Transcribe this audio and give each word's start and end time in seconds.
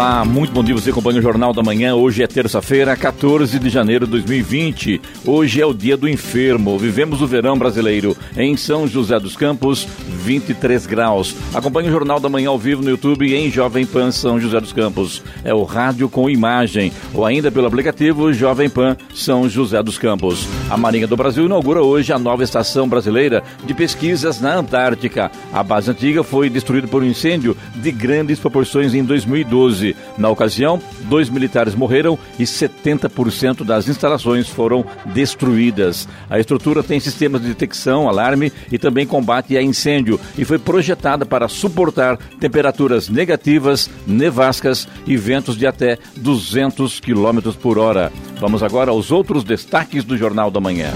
Olá, 0.00 0.24
muito 0.24 0.50
bom 0.50 0.64
dia. 0.64 0.74
Você 0.74 0.88
acompanha 0.88 1.18
o 1.18 1.22
Jornal 1.22 1.52
da 1.52 1.62
Manhã. 1.62 1.94
Hoje 1.94 2.22
é 2.22 2.26
terça-feira, 2.26 2.96
14 2.96 3.58
de 3.58 3.68
janeiro 3.68 4.06
de 4.06 4.12
2020. 4.12 4.98
Hoje 5.26 5.60
é 5.60 5.66
o 5.66 5.74
dia 5.74 5.94
do 5.94 6.08
enfermo. 6.08 6.78
Vivemos 6.78 7.20
o 7.20 7.26
verão 7.26 7.58
brasileiro 7.58 8.16
em 8.34 8.56
São 8.56 8.88
José 8.88 9.20
dos 9.20 9.36
Campos, 9.36 9.86
23 10.08 10.86
graus. 10.86 11.36
Acompanhe 11.52 11.88
o 11.90 11.92
Jornal 11.92 12.18
da 12.18 12.30
Manhã 12.30 12.48
ao 12.48 12.58
vivo 12.58 12.82
no 12.82 12.88
YouTube 12.88 13.34
em 13.34 13.50
Jovem 13.50 13.84
Pan 13.84 14.10
São 14.10 14.40
José 14.40 14.58
dos 14.58 14.72
Campos. 14.72 15.22
É 15.44 15.52
o 15.52 15.64
rádio 15.64 16.08
com 16.08 16.30
imagem 16.30 16.90
ou 17.12 17.26
ainda 17.26 17.52
pelo 17.52 17.66
aplicativo 17.66 18.32
Jovem 18.32 18.70
Pan 18.70 18.96
São 19.14 19.50
José 19.50 19.82
dos 19.82 19.98
Campos. 19.98 20.48
A 20.70 20.78
Marinha 20.78 21.06
do 21.06 21.16
Brasil 21.16 21.44
inaugura 21.44 21.82
hoje 21.82 22.10
a 22.10 22.18
nova 22.18 22.42
estação 22.42 22.88
brasileira 22.88 23.42
de 23.66 23.74
pesquisas 23.74 24.40
na 24.40 24.54
Antártica. 24.54 25.30
A 25.52 25.62
base 25.62 25.90
antiga 25.90 26.22
foi 26.22 26.48
destruída 26.48 26.88
por 26.88 27.02
um 27.02 27.06
incêndio 27.06 27.54
de 27.74 27.92
grandes 27.92 28.38
proporções 28.38 28.94
em 28.94 29.04
2012. 29.04 29.89
Na 30.16 30.28
ocasião, 30.28 30.80
dois 31.02 31.28
militares 31.28 31.74
morreram 31.74 32.18
e 32.38 32.44
70% 32.44 33.64
das 33.64 33.88
instalações 33.88 34.48
foram 34.48 34.84
destruídas. 35.06 36.08
A 36.28 36.38
estrutura 36.38 36.82
tem 36.82 37.00
sistemas 37.00 37.40
de 37.40 37.48
detecção, 37.48 38.08
alarme 38.08 38.52
e 38.70 38.78
também 38.78 39.06
combate 39.06 39.56
a 39.56 39.62
incêndio 39.62 40.20
e 40.36 40.44
foi 40.44 40.58
projetada 40.58 41.24
para 41.24 41.48
suportar 41.48 42.16
temperaturas 42.38 43.08
negativas, 43.08 43.90
nevascas 44.06 44.88
e 45.06 45.16
ventos 45.16 45.56
de 45.56 45.66
até 45.66 45.98
200 46.16 47.00
km 47.00 47.52
por 47.60 47.78
hora. 47.78 48.12
Vamos 48.40 48.62
agora 48.62 48.90
aos 48.90 49.10
outros 49.10 49.44
destaques 49.44 50.04
do 50.04 50.16
Jornal 50.16 50.50
da 50.50 50.60
Manhã. 50.60 50.90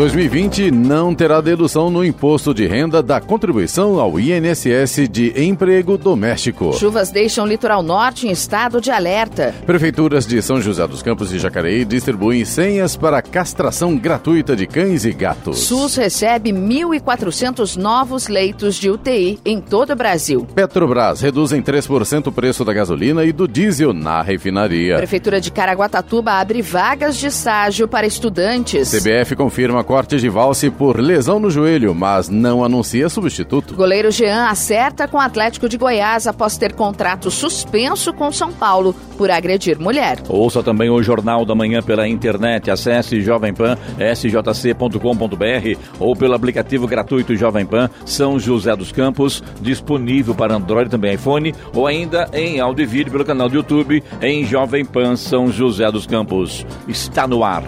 2020 0.00 0.70
não 0.70 1.14
terá 1.14 1.42
dedução 1.42 1.90
no 1.90 2.02
imposto 2.02 2.54
de 2.54 2.66
renda 2.66 3.02
da 3.02 3.20
contribuição 3.20 4.00
ao 4.00 4.18
INSS 4.18 5.06
de 5.10 5.44
emprego 5.44 5.98
doméstico. 5.98 6.72
Chuvas 6.72 7.10
deixam 7.10 7.44
o 7.44 7.46
litoral 7.46 7.82
norte 7.82 8.26
em 8.26 8.30
estado 8.30 8.80
de 8.80 8.90
alerta. 8.90 9.54
Prefeituras 9.66 10.26
de 10.26 10.40
São 10.40 10.58
José 10.58 10.86
dos 10.86 11.02
Campos 11.02 11.34
e 11.34 11.38
Jacareí 11.38 11.84
distribuem 11.84 12.46
senhas 12.46 12.96
para 12.96 13.20
castração 13.20 13.94
gratuita 13.94 14.56
de 14.56 14.66
cães 14.66 15.04
e 15.04 15.12
gatos. 15.12 15.58
SUS 15.58 15.96
recebe 15.96 16.50
1.400 16.50 17.76
novos 17.76 18.26
leitos 18.26 18.76
de 18.76 18.88
UTI 18.88 19.38
em 19.44 19.60
todo 19.60 19.92
o 19.92 19.96
Brasil. 19.96 20.46
Petrobras 20.54 21.20
reduz 21.20 21.52
em 21.52 21.60
3% 21.60 22.28
o 22.28 22.32
preço 22.32 22.64
da 22.64 22.72
gasolina 22.72 23.22
e 23.22 23.32
do 23.32 23.46
diesel 23.46 23.92
na 23.92 24.22
refinaria. 24.22 24.96
Prefeitura 24.96 25.42
de 25.42 25.52
Caraguatatuba 25.52 26.32
abre 26.32 26.62
vagas 26.62 27.18
de 27.18 27.26
estágio 27.26 27.86
para 27.86 28.06
estudantes. 28.06 28.90
CBF 28.90 29.36
confirma 29.36 29.89
corte 29.90 30.18
de 30.18 30.28
valse 30.28 30.70
por 30.70 31.00
lesão 31.00 31.40
no 31.40 31.50
joelho, 31.50 31.92
mas 31.92 32.28
não 32.28 32.62
anuncia 32.62 33.08
substituto. 33.08 33.74
Goleiro 33.74 34.08
Jean 34.12 34.46
acerta 34.46 35.08
com 35.08 35.16
o 35.16 35.20
Atlético 35.20 35.68
de 35.68 35.76
Goiás 35.76 36.28
após 36.28 36.56
ter 36.56 36.74
contrato 36.74 37.28
suspenso 37.28 38.12
com 38.12 38.30
São 38.30 38.52
Paulo 38.52 38.94
por 39.18 39.32
agredir 39.32 39.80
mulher. 39.80 40.22
Ouça 40.28 40.62
também 40.62 40.88
o 40.90 41.02
Jornal 41.02 41.44
da 41.44 41.56
Manhã 41.56 41.82
pela 41.82 42.06
internet. 42.06 42.70
Acesse 42.70 43.20
Jovem 43.20 43.52
Pan, 43.52 43.76
sjc.com.br 44.14 45.80
ou 45.98 46.14
pelo 46.14 46.34
aplicativo 46.34 46.86
gratuito 46.86 47.34
Jovem 47.34 47.66
Pan 47.66 47.90
São 48.06 48.38
José 48.38 48.76
dos 48.76 48.92
Campos, 48.92 49.42
disponível 49.60 50.36
para 50.36 50.54
Android 50.54 50.86
e 50.86 50.90
também 50.92 51.14
iPhone, 51.14 51.52
ou 51.74 51.88
ainda 51.88 52.30
em 52.32 52.60
áudio 52.60 52.84
e 52.84 52.86
vídeo 52.86 53.10
pelo 53.10 53.24
canal 53.24 53.48
do 53.48 53.56
YouTube 53.56 54.04
em 54.22 54.44
Jovem 54.44 54.84
Pan 54.84 55.16
São 55.16 55.50
José 55.50 55.90
dos 55.90 56.06
Campos. 56.06 56.64
Está 56.86 57.26
no 57.26 57.42
ar 57.42 57.64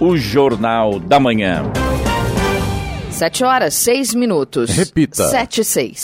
o 0.00 0.16
Jornal 0.16 0.98
da 0.98 1.20
Manhã. 1.20 1.62
7 3.10 3.44
horas, 3.44 3.74
6 3.74 4.14
minutos. 4.14 4.70
Repita. 4.70 5.28
7 5.28 5.60
e 5.60 5.64
6. 5.64 6.02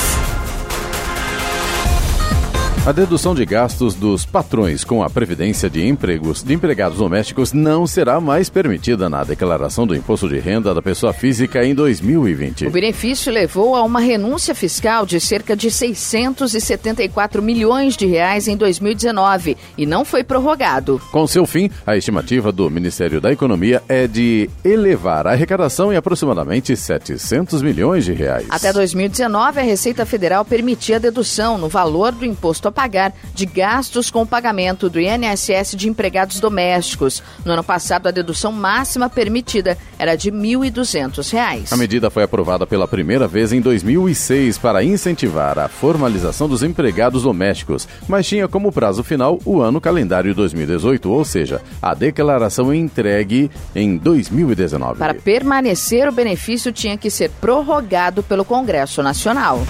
A 2.91 2.93
dedução 2.93 3.37
de 3.37 3.47
gastos 3.47 3.95
dos 3.95 4.27
patrões 4.27 4.83
com 4.83 5.01
a 5.01 5.09
previdência 5.09 5.71
de 5.71 5.87
empregos 5.87 6.43
de 6.43 6.53
empregados 6.53 6.99
domésticos 6.99 7.53
não 7.53 7.87
será 7.87 8.21
mais 8.21 8.51
permitida 8.51 9.09
na 9.09 9.23
declaração 9.23 9.87
do 9.87 9.95
imposto 9.95 10.29
de 10.29 10.41
renda 10.41 10.75
da 10.75 10.83
pessoa 10.83 11.13
física 11.13 11.65
em 11.65 11.73
2020. 11.73 12.67
O 12.67 12.71
benefício 12.73 13.33
levou 13.33 13.77
a 13.77 13.85
uma 13.85 14.01
renúncia 14.01 14.57
fiscal 14.57 15.07
de 15.07 15.21
cerca 15.21 15.55
de 15.55 15.71
674 15.71 17.41
milhões 17.41 17.97
de 17.97 18.07
reais 18.07 18.49
em 18.49 18.57
2019 18.57 19.57
e 19.79 19.87
não 19.87 20.05
foi 20.05 20.25
prorrogado. 20.25 21.01
Com 21.13 21.29
seu 21.29 21.47
fim, 21.47 21.71
a 21.87 21.97
estimativa 21.97 22.51
do 22.51 22.69
Ministério 22.69 23.21
da 23.21 23.31
Economia 23.31 23.81
é 23.89 24.09
de 24.09 24.51
elevar 24.65 25.29
a 25.29 25.31
arrecadação 25.31 25.93
em 25.93 25.97
aproximadamente 25.97 26.77
700 26.77 27.63
milhões 27.63 28.05
de 28.05 28.13
reais. 28.15 28.47
Até 28.51 28.73
2019, 28.73 29.61
a 29.61 29.63
Receita 29.63 30.05
Federal 30.05 30.45
permitia 30.45 30.97
a 30.97 30.99
dedução 30.99 31.57
no 31.57 31.69
valor 31.69 32.11
do 32.11 32.25
imposto 32.25 32.67
a 32.67 32.80
pagar 32.81 33.13
de 33.35 33.45
gastos 33.45 34.11
com 34.11 34.23
o 34.23 34.27
pagamento 34.27 34.89
do 34.89 34.99
INSS 34.99 35.77
de 35.77 35.87
empregados 35.87 36.41
domésticos. 36.41 37.23
No 37.45 37.53
ano 37.53 37.63
passado, 37.63 38.07
a 38.07 38.11
dedução 38.11 38.53
máxima 38.53 39.11
permitida 39.11 39.77
era 39.99 40.17
de 40.17 40.31
R$ 40.31 40.37
1.200. 40.39 41.71
A 41.71 41.77
medida 41.77 42.09
foi 42.09 42.23
aprovada 42.23 42.67
pela 42.67 42.89
primeira 42.89 43.29
vez 43.29 43.53
em 43.53 43.61
2006 43.61 44.57
para 44.57 44.83
incentivar 44.83 45.59
a 45.59 45.69
formalização 45.69 46.49
dos 46.49 46.63
empregados 46.63 47.25
domésticos, 47.25 47.87
mas 48.09 48.27
tinha 48.27 48.49
como 48.49 48.73
prazo 48.73 49.05
final 49.05 49.39
o 49.45 49.61
ano 49.61 49.79
calendário 49.79 50.35
2018, 50.35 51.11
ou 51.11 51.23
seja, 51.23 51.61
a 51.83 51.93
declaração 51.93 52.73
entregue 52.73 53.51
em 53.75 53.99
2019. 53.99 54.99
Para 54.99 55.13
permanecer, 55.13 56.09
o 56.09 56.13
benefício 56.13 56.73
tinha 56.73 56.97
que 56.97 57.11
ser 57.11 57.31
prorrogado 57.43 58.23
pelo 58.23 58.43
Congresso 58.43 59.03
Nacional. 59.03 59.67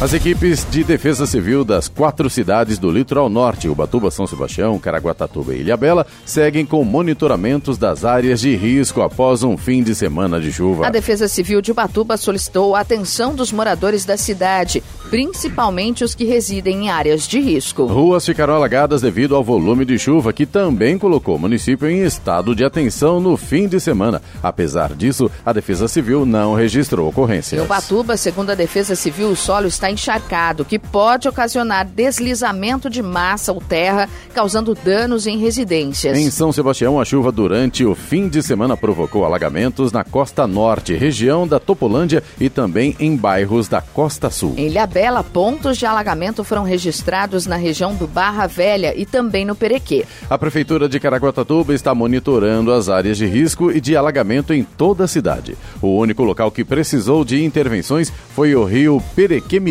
As 0.00 0.12
equipes 0.12 0.66
de 0.70 0.82
defesa 0.82 1.24
civil 1.24 1.64
das 1.64 1.88
quatro 1.88 2.28
cidades 2.28 2.78
do 2.78 2.90
litoral 2.90 3.30
norte, 3.30 3.68
Ubatuba, 3.68 4.10
São 4.10 4.26
Sebastião, 4.26 4.78
Caraguatatuba 4.78 5.54
e 5.54 5.60
Ilhabela, 5.60 6.04
seguem 6.26 6.66
com 6.66 6.84
monitoramentos 6.84 7.78
das 7.78 8.04
áreas 8.04 8.40
de 8.40 8.54
risco 8.56 9.00
após 9.00 9.44
um 9.44 9.56
fim 9.56 9.84
de 9.84 9.94
semana 9.94 10.40
de 10.40 10.52
chuva. 10.52 10.86
A 10.86 10.90
Defesa 10.90 11.28
Civil 11.28 11.62
de 11.62 11.70
Ubatuba 11.70 12.16
solicitou 12.16 12.74
a 12.74 12.80
atenção 12.80 13.34
dos 13.34 13.52
moradores 13.52 14.04
da 14.04 14.16
cidade, 14.16 14.82
principalmente 15.08 16.02
os 16.02 16.14
que 16.14 16.24
residem 16.24 16.86
em 16.86 16.90
áreas 16.90 17.26
de 17.26 17.40
risco. 17.40 17.86
Ruas 17.86 18.26
ficarão 18.26 18.56
alagadas 18.56 19.00
devido 19.00 19.36
ao 19.36 19.44
volume 19.44 19.84
de 19.84 19.96
chuva, 19.96 20.32
que 20.32 20.44
também 20.44 20.98
colocou 20.98 21.36
o 21.36 21.38
município 21.38 21.88
em 21.88 22.02
estado 22.02 22.54
de 22.54 22.64
atenção 22.64 23.20
no 23.20 23.36
fim 23.36 23.68
de 23.68 23.78
semana. 23.78 24.20
Apesar 24.42 24.92
disso, 24.92 25.30
a 25.46 25.52
Defesa 25.52 25.86
Civil 25.86 26.26
não 26.26 26.54
registrou 26.54 27.08
ocorrências. 27.08 27.58
Em 27.58 27.64
Ubatuba, 27.64 28.16
segundo 28.16 28.50
a 28.50 28.54
Defesa 28.54 28.96
Civil, 28.96 29.30
o 29.30 29.36
solo 29.36 29.68
está 29.68 29.83
encharcado, 29.90 30.64
que 30.64 30.78
pode 30.78 31.28
ocasionar 31.28 31.86
deslizamento 31.86 32.88
de 32.88 33.02
massa 33.02 33.52
ou 33.52 33.60
terra, 33.60 34.08
causando 34.34 34.74
danos 34.74 35.26
em 35.26 35.38
residências. 35.38 36.16
Em 36.18 36.30
São 36.30 36.52
Sebastião, 36.52 37.00
a 37.00 37.04
chuva 37.04 37.30
durante 37.30 37.84
o 37.84 37.94
fim 37.94 38.28
de 38.28 38.42
semana 38.42 38.76
provocou 38.76 39.24
alagamentos 39.24 39.92
na 39.92 40.04
costa 40.04 40.46
norte, 40.46 40.94
região 40.94 41.46
da 41.46 41.58
Topolândia 41.58 42.22
e 42.40 42.48
também 42.48 42.96
em 42.98 43.16
bairros 43.16 43.68
da 43.68 43.80
costa 43.80 44.30
sul. 44.30 44.54
Em 44.56 44.66
Ilhabela, 44.66 45.22
pontos 45.22 45.76
de 45.76 45.86
alagamento 45.86 46.44
foram 46.44 46.62
registrados 46.62 47.46
na 47.46 47.56
região 47.56 47.94
do 47.94 48.06
Barra 48.06 48.46
Velha 48.46 48.94
e 48.96 49.06
também 49.06 49.44
no 49.44 49.54
Perequê. 49.54 50.04
A 50.28 50.38
Prefeitura 50.38 50.88
de 50.88 50.98
Caraguatatuba 51.00 51.74
está 51.74 51.94
monitorando 51.94 52.72
as 52.72 52.88
áreas 52.88 53.16
de 53.16 53.26
risco 53.26 53.70
e 53.70 53.80
de 53.80 53.96
alagamento 53.96 54.52
em 54.52 54.62
toda 54.62 55.04
a 55.04 55.08
cidade. 55.08 55.56
O 55.80 55.98
único 55.98 56.22
local 56.22 56.50
que 56.50 56.64
precisou 56.64 57.24
de 57.24 57.42
intervenções 57.44 58.12
foi 58.34 58.54
o 58.54 58.64
rio 58.64 59.02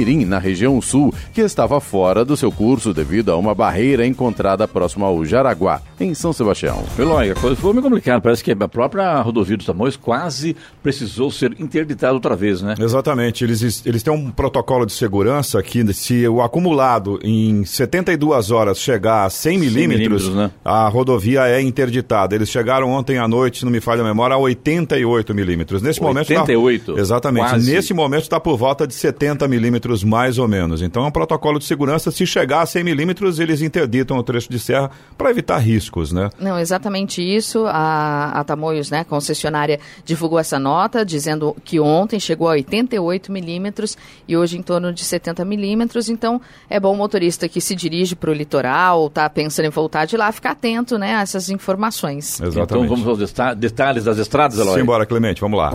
Perequemirim, 0.04 0.26
na 0.26 0.38
região 0.38 0.82
sul, 0.82 1.14
que 1.34 1.42
estava 1.42 1.80
fora 1.80 2.26
do 2.26 2.36
seu 2.36 2.52
curso 2.52 2.94
devido 2.94 3.32
a 3.32 3.38
uma 3.38 3.56
barreira 3.56 4.06
encontrada 4.06 4.68
próximo 4.68 5.06
ao 5.06 5.24
Jaraguá, 5.24 5.82
em 6.00 6.14
São 6.14 6.34
Sebastião. 6.34 6.84
Eloy, 7.00 7.32
a 7.32 7.36
coisa 7.36 7.56
foi 7.56 7.72
meio 7.72 7.84
complicada. 7.84 8.22
Parece 8.22 8.44
que 8.44 8.52
a 8.52 8.68
própria 8.68 9.22
rodovia 9.22 9.58
dos 9.58 9.66
Tamoios 9.66 9.96
quase 9.96 10.56
precisou 10.82 11.32
ser 11.32 11.56
interditada 11.60 12.14
outra 12.14 12.36
vez, 12.36 12.62
né? 12.62 12.76
Exatamente. 12.80 13.44
Eles, 13.44 13.84
eles 13.86 14.04
têm 14.04 14.14
um 14.14 14.30
protocolo 14.30 14.86
de 14.86 14.94
segurança 14.94 15.62
que 15.64 15.94
se 15.94 16.28
o 16.28 16.42
acumulado 16.42 17.20
em 17.24 17.64
72 17.64 18.52
horas 18.52 18.80
chegar 18.80 19.26
a 19.26 19.30
100 19.30 19.58
milímetros, 19.58 20.30
né? 20.30 20.52
a 20.64 20.88
rodovia 20.88 21.48
é 21.48 21.62
interditada. 21.62 22.36
Eles 22.36 22.50
chegaram 22.50 22.90
ontem 22.90 23.18
à 23.18 23.28
noite, 23.28 23.60
se 23.60 23.66
não 23.66 23.72
me 23.72 23.80
falha 23.80 24.02
a 24.02 24.06
memória, 24.06 24.36
a 24.36 24.40
88 24.40 25.34
milímetros. 25.34 25.82
Nesse 25.82 26.04
88? 26.04 26.60
momento. 26.60 26.96
Tá, 26.96 27.02
exatamente. 27.02 27.50
Quase. 27.50 27.72
Nesse 27.72 27.94
momento 27.94 28.24
está 28.24 28.40
por 28.40 28.58
volta 28.58 28.86
de 28.86 28.94
70 28.94 29.48
milímetros, 29.48 29.93
mais 30.02 30.38
ou 30.38 30.48
menos. 30.48 30.82
Então 30.82 31.04
é 31.04 31.08
um 31.08 31.12
protocolo 31.12 31.60
de 31.60 31.66
segurança. 31.66 32.10
Se 32.10 32.26
chegar 32.26 32.62
a 32.62 32.66
100 32.66 32.86
milímetros, 32.86 33.38
eles 33.38 33.62
interditam 33.62 34.18
o 34.18 34.24
trecho 34.24 34.50
de 34.50 34.58
serra 34.58 34.90
para 35.18 35.30
evitar 35.30 35.58
riscos, 35.58 36.14
né? 36.14 36.30
Não, 36.40 36.58
exatamente 36.58 37.22
isso. 37.22 37.66
A, 37.68 38.40
a 38.40 38.44
Tamoios, 38.46 38.90
né, 38.90 39.04
concessionária, 39.04 39.80
divulgou 40.06 40.40
essa 40.40 40.58
nota 40.58 41.06
dizendo 41.06 41.54
que 41.66 41.80
ontem 41.82 42.20
chegou 42.20 42.48
a 42.48 42.52
88 42.52 43.32
milímetros 43.32 43.98
e 44.26 44.38
hoje 44.38 44.58
em 44.58 44.62
torno 44.62 44.94
de 44.94 45.04
70 45.04 45.44
milímetros. 45.44 46.08
Então 46.08 46.40
é 46.70 46.80
bom 46.80 46.94
o 46.94 46.98
motorista 46.98 47.50
que 47.50 47.60
se 47.60 47.76
dirige 47.76 48.16
para 48.16 48.32
o 48.32 48.34
litoral 48.34 49.02
ou 49.02 49.08
está 49.08 49.30
pensando 49.30 49.66
em 49.66 49.70
voltar 49.70 50.06
de 50.06 50.16
lá 50.16 50.32
ficar 50.32 50.52
atento 50.52 50.98
né, 50.98 51.16
a 51.16 51.22
essas 51.22 51.50
informações. 51.50 52.40
Exatamente. 52.40 52.64
Então 52.64 52.88
vamos 52.88 53.08
aos 53.08 53.58
detalhes 53.58 54.06
das 54.06 54.18
estradas, 54.18 54.58
Eloy? 54.58 54.80
Simbora, 54.80 55.06
Clemente, 55.06 55.42
vamos 55.42 55.60
lá. 55.60 55.74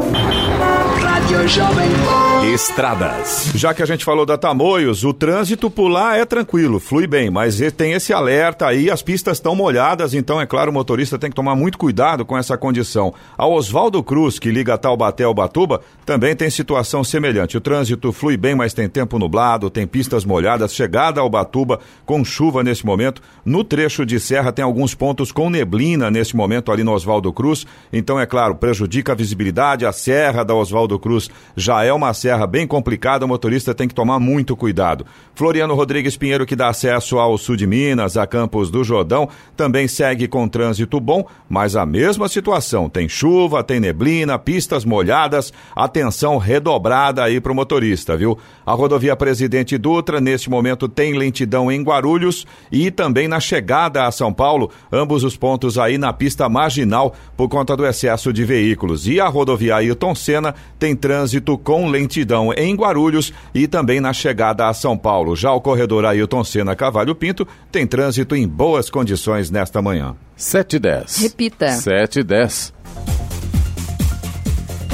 Estradas. 2.54 3.50
Já 3.54 3.74
que 3.74 3.82
a 3.82 3.86
gente 3.86 4.04
falou 4.08 4.24
da 4.24 4.38
Tamoios, 4.38 5.04
o 5.04 5.12
trânsito 5.12 5.70
por 5.70 5.88
lá 5.88 6.16
é 6.16 6.24
tranquilo, 6.24 6.80
flui 6.80 7.06
bem, 7.06 7.28
mas 7.28 7.60
tem 7.76 7.92
esse 7.92 8.10
alerta 8.10 8.66
aí, 8.66 8.90
as 8.90 9.02
pistas 9.02 9.36
estão 9.36 9.54
molhadas, 9.54 10.14
então 10.14 10.40
é 10.40 10.46
claro, 10.46 10.70
o 10.70 10.72
motorista 10.72 11.18
tem 11.18 11.28
que 11.28 11.36
tomar 11.36 11.54
muito 11.54 11.76
cuidado 11.76 12.24
com 12.24 12.34
essa 12.34 12.56
condição. 12.56 13.12
A 13.36 13.46
Oswaldo 13.46 14.02
Cruz, 14.02 14.38
que 14.38 14.50
liga 14.50 14.78
Taubaté 14.78 15.24
ao 15.24 15.34
Batuba, 15.34 15.82
também 16.08 16.34
tem 16.34 16.48
situação 16.48 17.04
semelhante. 17.04 17.58
O 17.58 17.60
trânsito 17.60 18.10
flui 18.12 18.34
bem, 18.34 18.54
mas 18.54 18.72
tem 18.72 18.88
tempo 18.88 19.18
nublado, 19.18 19.68
tem 19.68 19.86
pistas 19.86 20.24
molhadas, 20.24 20.74
chegada 20.74 21.20
ao 21.20 21.28
Batuba 21.28 21.80
com 22.06 22.24
chuva 22.24 22.64
nesse 22.64 22.86
momento. 22.86 23.20
No 23.44 23.62
trecho 23.62 24.06
de 24.06 24.18
serra 24.18 24.50
tem 24.50 24.64
alguns 24.64 24.94
pontos 24.94 25.30
com 25.30 25.50
neblina 25.50 26.10
nesse 26.10 26.34
momento 26.34 26.72
ali 26.72 26.82
no 26.82 26.94
Oswaldo 26.94 27.30
Cruz, 27.30 27.66
então 27.92 28.18
é 28.18 28.24
claro, 28.24 28.54
prejudica 28.54 29.12
a 29.12 29.14
visibilidade, 29.14 29.84
a 29.84 29.92
serra 29.92 30.44
da 30.44 30.54
Oswaldo 30.54 30.98
Cruz 30.98 31.28
já 31.54 31.84
é 31.84 31.92
uma 31.92 32.14
serra 32.14 32.46
bem 32.46 32.66
complicada, 32.66 33.26
o 33.26 33.28
motorista 33.28 33.74
tem 33.74 33.86
que 33.86 33.94
tomar 33.94 34.18
muito 34.18 34.56
cuidado. 34.56 35.04
Floriano 35.34 35.74
Rodrigues 35.74 36.16
Pinheiro, 36.16 36.46
que 36.46 36.56
dá 36.56 36.68
acesso 36.68 37.18
ao 37.18 37.36
sul 37.36 37.54
de 37.54 37.66
Minas, 37.66 38.16
a 38.16 38.26
Campos 38.26 38.70
do 38.70 38.82
Jordão, 38.82 39.28
também 39.54 39.86
segue 39.86 40.26
com 40.26 40.48
trânsito 40.48 40.98
bom, 40.98 41.26
mas 41.50 41.76
a 41.76 41.84
mesma 41.84 42.28
situação. 42.28 42.88
Tem 42.88 43.10
chuva, 43.10 43.62
tem 43.62 43.78
neblina, 43.78 44.38
pistas 44.38 44.86
molhadas, 44.86 45.52
atenção 45.98 46.38
redobrada 46.38 47.24
aí 47.24 47.40
para 47.40 47.50
o 47.50 47.54
motorista, 47.54 48.16
viu? 48.16 48.38
A 48.64 48.72
rodovia 48.72 49.16
Presidente 49.16 49.76
Dutra, 49.76 50.20
neste 50.20 50.48
momento, 50.48 50.88
tem 50.88 51.14
lentidão 51.14 51.70
em 51.72 51.82
Guarulhos 51.82 52.46
e 52.70 52.90
também 52.90 53.26
na 53.26 53.40
chegada 53.40 54.06
a 54.06 54.12
São 54.12 54.32
Paulo, 54.32 54.70
ambos 54.92 55.24
os 55.24 55.36
pontos 55.36 55.76
aí 55.76 55.98
na 55.98 56.12
pista 56.12 56.48
marginal 56.48 57.14
por 57.36 57.48
conta 57.48 57.76
do 57.76 57.84
excesso 57.84 58.32
de 58.32 58.44
veículos. 58.44 59.08
E 59.08 59.20
a 59.20 59.26
rodovia 59.26 59.76
Ailton 59.76 60.14
Senna 60.14 60.54
tem 60.78 60.94
trânsito 60.94 61.58
com 61.58 61.88
lentidão 61.88 62.52
em 62.52 62.74
Guarulhos 62.76 63.32
e 63.52 63.66
também 63.66 64.00
na 64.00 64.12
chegada 64.12 64.68
a 64.68 64.74
São 64.74 64.96
Paulo. 64.96 65.34
Já 65.34 65.52
o 65.52 65.60
corredor 65.60 66.04
Ailton 66.04 66.44
Senna 66.44 66.76
Cavalho 66.76 67.14
Pinto 67.14 67.46
tem 67.72 67.86
trânsito 67.86 68.36
em 68.36 68.46
boas 68.46 68.88
condições 68.88 69.50
nesta 69.50 69.82
manhã. 69.82 70.14
7 70.36 70.76
e 70.76 70.78
10. 70.78 71.16
Repita. 71.22 71.72
7 71.72 72.20
e 72.20 72.22
10. 72.22 72.72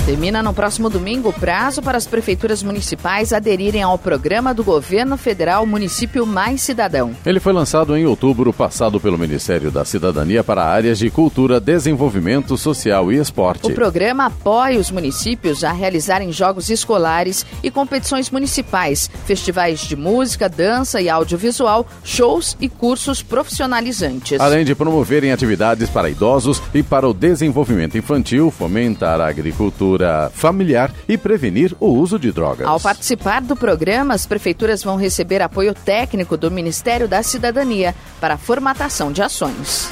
Termina 0.05 0.43
no 0.43 0.53
próximo 0.53 0.91
domingo 0.91 1.31
o 1.31 1.33
prazo 1.33 1.81
para 1.81 1.97
as 1.97 2.07
prefeituras 2.07 2.63
municipais 2.63 3.33
aderirem 3.33 3.83
ao 3.83 3.97
programa 3.97 4.53
do 4.53 4.63
governo 4.63 5.17
federal 5.17 5.65
Município 5.65 6.27
Mais 6.27 6.61
Cidadão. 6.61 7.13
Ele 7.25 7.41
foi 7.41 7.55
lançado 7.55 7.97
em 7.97 8.05
outubro 8.05 8.53
passado 8.53 9.01
pelo 9.01 9.17
Ministério 9.17 9.71
da 9.71 9.83
Cidadania 9.83 10.45
para 10.45 10.63
áreas 10.63 10.99
de 10.99 11.09
cultura, 11.09 11.59
desenvolvimento 11.59 12.55
social 12.59 13.11
e 13.11 13.17
esporte. 13.17 13.67
O 13.67 13.75
programa 13.75 14.27
apoia 14.27 14.79
os 14.79 14.91
municípios 14.91 15.65
a 15.65 15.73
realizarem 15.73 16.31
jogos 16.31 16.69
escolares 16.69 17.47
e 17.63 17.71
competições 17.71 18.31
municipais, 18.31 19.09
festivais 19.25 19.81
de 19.81 19.97
música, 19.97 20.51
dança 20.51 21.01
e 21.01 21.09
audiovisual, 21.09 21.87
shows 22.05 22.59
e 22.61 22.69
cursos 22.69 23.23
profissionalizantes. 23.23 24.39
Além 24.39 24.67
de 24.67 24.75
promoverem 24.75 25.33
atividades 25.33 25.89
para 25.89 26.11
idosos 26.11 26.61
e 26.75 26.83
para 26.83 27.09
o 27.09 27.15
desenvolvimento 27.15 27.97
infantil, 27.97 28.51
fomentar 28.51 29.19
a 29.19 29.29
agricultura 29.29 29.94
agricultura 29.95 30.31
familiar 30.35 30.93
e 31.09 31.17
prevenir 31.17 31.75
o 31.81 31.87
uso 31.87 32.19
de 32.19 32.33
drogas. 32.33 32.67
Ao 32.67 32.81
participar 32.81 33.41
do 33.41 33.57
programa, 33.57 34.15
as 34.15 34.27
prefeituras 34.27 34.83
vão 34.83 34.97
receber 34.97 35.41
apoio 35.43 35.75
técnico 35.75 36.37
do 36.37 36.51
Ministério 36.51 37.09
da 37.09 37.23
Cidadania 37.23 37.95
para 38.21 38.35
a 38.35 38.39
formatação 38.39 39.13
de 39.13 39.23
ações. 39.23 39.89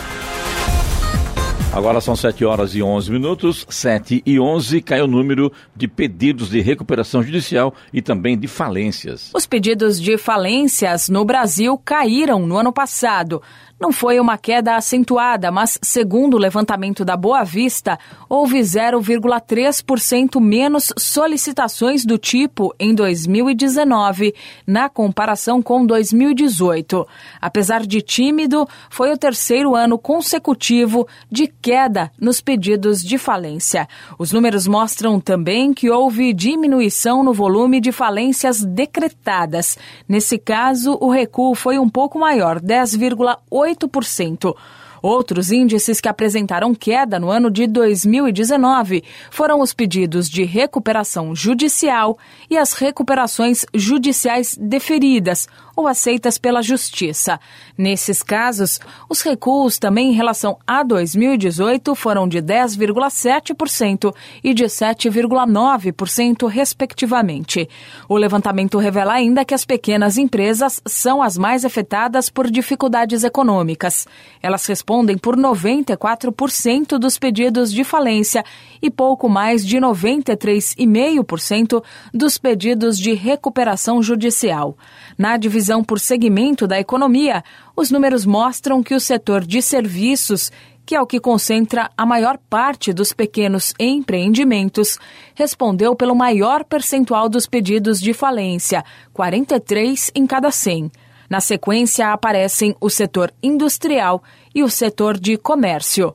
Agora 1.73 2.03
são 2.03 2.15
7 2.15 2.45
horas 2.45 2.75
e 2.75 2.83
11 2.83 3.11
minutos, 3.11 3.67
7 3.67 4.23
e 4.27 4.39
11, 4.39 4.83
cai 4.83 5.01
o 5.01 5.07
número 5.07 5.51
de 5.75 5.89
pedidos 5.89 6.51
de 6.51 6.61
recuperação 6.61 7.23
judicial 7.23 7.75
e 7.91 8.03
também 8.03 8.39
de 8.39 8.47
falências. 8.47 9.31
Os 9.35 9.47
pedidos 9.47 9.99
de 9.99 10.19
falências 10.19 11.09
no 11.09 11.25
Brasil 11.25 11.79
caíram 11.79 12.41
no 12.47 12.59
ano 12.59 12.75
passado. 12.75 13.41
Não 13.83 13.91
foi 13.91 14.21
uma 14.21 14.39
queda 14.39 14.77
acentuada, 14.77 15.51
mas, 15.51 15.77
segundo 15.83 16.35
o 16.35 16.39
levantamento 16.39 17.05
da 17.05 17.17
Boa 17.17 17.43
Vista, 17.43 17.99
houve 18.29 18.61
0,3% 18.61 20.41
menos 20.41 20.93
solicitações 20.97 22.05
do 22.05 22.17
tipo 22.17 22.73
em 22.79 22.95
2019, 22.95 24.37
na 24.65 24.89
comparação 24.89 25.61
com 25.61 25.85
2018. 25.85 27.05
Apesar 27.41 27.85
de 27.85 28.01
tímido, 28.01 28.69
foi 28.89 29.11
o 29.11 29.19
terceiro 29.19 29.75
ano 29.75 29.99
consecutivo 29.99 31.09
de 31.29 31.49
queda 31.49 32.13
nos 32.21 32.41
pedidos 32.41 33.03
de 33.03 33.19
falência. 33.19 33.89
Os 34.17 34.31
números 34.31 34.69
mostram 34.69 35.19
também 35.19 35.75
que 35.75 35.91
houve 35.91 36.33
diminuição 36.33 37.25
no 37.25 37.33
volume 37.33 37.81
de 37.81 37.91
falências 37.91 38.65
decretadas. 38.65 39.77
Nesse 40.09 40.39
caso, 40.39 40.97
o 41.01 41.11
recuo 41.11 41.57
foi 41.57 41.81
um 41.81 41.89
pouco 41.89 42.17
maior, 42.17 42.61
10,8%. 42.61 43.72
8%. 43.75 44.55
Outros 45.03 45.51
índices 45.51 46.01
que 46.01 46.09
apresentaram 46.09 46.73
queda 46.73 47.19
no 47.19 47.29
ano 47.29 47.51
de 47.51 47.67
2019 47.67 49.03
foram 49.33 49.61
os 49.61 49.75
pedidos 49.75 50.31
de 50.31 50.45
recuperação 50.45 51.35
judicial 51.35 52.17
e 52.49 52.57
as 52.57 52.73
recuperações 52.73 53.67
judiciais 53.75 54.57
deferidas, 54.57 55.49
ou 55.77 55.87
aceitas 55.87 56.39
pela 56.39 56.63
Justiça. 56.63 57.41
Nesses 57.77 58.23
casos, 58.23 58.79
os 59.09 59.21
recuos 59.23 59.79
também 59.79 60.11
em 60.11 60.15
relação 60.15 60.59
a 60.67 60.83
2018 60.83 61.95
foram 61.95 62.29
de 62.29 62.39
10,7% 62.39 64.15
e 64.43 64.55
de 64.55 64.65
7,9%, 64.65 66.49
respectivamente. 66.49 67.69
O 68.09 68.17
levantamento 68.17 68.79
revela 68.79 69.15
ainda 69.15 69.45
que 69.45 69.55
as 69.55 69.65
pequenas 69.65 70.17
empresas 70.17 70.81
são 70.87 71.23
as 71.23 71.39
mais 71.39 71.65
afetadas 71.65 72.29
por 72.29 72.51
dificuldades 72.51 73.25
econômicas. 73.25 74.07
Elas 74.43 74.67
respondem 74.67 75.17
por 75.17 75.37
94% 75.37 76.99
dos 76.99 77.19
pedidos 77.19 77.73
de 77.73 77.85
falência 77.85 78.45
e 78.83 78.91
pouco 78.91 79.29
mais 79.29 79.65
de 79.65 79.79
93,5% 79.79 81.85
dos 82.13 82.37
pedidos 82.37 82.99
de 82.99 83.15
recuperação 83.15 84.03
judicial. 84.03 84.77
Na 85.17 85.37
divisão 85.37 85.85
por 85.85 86.01
segmento 86.01 86.67
da 86.67 86.81
economia, 86.81 87.45
os 87.77 87.93
números 87.93 88.27
mostram 88.27 88.83
que 88.83 88.95
o 88.95 89.01
setor 89.01 89.47
de 89.47 89.63
serviços, 89.63 90.51
que 90.85 90.97
é 90.97 91.01
o 91.01 91.07
que 91.07 91.21
concentra 91.21 91.89
a 91.97 92.05
maior 92.05 92.37
parte 92.51 92.93
dos 92.93 93.13
pequenos 93.13 93.73
empreendimentos, 93.79 94.99
respondeu 95.35 95.95
pelo 95.95 96.17
maior 96.17 96.65
percentual 96.65 97.29
dos 97.29 97.47
pedidos 97.47 98.01
de 98.01 98.13
falência, 98.13 98.85
43 99.13 100.11
em 100.15 100.27
cada 100.27 100.51
100. 100.51 100.91
Na 101.31 101.41
sequência 101.41 102.13
aparecem 102.13 102.75
o 102.79 102.91
setor 102.91 103.33
industrial 103.43 104.23
e 104.55 104.63
o 104.63 104.69
setor 104.69 105.19
de 105.19 105.39
comércio. 105.39 106.15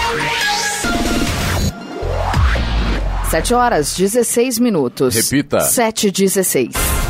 7 3.31 3.53
horas 3.53 3.95
16 3.95 4.59
minutos. 4.59 5.15
Repita. 5.15 5.61
7 5.61 6.09
e 6.09 6.11
16. 6.11 7.00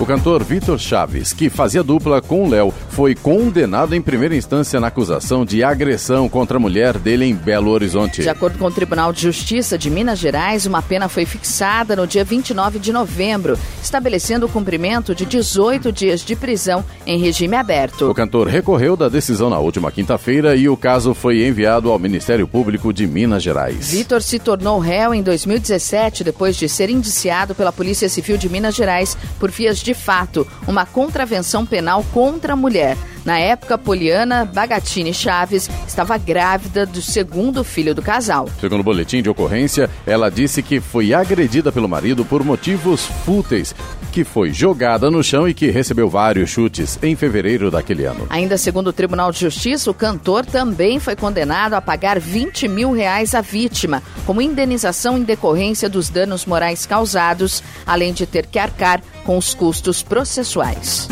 O 0.00 0.06
cantor 0.06 0.44
Vitor 0.44 0.78
Chaves, 0.78 1.32
que 1.32 1.50
fazia 1.50 1.82
dupla 1.82 2.22
com 2.22 2.48
Léo, 2.48 2.72
foi 2.90 3.16
condenado 3.16 3.96
em 3.96 4.00
primeira 4.00 4.36
instância 4.36 4.78
na 4.78 4.86
acusação 4.86 5.44
de 5.44 5.64
agressão 5.64 6.28
contra 6.28 6.56
a 6.56 6.60
mulher 6.60 6.96
dele 6.96 7.24
em 7.24 7.34
Belo 7.34 7.72
Horizonte. 7.72 8.22
De 8.22 8.28
acordo 8.28 8.58
com 8.58 8.66
o 8.66 8.70
Tribunal 8.70 9.12
de 9.12 9.22
Justiça 9.22 9.76
de 9.76 9.90
Minas 9.90 10.20
Gerais, 10.20 10.66
uma 10.66 10.80
pena 10.80 11.08
foi 11.08 11.24
fixada 11.24 11.96
no 11.96 12.06
dia 12.06 12.22
29 12.22 12.78
de 12.78 12.92
novembro, 12.92 13.58
estabelecendo 13.82 14.46
o 14.46 14.48
cumprimento 14.48 15.16
de 15.16 15.26
18 15.26 15.90
dias 15.90 16.20
de 16.20 16.36
prisão 16.36 16.84
em 17.04 17.18
regime 17.18 17.56
aberto. 17.56 18.08
O 18.08 18.14
cantor 18.14 18.46
recorreu 18.46 18.96
da 18.96 19.08
decisão 19.08 19.50
na 19.50 19.58
última 19.58 19.90
quinta-feira 19.90 20.54
e 20.54 20.68
o 20.68 20.76
caso 20.76 21.12
foi 21.12 21.44
enviado 21.44 21.90
ao 21.90 21.98
Ministério 21.98 22.46
Público 22.46 22.92
de 22.92 23.04
Minas 23.04 23.42
Gerais. 23.42 23.90
Vitor 23.90 24.22
se 24.22 24.38
tornou 24.38 24.78
réu 24.78 25.12
em 25.12 25.24
2017 25.24 26.22
depois 26.22 26.56
de 26.56 26.68
ser 26.68 26.88
indiciado 26.88 27.52
pela 27.52 27.72
Polícia 27.72 28.08
Civil 28.08 28.38
de 28.38 28.48
Minas 28.48 28.76
Gerais 28.76 29.18
por 29.40 29.50
vias 29.50 29.78
de 29.78 29.87
fato, 29.94 30.46
uma 30.66 30.86
contravenção 30.86 31.64
penal 31.66 32.04
contra 32.12 32.52
a 32.52 32.56
mulher. 32.56 32.96
Na 33.24 33.38
época, 33.38 33.76
Poliana 33.76 34.46
Bagatini 34.46 35.12
Chaves 35.12 35.68
estava 35.86 36.16
grávida 36.16 36.86
do 36.86 37.02
segundo 37.02 37.62
filho 37.62 37.94
do 37.94 38.00
casal. 38.00 38.48
Segundo 38.58 38.80
o 38.80 38.84
boletim 38.84 39.20
de 39.20 39.28
ocorrência, 39.28 39.90
ela 40.06 40.30
disse 40.30 40.62
que 40.62 40.80
foi 40.80 41.12
agredida 41.12 41.70
pelo 41.70 41.86
marido 41.86 42.24
por 42.24 42.42
motivos 42.42 43.04
fúteis, 43.26 43.74
que 44.12 44.24
foi 44.24 44.50
jogada 44.50 45.10
no 45.10 45.22
chão 45.22 45.46
e 45.46 45.52
que 45.52 45.70
recebeu 45.70 46.08
vários 46.08 46.48
chutes 46.48 46.98
em 47.02 47.14
fevereiro 47.14 47.70
daquele 47.70 48.06
ano. 48.06 48.26
Ainda 48.30 48.56
segundo 48.56 48.88
o 48.88 48.92
Tribunal 48.94 49.30
de 49.30 49.40
Justiça, 49.40 49.90
o 49.90 49.94
cantor 49.94 50.46
também 50.46 50.98
foi 50.98 51.14
condenado 51.14 51.74
a 51.74 51.82
pagar 51.82 52.18
20 52.18 52.66
mil 52.66 52.92
reais 52.92 53.34
à 53.34 53.42
vítima, 53.42 54.02
como 54.24 54.40
indenização 54.40 55.18
em 55.18 55.22
decorrência 55.22 55.88
dos 55.88 56.08
danos 56.08 56.46
morais 56.46 56.86
causados, 56.86 57.62
além 57.86 58.14
de 58.14 58.24
ter 58.26 58.46
que 58.46 58.58
arcar 58.58 59.02
com 59.28 59.36
os 59.36 59.52
custos 59.52 60.02
processuais. 60.02 61.06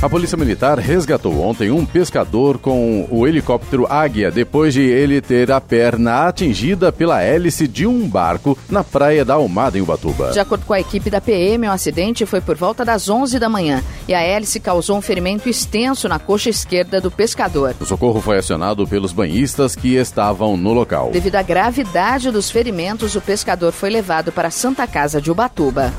A 0.00 0.08
Polícia 0.08 0.38
Militar 0.38 0.78
resgatou 0.78 1.38
ontem 1.42 1.70
um 1.70 1.84
pescador 1.84 2.56
com 2.56 3.06
o 3.10 3.28
helicóptero 3.28 3.86
Águia 3.90 4.30
depois 4.30 4.72
de 4.72 4.80
ele 4.80 5.20
ter 5.20 5.52
a 5.52 5.60
perna 5.60 6.26
atingida 6.26 6.90
pela 6.90 7.20
hélice 7.20 7.68
de 7.68 7.86
um 7.86 8.08
barco 8.08 8.56
na 8.70 8.82
praia 8.82 9.22
da 9.22 9.34
Almada, 9.34 9.76
em 9.76 9.82
Ubatuba. 9.82 10.30
De 10.32 10.40
acordo 10.40 10.64
com 10.64 10.72
a 10.72 10.80
equipe 10.80 11.10
da 11.10 11.20
PM, 11.20 11.68
o 11.68 11.72
acidente 11.72 12.24
foi 12.24 12.40
por 12.40 12.56
volta 12.56 12.86
das 12.86 13.06
11 13.06 13.38
da 13.38 13.50
manhã 13.50 13.84
e 14.08 14.14
a 14.14 14.22
hélice 14.22 14.58
causou 14.58 14.96
um 14.96 15.02
ferimento 15.02 15.50
extenso 15.50 16.08
na 16.08 16.18
coxa 16.18 16.48
esquerda 16.48 17.02
do 17.02 17.10
pescador. 17.10 17.76
O 17.78 17.84
socorro 17.84 18.22
foi 18.22 18.38
acionado 18.38 18.88
pelos 18.88 19.12
banhistas 19.12 19.76
que 19.76 19.94
estavam 19.94 20.56
no 20.56 20.72
local. 20.72 21.10
Devido 21.12 21.36
à 21.36 21.42
gravidade 21.42 22.30
dos 22.30 22.50
ferimentos, 22.50 23.14
o 23.14 23.20
pescador 23.20 23.72
foi 23.72 23.90
levado 23.90 24.32
para 24.32 24.48
a 24.48 24.50
Santa 24.50 24.86
Casa 24.86 25.20
de 25.20 25.30
Ubatuba. 25.30 25.92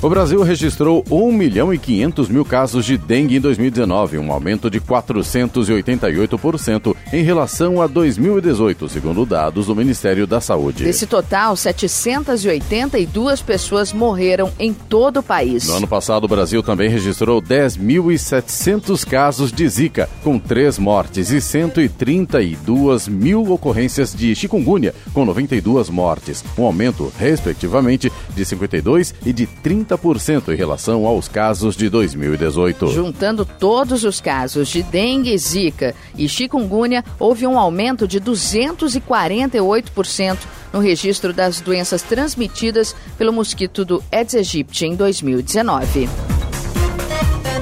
O 0.00 0.08
Brasil 0.08 0.40
registrou 0.44 1.04
1 1.10 1.32
milhão 1.32 1.74
e 1.74 1.78
500 1.78 2.28
mil 2.28 2.44
casos 2.44 2.84
de 2.84 2.96
dengue 2.96 3.36
em 3.36 3.40
2019, 3.40 4.18
um 4.18 4.30
aumento 4.30 4.70
de 4.70 4.80
488% 4.80 6.94
em 7.12 7.24
relação 7.24 7.82
a 7.82 7.88
2018, 7.88 8.88
segundo 8.88 9.26
dados 9.26 9.66
do 9.66 9.74
Ministério 9.74 10.24
da 10.24 10.40
Saúde. 10.40 10.84
Desse 10.84 11.04
total, 11.04 11.56
782 11.56 13.42
pessoas 13.42 13.92
morreram 13.92 14.52
em 14.56 14.72
todo 14.72 15.18
o 15.18 15.22
país. 15.22 15.66
No 15.66 15.74
ano 15.74 15.88
passado, 15.88 16.22
o 16.24 16.28
Brasil 16.28 16.62
também 16.62 16.88
registrou 16.88 17.42
10.700 17.42 19.04
casos 19.04 19.50
de 19.50 19.68
Zika, 19.68 20.08
com 20.22 20.38
três 20.38 20.78
mortes, 20.78 21.32
e 21.32 21.40
132 21.40 23.08
mil 23.08 23.50
ocorrências 23.50 24.14
de 24.14 24.32
chikungunya, 24.36 24.94
com 25.12 25.24
92 25.24 25.90
mortes, 25.90 26.44
um 26.56 26.62
aumento, 26.62 27.12
respectivamente, 27.18 28.12
de 28.32 28.44
52 28.44 29.12
e 29.26 29.32
de 29.32 29.44
30 29.44 29.87
30% 29.88 30.52
em 30.52 30.56
relação 30.56 31.06
aos 31.06 31.28
casos 31.28 31.76
de 31.76 31.88
2018. 31.88 32.88
Juntando 32.88 33.44
todos 33.44 34.02
os 34.04 34.20
casos 34.20 34.68
de 34.68 34.82
dengue, 34.82 35.38
zika 35.38 35.94
e 36.16 36.28
chikungunya, 36.28 37.04
houve 37.18 37.46
um 37.46 37.58
aumento 37.58 38.06
de 38.06 38.20
248% 38.20 40.36
no 40.72 40.80
registro 40.80 41.32
das 41.32 41.60
doenças 41.60 42.02
transmitidas 42.02 42.94
pelo 43.16 43.32
mosquito 43.32 43.84
do 43.84 44.02
Aedes 44.12 44.34
aegypti 44.34 44.84
em 44.84 44.94
2019. 44.94 46.37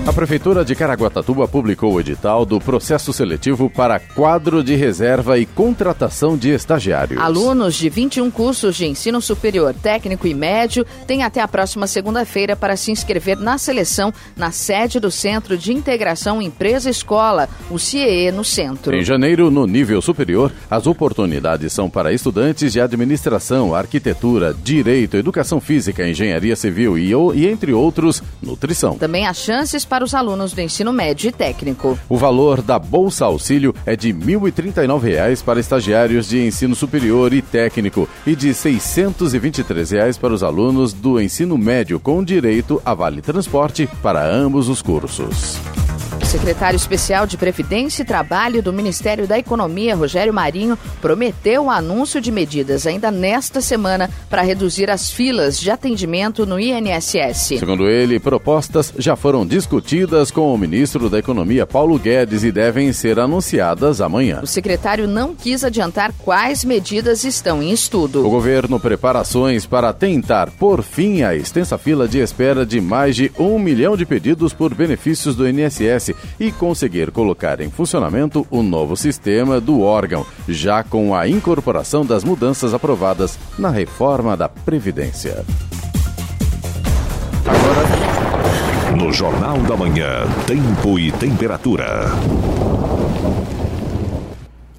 A 0.06 0.12
Prefeitura 0.12 0.64
de 0.64 0.72
Caraguatatuba 0.76 1.48
publicou 1.48 1.92
o 1.92 2.00
edital 2.00 2.46
do 2.46 2.60
processo 2.60 3.12
seletivo 3.12 3.68
para 3.68 3.98
quadro 3.98 4.62
de 4.62 4.76
reserva 4.76 5.36
e 5.36 5.44
contratação 5.44 6.36
de 6.36 6.50
estagiários. 6.50 7.20
Alunos 7.20 7.75
de 7.75 7.88
21 7.90 8.30
cursos 8.30 8.76
de 8.76 8.86
ensino 8.86 9.20
superior, 9.20 9.75
técnico 9.75 10.28
e 10.28 10.32
médio 10.32 10.86
têm 11.08 11.25
até 11.25 11.40
a 11.40 11.48
próxima 11.48 11.88
segunda-feira 11.88 12.54
para 12.54 12.76
se 12.76 12.92
inscrever 12.92 13.36
na 13.36 13.58
seleção 13.58 14.14
na 14.36 14.52
sede 14.52 15.00
do 15.00 15.10
Centro 15.10 15.58
de 15.58 15.72
Integração 15.72 16.40
Empresa-Escola, 16.40 17.48
o 17.68 17.76
CIEE, 17.76 18.30
no 18.30 18.44
centro. 18.44 18.94
Em 18.94 19.02
janeiro, 19.02 19.50
no 19.50 19.66
nível 19.66 20.00
superior, 20.00 20.52
as 20.70 20.86
oportunidades 20.86 21.72
são 21.72 21.90
para 21.90 22.12
estudantes 22.12 22.72
de 22.72 22.80
administração, 22.80 23.75
arquitetura, 23.75 24.54
direito, 24.54 25.16
educação 25.16 25.60
física, 25.60 26.08
engenharia 26.08 26.54
civil 26.54 26.96
e, 26.96 27.10
e 27.34 27.48
entre 27.48 27.72
outros, 27.72 28.22
nutrição. 28.40 28.96
Também 28.98 29.26
há 29.26 29.34
chances 29.34 29.84
para 29.84 29.96
para 29.97 30.05
os 30.05 30.15
alunos 30.15 30.53
do 30.53 30.61
ensino 30.61 30.93
médio 30.93 31.31
e 31.31 31.33
técnico. 31.33 31.99
O 32.07 32.19
valor 32.19 32.61
da 32.61 32.79
Bolsa 32.79 33.25
Auxílio 33.25 33.75
é 33.87 33.97
de 33.97 34.12
R$ 34.12 34.37
1.039 34.37 35.43
para 35.43 35.59
estagiários 35.59 36.29
de 36.29 36.47
ensino 36.47 36.75
superior 36.75 37.33
e 37.33 37.41
técnico 37.41 38.07
e 38.26 38.37
de 38.37 38.53
623 38.53 39.93
reais 39.93 40.19
para 40.19 40.35
os 40.35 40.43
alunos 40.43 40.93
do 40.93 41.19
ensino 41.19 41.57
médio 41.57 41.99
com 41.99 42.23
direito 42.23 42.79
a 42.85 42.93
vale 42.93 43.23
transporte 43.23 43.88
para 44.03 44.23
ambos 44.23 44.69
os 44.69 44.83
cursos. 44.83 45.59
Secretário 46.37 46.76
especial 46.76 47.26
de 47.26 47.38
Previdência 47.38 48.02
e 48.02 48.05
Trabalho 48.05 48.62
do 48.62 48.71
Ministério 48.71 49.26
da 49.26 49.38
Economia, 49.38 49.97
Rogério 49.97 50.35
Marinho, 50.35 50.78
prometeu 51.00 51.64
o 51.64 51.71
anúncio 51.71 52.21
de 52.21 52.31
medidas 52.31 52.87
ainda 52.87 53.11
nesta 53.11 53.62
semana 53.62 54.11
para 54.28 54.43
reduzir 54.43 54.90
as 54.90 55.11
filas 55.11 55.59
de 55.59 55.71
atendimento 55.71 56.45
no 56.45 56.61
INSS. 56.61 57.59
Segundo 57.59 57.88
ele, 57.88 58.21
propostas 58.21 58.93
já 58.99 59.16
foram 59.16 59.47
discutidas 59.47 60.31
com 60.31 60.52
o 60.52 60.59
ministro 60.59 61.09
da 61.09 61.19
Economia, 61.19 61.66
Paulo 61.66 61.99
Guedes, 61.99 62.45
e 62.45 62.52
devem 62.52 62.93
ser 62.93 63.19
anunciadas 63.19 64.02
amanhã. 64.02 64.40
O 64.43 64.47
secretário 64.47 65.09
não 65.09 65.35
quis 65.35 65.64
adiantar 65.64 66.12
quais 66.19 66.64
medidas 66.64 67.25
estão 67.25 67.62
em 67.62 67.73
estudo. 67.73 68.26
O 68.26 68.31
governo 68.31 68.78
prepara 68.78 69.21
ações 69.21 69.64
para 69.64 69.90
tentar 69.95 70.50
por 70.50 70.83
fim 70.83 71.23
a 71.23 71.35
extensa 71.35 71.78
fila 71.78 72.07
de 72.07 72.19
espera 72.19 72.66
de 72.66 72.78
mais 72.78 73.16
de 73.16 73.33
um 73.38 73.59
milhão 73.59 73.97
de 73.97 74.05
pedidos 74.05 74.52
por 74.52 74.75
benefícios 74.75 75.35
do 75.35 75.49
INSS 75.49 76.14
e 76.38 76.50
conseguir 76.52 77.11
colocar 77.11 77.61
em 77.61 77.71
funcionamento 77.71 78.47
o 78.50 78.62
novo 78.62 78.97
sistema 78.97 79.61
do 79.61 79.80
órgão, 79.80 80.26
já 80.49 80.83
com 80.83 81.14
a 81.14 81.28
incorporação 81.28 82.04
das 82.04 82.25
mudanças 82.25 82.75
aprovadas 82.75 83.38
na 83.59 83.71
reforma 83.71 84.37
da 84.37 84.49
Previdência. 84.49 85.45
Agora. 87.45 88.16
No 88.97 89.12
Jornal 89.12 89.59
da 89.59 89.76
Manhã, 89.76 90.25
Tempo 90.47 90.99
e 90.99 91.12
Temperatura. 91.12 92.11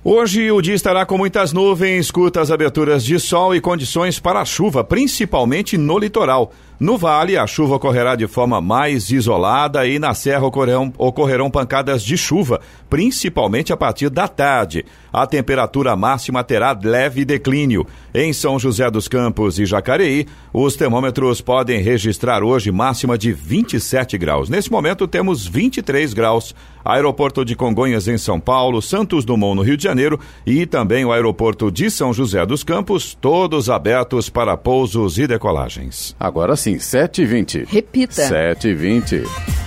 Hoje 0.10 0.50
o 0.52 0.62
dia 0.62 0.74
estará 0.74 1.06
com 1.06 1.18
muitas 1.18 1.52
nuvens, 1.52 2.10
curtas 2.10 2.50
aberturas 2.50 3.04
de 3.04 3.20
sol 3.20 3.54
e 3.54 3.60
condições 3.60 4.20
para 4.20 4.40
a 4.40 4.46
chuva, 4.46 4.82
principalmente 4.82 5.78
no 5.78 6.00
litoral. 6.00 6.54
No 6.80 6.96
vale, 6.96 7.36
a 7.36 7.48
chuva 7.48 7.76
ocorrerá 7.76 8.16
de 8.16 8.28
forma 8.28 8.62
mais 8.62 9.10
isolada 9.10 9.88
e 9.88 9.98
na 9.98 10.14
serra 10.14 10.46
ocorrerão, 10.46 10.94
ocorrerão 10.96 11.50
pancadas 11.50 12.04
de 12.04 12.16
chuva, 12.16 12.62
principalmente 12.88 13.74
a 13.74 13.78
partir 13.78 14.12
da 14.12 14.28
tarde. 14.28 14.86
A 15.12 15.26
temperatura 15.26 15.96
máxima 15.96 16.44
terá 16.44 16.78
leve 16.80 17.26
declínio. 17.26 17.88
Em 18.14 18.32
São 18.32 18.60
José 18.60 18.92
dos 18.92 19.08
Campos 19.08 19.58
e 19.58 19.66
Jacareí, 19.66 20.28
os 20.54 20.76
termômetros 20.76 21.42
podem 21.42 21.82
registrar 21.82 22.44
hoje 22.44 22.72
máxima 22.72 23.18
de 23.18 23.34
27 23.34 24.16
graus. 24.16 24.48
Nesse 24.48 24.72
momento 24.72 25.08
temos 25.08 25.48
23 25.48 26.14
graus. 26.14 26.54
Aeroporto 26.86 27.44
de 27.44 27.54
Congonhas 27.54 28.08
em 28.08 28.18
São 28.18 28.40
Paulo, 28.40 28.82
Santos 28.82 29.26
Dumont 29.26 29.58
no 29.58 29.62
Rio 29.62 29.76
de 29.76 29.84
Janeiro 29.84 30.18
e 30.46 30.66
também 30.66 31.04
o 31.04 31.12
aeroporto 31.12 31.70
de 31.70 31.92
São 31.92 32.14
José 32.14 32.46
dos 32.46 32.64
Campos, 32.64 33.14
todos 33.20 33.70
abertos 33.70 34.30
para 34.30 34.56
pousos 34.56 35.18
e 35.18 35.28
decolagens. 35.28 36.16
Agora 36.18 36.56
sim 36.56 36.67
sim, 36.68 36.78
7h20. 36.78 37.72
Repita. 37.72 38.22
7h20. 38.24 39.67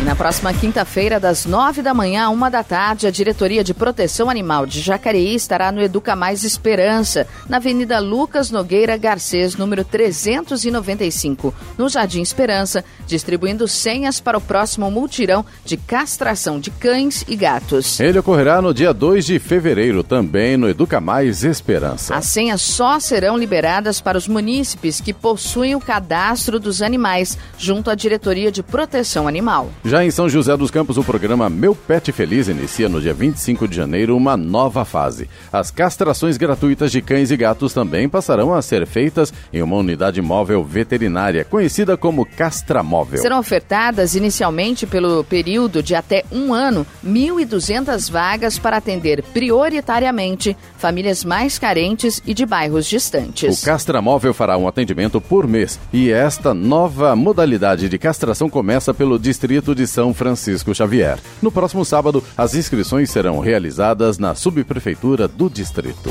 E 0.00 0.04
na 0.04 0.14
próxima 0.14 0.54
quinta-feira, 0.54 1.18
das 1.18 1.44
nove 1.44 1.82
da 1.82 1.92
manhã 1.92 2.26
a 2.26 2.28
uma 2.28 2.48
da 2.48 2.62
tarde, 2.62 3.08
a 3.08 3.10
Diretoria 3.10 3.64
de 3.64 3.74
Proteção 3.74 4.30
Animal 4.30 4.64
de 4.64 4.80
Jacareí 4.80 5.34
estará 5.34 5.72
no 5.72 5.82
Educa 5.82 6.14
Mais 6.14 6.44
Esperança, 6.44 7.26
na 7.48 7.56
Avenida 7.56 7.98
Lucas 7.98 8.48
Nogueira 8.48 8.96
Garcês, 8.96 9.56
número 9.56 9.82
395, 9.84 11.52
no 11.76 11.88
Jardim 11.88 12.22
Esperança, 12.22 12.84
distribuindo 13.08 13.66
senhas 13.66 14.20
para 14.20 14.38
o 14.38 14.40
próximo 14.40 14.88
multirão 14.88 15.44
de 15.64 15.76
castração 15.76 16.60
de 16.60 16.70
cães 16.70 17.24
e 17.26 17.34
gatos. 17.34 17.98
Ele 17.98 18.20
ocorrerá 18.20 18.62
no 18.62 18.72
dia 18.72 18.94
2 18.94 19.26
de 19.26 19.40
fevereiro, 19.40 20.04
também 20.04 20.56
no 20.56 20.68
Educa 20.68 21.00
Mais 21.00 21.42
Esperança. 21.42 22.14
As 22.14 22.26
senhas 22.26 22.62
só 22.62 23.00
serão 23.00 23.36
liberadas 23.36 24.00
para 24.00 24.16
os 24.16 24.28
munícipes 24.28 25.00
que 25.00 25.12
possuem 25.12 25.74
o 25.74 25.80
cadastro 25.80 26.60
dos 26.60 26.82
animais, 26.82 27.36
junto 27.58 27.90
à 27.90 27.96
Diretoria 27.96 28.52
de 28.52 28.62
Proteção 28.62 29.26
Animal. 29.26 29.68
Já 29.88 30.04
em 30.04 30.10
São 30.10 30.28
José 30.28 30.54
dos 30.54 30.70
Campos, 30.70 30.98
o 30.98 31.02
programa 31.02 31.48
Meu 31.48 31.74
Pet 31.74 32.12
Feliz 32.12 32.46
inicia 32.46 32.90
no 32.90 33.00
dia 33.00 33.14
25 33.14 33.66
de 33.66 33.74
janeiro 33.74 34.14
uma 34.14 34.36
nova 34.36 34.84
fase. 34.84 35.30
As 35.50 35.70
castrações 35.70 36.36
gratuitas 36.36 36.92
de 36.92 37.00
cães 37.00 37.30
e 37.30 37.36
gatos 37.38 37.72
também 37.72 38.06
passarão 38.06 38.52
a 38.52 38.60
ser 38.60 38.86
feitas 38.86 39.32
em 39.50 39.62
uma 39.62 39.76
unidade 39.76 40.20
móvel 40.20 40.62
veterinária, 40.62 41.42
conhecida 41.42 41.96
como 41.96 42.26
Castramóvel. 42.26 43.18
Serão 43.22 43.38
ofertadas 43.38 44.14
inicialmente 44.14 44.86
pelo 44.86 45.24
período 45.24 45.82
de 45.82 45.94
até 45.94 46.22
um 46.30 46.52
ano 46.52 46.86
1.200 47.02 48.10
vagas 48.10 48.58
para 48.58 48.76
atender 48.76 49.22
prioritariamente 49.32 50.54
famílias 50.76 51.24
mais 51.24 51.58
carentes 51.58 52.20
e 52.26 52.34
de 52.34 52.44
bairros 52.44 52.84
distantes. 52.84 53.62
O 53.62 53.64
Castramóvel 53.64 54.34
fará 54.34 54.58
um 54.58 54.68
atendimento 54.68 55.18
por 55.18 55.46
mês 55.46 55.80
e 55.90 56.10
esta 56.10 56.52
nova 56.52 57.16
modalidade 57.16 57.88
de 57.88 57.98
castração 57.98 58.50
começa 58.50 58.92
pelo 58.92 59.18
distrito 59.18 59.77
de 59.78 59.86
São 59.86 60.12
Francisco 60.12 60.74
Xavier. 60.74 61.20
No 61.40 61.52
próximo 61.52 61.84
sábado, 61.84 62.22
as 62.36 62.56
inscrições 62.56 63.10
serão 63.10 63.38
realizadas 63.38 64.18
na 64.18 64.34
subprefeitura 64.34 65.28
do 65.28 65.48
distrito. 65.48 66.10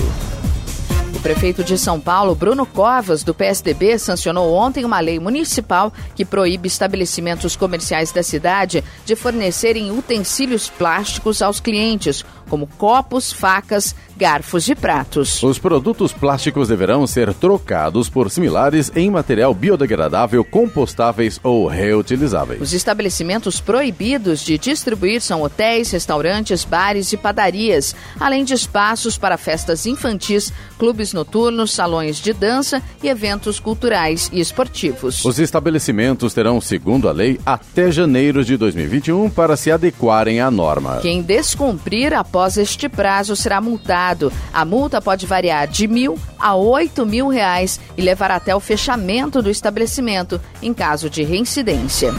O 1.13 1.19
prefeito 1.19 1.65
de 1.65 1.77
São 1.77 1.99
Paulo, 1.99 2.33
Bruno 2.33 2.65
Covas, 2.65 3.23
do 3.23 3.33
PSDB, 3.33 3.99
sancionou 3.99 4.53
ontem 4.53 4.85
uma 4.85 5.01
lei 5.01 5.19
municipal 5.19 5.91
que 6.15 6.23
proíbe 6.23 6.67
estabelecimentos 6.67 7.57
comerciais 7.57 8.13
da 8.13 8.23
cidade 8.23 8.83
de 9.03 9.15
fornecerem 9.15 9.91
utensílios 9.91 10.69
plásticos 10.69 11.41
aos 11.41 11.59
clientes, 11.59 12.23
como 12.47 12.67
copos, 12.77 13.31
facas, 13.31 13.95
garfos 14.17 14.67
e 14.67 14.75
pratos. 14.75 15.41
Os 15.43 15.59
produtos 15.59 16.11
plásticos 16.11 16.67
deverão 16.67 17.05
ser 17.05 17.33
trocados 17.33 18.09
por 18.09 18.31
similares 18.31 18.91
em 18.95 19.11
material 19.11 19.53
biodegradável, 19.53 20.43
compostáveis 20.43 21.39
ou 21.43 21.67
reutilizáveis. 21.67 22.61
Os 22.61 22.73
estabelecimentos 22.73 23.61
proibidos 23.61 24.41
de 24.41 24.57
distribuir 24.57 25.21
são 25.21 25.43
hotéis, 25.43 25.91
restaurantes, 25.91 26.63
bares 26.63 27.13
e 27.13 27.17
padarias, 27.17 27.95
além 28.19 28.43
de 28.43 28.53
espaços 28.53 29.17
para 29.17 29.37
festas 29.37 29.85
infantis, 29.85 30.51
clubes 30.79 31.13
noturnos, 31.13 31.71
salões 31.71 32.17
de 32.17 32.33
dança 32.33 32.81
e 33.03 33.07
eventos 33.07 33.59
culturais 33.59 34.29
e 34.33 34.39
esportivos. 34.39 35.23
Os 35.25 35.39
estabelecimentos 35.39 36.33
terão, 36.33 36.59
segundo 36.61 37.09
a 37.09 37.11
lei, 37.11 37.39
até 37.45 37.91
janeiro 37.91 38.43
de 38.43 38.57
2021 38.57 39.29
para 39.29 39.55
se 39.55 39.71
adequarem 39.71 40.39
à 40.39 40.49
norma. 40.49 40.99
Quem 41.01 41.21
descumprir 41.21 42.13
após 42.13 42.36
este 42.45 42.87
prazo 42.87 43.35
será 43.35 43.59
multado. 43.59 44.31
A 44.53 44.63
multa 44.63 45.01
pode 45.01 45.25
variar 45.25 45.67
de 45.67 45.87
mil 45.87 46.19
a 46.37 46.55
oito 46.55 47.05
mil 47.05 47.27
reais 47.27 47.79
e 47.97 48.01
levar 48.01 48.29
até 48.29 48.55
o 48.55 48.59
fechamento 48.59 49.41
do 49.41 49.49
estabelecimento 49.49 50.39
em 50.61 50.73
caso 50.73 51.09
de 51.09 51.23
reincidência. 51.23 52.13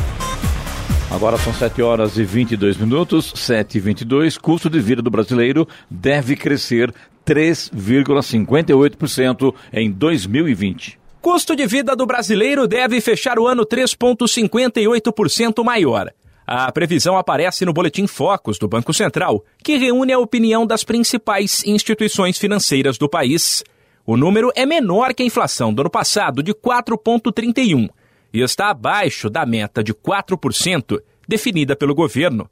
Agora 1.10 1.38
são 1.38 1.54
7 1.54 1.80
horas 1.80 2.18
e 2.18 2.24
22 2.24 2.76
minutos, 2.76 3.32
7 3.34 3.78
e 3.78 3.80
22. 3.80 4.36
Custo 4.36 4.68
de 4.68 4.78
vida 4.78 5.00
do 5.00 5.10
brasileiro 5.10 5.66
deve 5.90 6.36
crescer 6.36 6.92
3,58% 7.26 9.54
em 9.72 9.90
2020. 9.90 10.98
Custo 11.20 11.56
de 11.56 11.66
vida 11.66 11.96
do 11.96 12.06
brasileiro 12.06 12.68
deve 12.68 13.00
fechar 13.00 13.38
o 13.38 13.46
ano 13.46 13.66
3,58% 13.66 15.64
maior. 15.64 16.12
A 16.50 16.72
previsão 16.72 17.18
aparece 17.18 17.66
no 17.66 17.74
Boletim 17.74 18.06
Focus 18.06 18.58
do 18.58 18.66
Banco 18.66 18.94
Central, 18.94 19.44
que 19.62 19.76
reúne 19.76 20.14
a 20.14 20.18
opinião 20.18 20.66
das 20.66 20.82
principais 20.82 21.62
instituições 21.66 22.38
financeiras 22.38 22.96
do 22.96 23.06
país. 23.06 23.62
O 24.06 24.16
número 24.16 24.50
é 24.56 24.64
menor 24.64 25.12
que 25.12 25.22
a 25.22 25.26
inflação 25.26 25.74
do 25.74 25.82
ano 25.82 25.90
passado, 25.90 26.42
de 26.42 26.54
4,31%, 26.54 27.90
e 28.32 28.40
está 28.40 28.70
abaixo 28.70 29.28
da 29.28 29.44
meta 29.44 29.84
de 29.84 29.92
4% 29.92 30.98
definida 31.28 31.76
pelo 31.76 31.94
governo, 31.94 32.48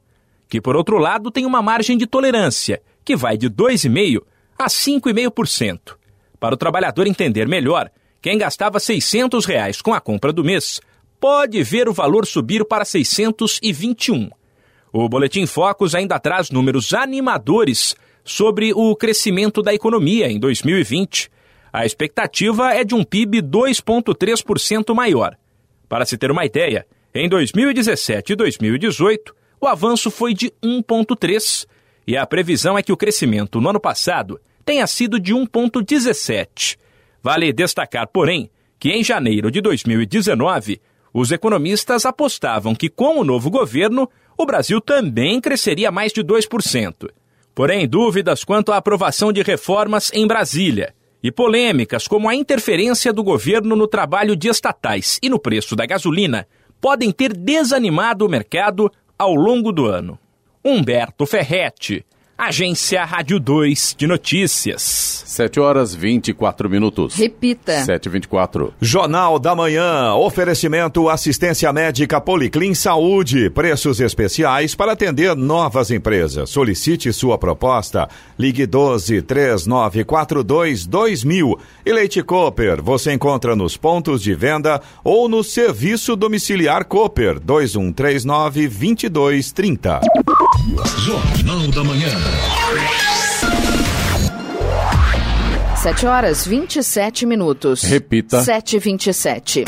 que, 0.47 0.61
por 0.61 0.75
outro 0.75 0.99
lado, 0.99 1.31
tem 1.31 1.43
uma 1.43 1.63
margem 1.63 1.97
de 1.97 2.05
tolerância, 2.05 2.79
que 3.03 3.15
vai 3.15 3.35
de 3.35 3.49
2,5% 3.49 4.21
a 4.59 4.67
5,5%. 4.67 5.95
Para 6.39 6.53
o 6.53 6.57
trabalhador 6.57 7.07
entender 7.07 7.47
melhor, 7.47 7.89
quem 8.21 8.37
gastava 8.37 8.79
600 8.79 9.43
reais 9.43 9.81
com 9.81 9.91
a 9.91 9.99
compra 9.99 10.31
do 10.31 10.43
mês 10.43 10.79
pode 11.19 11.61
ver 11.63 11.89
o 11.89 11.93
valor 11.93 12.25
subir 12.25 12.65
para 12.65 12.85
621. 12.85 14.29
O 14.91 15.09
Boletim 15.09 15.45
Focus 15.45 15.93
ainda 15.93 16.19
traz 16.19 16.49
números 16.49 16.93
animadores 16.93 17.95
sobre 18.23 18.73
o 18.73 18.95
crescimento 18.95 19.61
da 19.61 19.73
economia 19.73 20.29
em 20.29 20.39
2020. 20.39 21.29
A 21.71 21.85
expectativa 21.85 22.73
é 22.73 22.83
de 22.83 22.95
um 22.95 23.03
PIB 23.03 23.41
2,3% 23.41 24.93
maior. 24.93 25.37
Para 25.87 26.05
se 26.05 26.17
ter 26.17 26.31
uma 26.31 26.45
ideia, 26.45 26.85
em 27.13 27.29
2017 27.29 28.33
e 28.33 28.35
2018, 28.35 29.35
o 29.59 29.67
avanço 29.67 30.11
foi 30.11 30.33
de 30.33 30.51
1,3%, 30.63 31.65
e 32.05 32.15
a 32.15 32.25
previsão 32.25 32.77
é 32.77 32.83
que 32.83 32.91
o 32.91 32.97
crescimento 32.97 33.59
no 33.59 33.69
ano 33.69 33.79
passado 33.79 34.39
tenha 34.63 34.85
sido 34.87 35.19
de 35.19 35.33
1,17%. 35.33 36.77
Vale 37.21 37.51
destacar, 37.51 38.07
porém, 38.07 38.49
que 38.79 38.89
em 38.89 39.03
janeiro 39.03 39.49
de 39.51 39.59
2019, 39.59 40.79
os 41.13 41.31
economistas 41.31 42.05
apostavam 42.05 42.75
que, 42.75 42.89
com 42.89 43.19
o 43.19 43.23
novo 43.23 43.49
governo, 43.49 44.09
o 44.37 44.45
Brasil 44.45 44.79
também 44.79 45.41
cresceria 45.41 45.91
mais 45.91 46.13
de 46.13 46.23
2%. 46.23 47.09
Porém, 47.55 47.87
dúvidas 47.87 48.43
quanto 48.43 48.71
à 48.71 48.77
aprovação 48.77 49.33
de 49.33 49.41
reformas 49.41 50.11
em 50.13 50.27
Brasília 50.27 50.93
e 51.23 51.31
polêmicas 51.31 52.07
como 52.07 52.29
a 52.29 52.35
interferência 52.35 53.11
do 53.11 53.23
governo 53.23 53.75
no 53.75 53.87
trabalho 53.87 54.35
de 54.35 54.47
estatais 54.47 55.19
e 55.23 55.29
no 55.29 55.39
preço 55.39 55.75
da 55.75 55.85
gasolina 55.85 56.47
podem 56.79 57.11
ter 57.11 57.33
desanimado 57.33 58.25
o 58.25 58.29
mercado 58.29 58.91
ao 59.17 59.33
longo 59.33 59.71
do 59.71 59.87
ano. 59.87 60.19
Humberto 60.63 61.25
Ferretti, 61.25 62.05
Agência 62.39 63.03
Rádio 63.03 63.39
2 63.39 63.95
de 63.97 64.05
Notícias. 64.05 65.23
7 65.25 65.59
horas 65.59 65.95
24 65.95 66.69
minutos. 66.69 67.15
Repita. 67.15 67.83
7 67.83 68.09
24 68.09 68.75
Jornal 68.79 69.39
da 69.39 69.55
Manhã. 69.55 70.13
Oferecimento 70.13 71.09
assistência 71.09 71.73
médica 71.73 72.21
Policlin 72.21 72.75
Saúde. 72.75 73.49
Preços 73.49 73.99
especiais 73.99 74.75
para 74.75 74.91
atender 74.91 75.35
novas 75.35 75.89
empresas. 75.89 76.51
Solicite 76.51 77.11
sua 77.11 77.39
proposta. 77.39 78.07
Ligue 78.37 78.67
12 78.67 79.23
3942 79.23 80.85
2000. 80.85 81.59
E 81.87 81.91
Leite 81.91 82.21
Cooper. 82.21 82.83
Você 82.83 83.13
encontra 83.13 83.55
nos 83.55 83.75
pontos 83.75 84.21
de 84.21 84.35
venda 84.35 84.79
ou 85.03 85.27
no 85.27 85.43
serviço 85.43 86.15
domiciliar 86.15 86.85
Cooper 86.85 87.39
2139 87.39 88.67
2230. 88.67 90.01
Jornal 90.99 91.67
da 91.69 91.83
Manhã. 91.83 92.26
7 95.87 96.05
horas 96.05 96.45
27 96.45 97.25
minutos. 97.25 97.81
Repita. 97.83 98.43
7 98.43 98.75
e 98.75 98.79
27. 98.79 99.65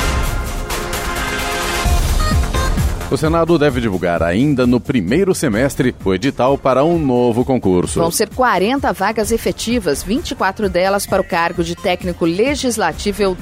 O 3.10 3.16
Senado 3.16 3.58
deve 3.58 3.80
divulgar 3.80 4.22
ainda 4.22 4.66
no 4.66 4.78
primeiro 4.78 5.34
semestre 5.34 5.94
o 6.04 6.14
edital 6.14 6.56
para 6.56 6.84
um 6.84 6.98
novo 6.98 7.44
concurso. 7.44 7.98
Vão 7.98 8.10
ser 8.10 8.28
40 8.28 8.92
vagas 8.92 9.32
efetivas, 9.32 10.02
24 10.02 10.68
delas 10.68 11.06
para 11.06 11.20
o 11.20 11.24
cargo 11.24 11.64
de 11.64 11.74
técnico 11.74 12.24
legislativo 12.24 13.36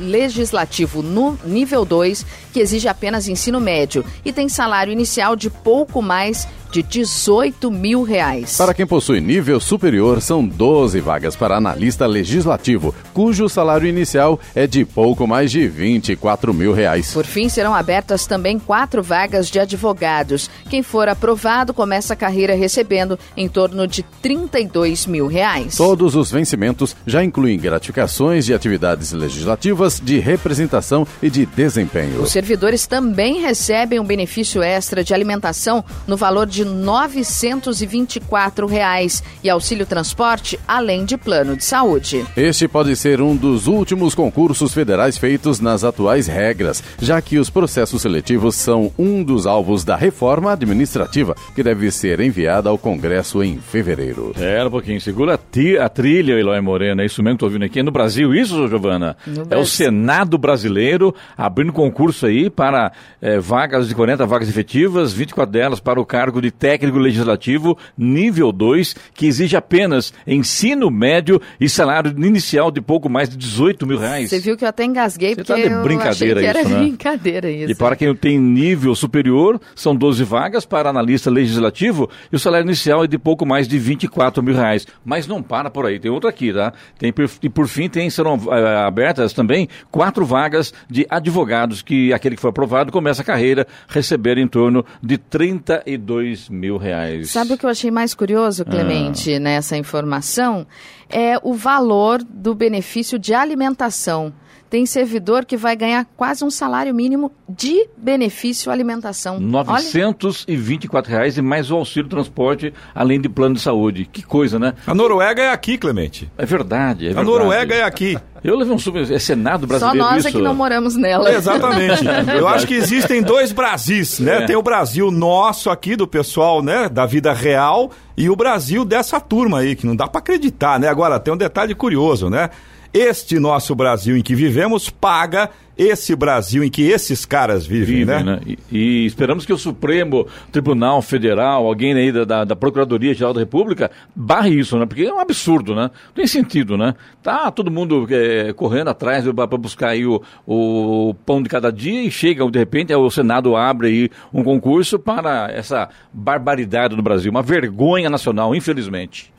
legislativo 0.00 1.02
no 1.02 1.36
nível 1.44 1.84
2, 1.84 2.24
que 2.52 2.60
exige 2.60 2.88
apenas 2.88 3.28
ensino 3.28 3.60
médio 3.60 4.04
e 4.24 4.32
tem 4.32 4.48
salário 4.48 4.92
inicial 4.92 5.34
de 5.34 5.50
pouco 5.50 6.00
mais 6.00 6.46
de 6.74 6.82
18 6.82 7.70
mil 7.70 8.02
reais. 8.02 8.56
Para 8.56 8.74
quem 8.74 8.84
possui 8.84 9.20
nível 9.20 9.60
superior, 9.60 10.20
são 10.20 10.44
12 10.44 10.98
vagas 10.98 11.36
para 11.36 11.56
analista 11.56 12.04
legislativo, 12.04 12.92
cujo 13.12 13.48
salário 13.48 13.86
inicial 13.86 14.40
é 14.56 14.66
de 14.66 14.84
pouco 14.84 15.24
mais 15.24 15.52
de 15.52 15.68
24 15.68 16.52
mil 16.52 16.72
reais. 16.72 17.12
Por 17.12 17.24
fim, 17.24 17.48
serão 17.48 17.72
abertas 17.72 18.26
também 18.26 18.58
quatro 18.58 19.04
vagas 19.04 19.48
de 19.48 19.60
advogados. 19.60 20.50
Quem 20.68 20.82
for 20.82 21.08
aprovado 21.08 21.72
começa 21.72 22.14
a 22.14 22.16
carreira 22.16 22.56
recebendo 22.56 23.16
em 23.36 23.48
torno 23.48 23.86
de 23.86 24.02
32 24.20 25.06
mil 25.06 25.28
reais. 25.28 25.76
Todos 25.76 26.16
os 26.16 26.32
vencimentos 26.32 26.96
já 27.06 27.22
incluem 27.22 27.56
gratificações 27.56 28.46
de 28.46 28.52
atividades 28.52 29.12
legislativas 29.12 30.00
de 30.00 30.18
representação 30.18 31.06
e 31.22 31.30
de 31.30 31.46
desempenho. 31.46 32.20
Os 32.20 32.32
servidores 32.32 32.88
também 32.88 33.40
recebem 33.40 34.00
um 34.00 34.04
benefício 34.04 34.60
extra 34.60 35.04
de 35.04 35.14
alimentação 35.14 35.84
no 36.04 36.16
valor 36.16 36.48
de 36.48 36.63
924 36.64 38.66
reais 38.66 39.22
e 39.42 39.50
auxílio 39.50 39.86
transporte, 39.86 40.58
além 40.66 41.04
de 41.04 41.16
plano 41.16 41.56
de 41.56 41.64
saúde. 41.64 42.24
Este 42.36 42.66
pode 42.66 42.96
ser 42.96 43.20
um 43.20 43.36
dos 43.36 43.66
últimos 43.66 44.14
concursos 44.14 44.72
federais 44.72 45.18
feitos 45.18 45.60
nas 45.60 45.84
atuais 45.84 46.26
regras, 46.26 46.82
já 47.00 47.20
que 47.20 47.38
os 47.38 47.50
processos 47.50 48.02
seletivos 48.02 48.54
são 48.54 48.92
um 48.98 49.22
dos 49.22 49.46
alvos 49.46 49.84
da 49.84 49.96
reforma 49.96 50.52
administrativa 50.52 51.34
que 51.54 51.62
deve 51.62 51.90
ser 51.90 52.20
enviada 52.20 52.68
ao 52.68 52.78
Congresso 52.78 53.42
em 53.42 53.58
fevereiro. 53.58 54.32
É, 54.38 54.64
um 54.64 54.70
pouquinho. 54.70 55.00
Segura 55.00 55.34
a, 55.34 55.88
trilha, 55.88 56.32
Eloy 56.32 56.60
Morena. 56.60 57.02
É 57.02 57.06
isso 57.06 57.22
mesmo 57.22 57.36
que 57.36 57.44
estou 57.44 57.48
ouvindo 57.48 57.64
aqui. 57.64 57.80
É 57.80 57.82
no 57.82 57.90
Brasil, 57.90 58.34
isso, 58.34 58.68
Giovana? 58.68 59.16
No 59.26 59.46
é 59.50 59.56
o 59.56 59.66
Senado 59.66 60.38
brasileiro 60.38 61.14
abrindo 61.36 61.72
concurso 61.72 62.26
aí 62.26 62.48
para 62.48 62.92
é, 63.20 63.38
vagas 63.38 63.88
de 63.88 63.94
40 63.94 64.24
vagas 64.26 64.48
efetivas, 64.48 65.12
24 65.12 65.52
delas 65.52 65.80
para 65.80 66.00
o 66.00 66.06
cargo 66.06 66.40
de 66.40 66.50
técnico 66.58 66.98
legislativo 66.98 67.76
nível 67.96 68.52
2, 68.52 68.94
que 69.14 69.26
exige 69.26 69.56
apenas 69.56 70.12
ensino 70.26 70.90
médio 70.90 71.40
e 71.60 71.68
salário 71.68 72.14
inicial 72.16 72.70
de 72.70 72.80
pouco 72.80 73.08
mais 73.08 73.28
de 73.28 73.36
18 73.36 73.86
mil 73.86 73.98
reais. 73.98 74.30
Você 74.30 74.40
viu 74.40 74.56
que 74.56 74.64
eu 74.64 74.68
até 74.68 74.84
engasguei 74.84 75.34
Você 75.34 75.44
porque 75.44 75.62
tá 75.62 75.68
de 75.68 75.82
brincadeira 75.82 76.40
eu 76.42 76.50
achei 76.50 76.62
que 76.62 76.68
isso, 76.68 76.68
era 76.68 76.68
né? 76.68 76.78
brincadeira 76.84 77.50
isso. 77.50 77.72
E 77.72 77.74
para 77.74 77.96
quem 77.96 78.14
tem 78.14 78.38
nível 78.38 78.94
superior, 78.94 79.60
são 79.74 79.94
12 79.94 80.24
vagas 80.24 80.64
para 80.64 80.90
analista 80.90 81.30
legislativo 81.30 82.08
e 82.32 82.36
o 82.36 82.38
salário 82.38 82.66
inicial 82.66 83.04
é 83.04 83.06
de 83.06 83.18
pouco 83.18 83.44
mais 83.44 83.66
de 83.68 83.78
24 83.78 84.42
mil 84.42 84.54
reais. 84.54 84.86
Mas 85.04 85.26
não 85.26 85.42
para 85.42 85.70
por 85.70 85.86
aí, 85.86 85.98
tem 85.98 86.10
outro 86.10 86.28
aqui, 86.28 86.52
tá? 86.52 86.72
Tem, 86.98 87.12
e 87.42 87.48
por 87.48 87.68
fim, 87.68 87.88
tem, 87.88 88.08
serão 88.10 88.38
é, 88.50 88.84
abertas 88.84 89.32
também 89.32 89.68
quatro 89.90 90.24
vagas 90.24 90.72
de 90.88 91.06
advogados 91.08 91.82
que 91.82 92.12
aquele 92.12 92.36
que 92.36 92.42
foi 92.42 92.50
aprovado 92.50 92.92
começa 92.92 93.22
a 93.22 93.24
carreira 93.24 93.66
receber 93.88 94.38
em 94.38 94.46
torno 94.46 94.84
de 95.02 95.18
32 95.18 96.43
mil 96.48 96.76
reais. 96.76 97.30
Sabe 97.30 97.54
o 97.54 97.58
que 97.58 97.66
eu 97.66 97.70
achei 97.70 97.90
mais 97.90 98.14
curioso, 98.14 98.64
Clemente, 98.64 99.34
ah. 99.34 99.40
nessa 99.40 99.76
informação? 99.76 100.66
É 101.08 101.38
o 101.42 101.54
valor 101.54 102.22
do 102.22 102.54
benefício 102.54 103.18
de 103.18 103.34
alimentação 103.34 104.32
tem 104.74 104.84
servidor 104.86 105.44
que 105.44 105.56
vai 105.56 105.76
ganhar 105.76 106.04
quase 106.16 106.44
um 106.44 106.50
salário 106.50 106.92
mínimo 106.92 107.30
de 107.48 107.86
benefício 107.96 108.72
alimentação. 108.72 109.38
924 109.38 111.12
reais 111.12 111.38
e 111.38 111.42
mais 111.42 111.70
o 111.70 111.76
auxílio 111.76 112.08
transporte, 112.10 112.74
além 112.92 113.20
de 113.20 113.28
plano 113.28 113.54
de 113.54 113.60
saúde. 113.60 114.04
Que 114.04 114.20
coisa, 114.20 114.58
né? 114.58 114.74
A 114.84 114.92
Noruega 114.92 115.40
é 115.40 115.52
aqui, 115.52 115.78
Clemente. 115.78 116.28
É 116.36 116.44
verdade, 116.44 117.04
é 117.04 117.14
verdade. 117.14 117.28
A 117.28 117.30
Noruega 117.30 117.72
é 117.72 117.84
aqui. 117.84 118.18
Eu 118.42 118.56
levei 118.56 118.74
um 118.74 118.78
super... 118.78 119.08
É 119.08 119.18
Senado 119.20 119.64
brasileiro 119.64 119.96
Só 119.96 120.10
nós 120.10 120.18
isso? 120.18 120.28
é 120.28 120.32
que 120.32 120.42
não 120.42 120.56
moramos 120.56 120.96
nela. 120.96 121.30
É, 121.30 121.36
exatamente. 121.36 122.04
Eu 122.36 122.48
acho 122.48 122.66
que 122.66 122.74
existem 122.74 123.22
dois 123.22 123.52
Brasis, 123.52 124.18
né? 124.18 124.42
É. 124.42 124.46
Tem 124.46 124.56
o 124.56 124.62
Brasil 124.62 125.08
nosso 125.12 125.70
aqui, 125.70 125.94
do 125.94 126.08
pessoal, 126.08 126.60
né? 126.60 126.88
Da 126.88 127.06
vida 127.06 127.32
real, 127.32 127.92
e 128.16 128.28
o 128.28 128.34
Brasil 128.34 128.84
dessa 128.84 129.20
turma 129.20 129.60
aí, 129.60 129.76
que 129.76 129.86
não 129.86 129.94
dá 129.94 130.08
para 130.08 130.18
acreditar, 130.18 130.80
né? 130.80 130.88
Agora, 130.88 131.20
tem 131.20 131.32
um 131.32 131.36
detalhe 131.36 131.76
curioso, 131.76 132.28
né? 132.28 132.50
Este 132.94 133.40
nosso 133.40 133.74
Brasil 133.74 134.16
em 134.16 134.22
que 134.22 134.36
vivemos 134.36 134.88
paga 134.88 135.50
esse 135.76 136.14
Brasil 136.14 136.62
em 136.62 136.70
que 136.70 136.82
esses 136.82 137.24
caras 137.24 137.66
vivem, 137.66 138.04
vivem 138.04 138.22
né? 138.22 138.22
né? 138.22 138.40
E, 138.46 138.58
e, 138.70 139.06
esperamos 139.06 139.44
que 139.44 139.52
o 139.52 139.58
Supremo 139.58 140.28
Tribunal 140.52 141.02
Federal, 141.02 141.66
alguém 141.66 141.92
aí 141.94 142.12
da, 142.12 142.24
da, 142.24 142.44
da 142.44 142.54
Procuradoria-Geral 142.54 143.34
da 143.34 143.40
República, 143.40 143.90
barre 144.14 144.50
isso, 144.50 144.78
né? 144.78 144.86
Porque 144.86 145.02
é 145.02 145.12
um 145.12 145.18
absurdo, 145.18 145.74
né? 145.74 145.90
Não 146.06 146.14
tem 146.14 146.28
sentido, 146.28 146.78
né? 146.78 146.94
Tá 147.20 147.50
todo 147.50 147.72
mundo 147.72 148.06
é, 148.08 148.52
correndo 148.52 148.90
atrás 148.90 149.24
para 149.24 149.46
buscar 149.58 149.88
aí 149.88 150.06
o, 150.06 150.22
o 150.46 151.14
pão 151.26 151.42
de 151.42 151.48
cada 151.48 151.72
dia 151.72 152.04
e 152.04 152.12
chega, 152.12 152.48
de 152.48 152.58
repente, 152.60 152.94
o 152.94 153.10
Senado 153.10 153.56
abre 153.56 153.88
aí 153.88 154.10
um 154.32 154.44
concurso 154.44 154.96
para 155.00 155.50
essa 155.52 155.88
barbaridade 156.12 156.94
no 156.94 157.02
Brasil. 157.02 157.32
Uma 157.32 157.42
vergonha 157.42 158.08
nacional, 158.08 158.54
infelizmente. 158.54 159.33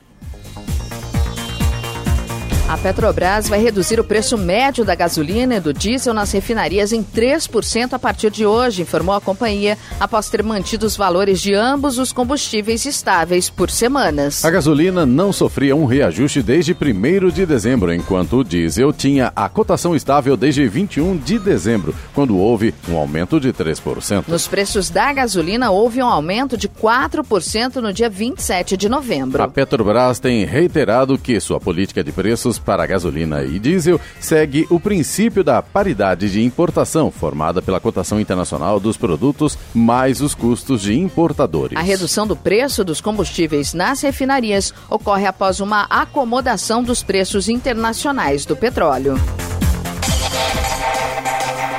A 2.68 2.76
Petrobras 2.76 3.48
vai 3.48 3.62
reduzir 3.62 4.00
o 4.00 4.04
preço 4.04 4.36
médio 4.36 4.84
da 4.84 4.96
gasolina 4.96 5.54
e 5.54 5.60
do 5.60 5.72
diesel 5.72 6.12
nas 6.12 6.32
refinarias 6.32 6.92
em 6.92 7.00
3% 7.00 7.92
a 7.92 7.98
partir 7.98 8.28
de 8.28 8.44
hoje, 8.44 8.82
informou 8.82 9.14
a 9.14 9.20
companhia, 9.20 9.78
após 10.00 10.28
ter 10.28 10.42
mantido 10.42 10.84
os 10.84 10.96
valores 10.96 11.40
de 11.40 11.54
ambos 11.54 11.96
os 11.96 12.12
combustíveis 12.12 12.84
estáveis 12.84 13.48
por 13.48 13.70
semanas. 13.70 14.44
A 14.44 14.50
gasolina 14.50 15.06
não 15.06 15.32
sofria 15.32 15.76
um 15.76 15.84
reajuste 15.84 16.42
desde 16.42 16.72
1 16.72 17.28
de 17.30 17.46
dezembro, 17.46 17.94
enquanto 17.94 18.38
o 18.38 18.44
diesel 18.44 18.92
tinha 18.92 19.32
a 19.36 19.48
cotação 19.48 19.94
estável 19.94 20.36
desde 20.36 20.66
21 20.66 21.18
de 21.18 21.38
dezembro, 21.38 21.94
quando 22.12 22.36
houve 22.36 22.74
um 22.88 22.96
aumento 22.96 23.38
de 23.38 23.52
3%. 23.52 24.24
Nos 24.26 24.48
preços 24.48 24.90
da 24.90 25.12
gasolina, 25.12 25.70
houve 25.70 26.02
um 26.02 26.06
aumento 26.06 26.56
de 26.56 26.68
4% 26.68 27.76
no 27.76 27.92
dia 27.92 28.10
27 28.10 28.76
de 28.76 28.88
novembro. 28.88 29.40
A 29.40 29.46
Petrobras 29.46 30.18
tem 30.18 30.44
reiterado 30.44 31.16
que 31.16 31.38
sua 31.38 31.60
política 31.60 32.02
de 32.02 32.10
preços 32.10 32.55
para 32.58 32.82
a 32.82 32.86
gasolina 32.86 33.42
e 33.42 33.58
diesel 33.58 34.00
segue 34.20 34.66
o 34.70 34.78
princípio 34.80 35.42
da 35.42 35.62
paridade 35.62 36.30
de 36.30 36.42
importação, 36.42 37.10
formada 37.10 37.60
pela 37.60 37.80
cotação 37.80 38.20
internacional 38.20 38.78
dos 38.78 38.96
produtos 38.96 39.58
mais 39.74 40.20
os 40.20 40.34
custos 40.34 40.82
de 40.82 40.98
importadores. 40.98 41.76
A 41.76 41.82
redução 41.82 42.26
do 42.26 42.36
preço 42.36 42.84
dos 42.84 43.00
combustíveis 43.00 43.74
nas 43.74 44.00
refinarias 44.00 44.72
ocorre 44.88 45.26
após 45.26 45.60
uma 45.60 45.82
acomodação 45.84 46.82
dos 46.82 47.02
preços 47.02 47.48
internacionais 47.48 48.44
do 48.44 48.56
petróleo. 48.56 49.16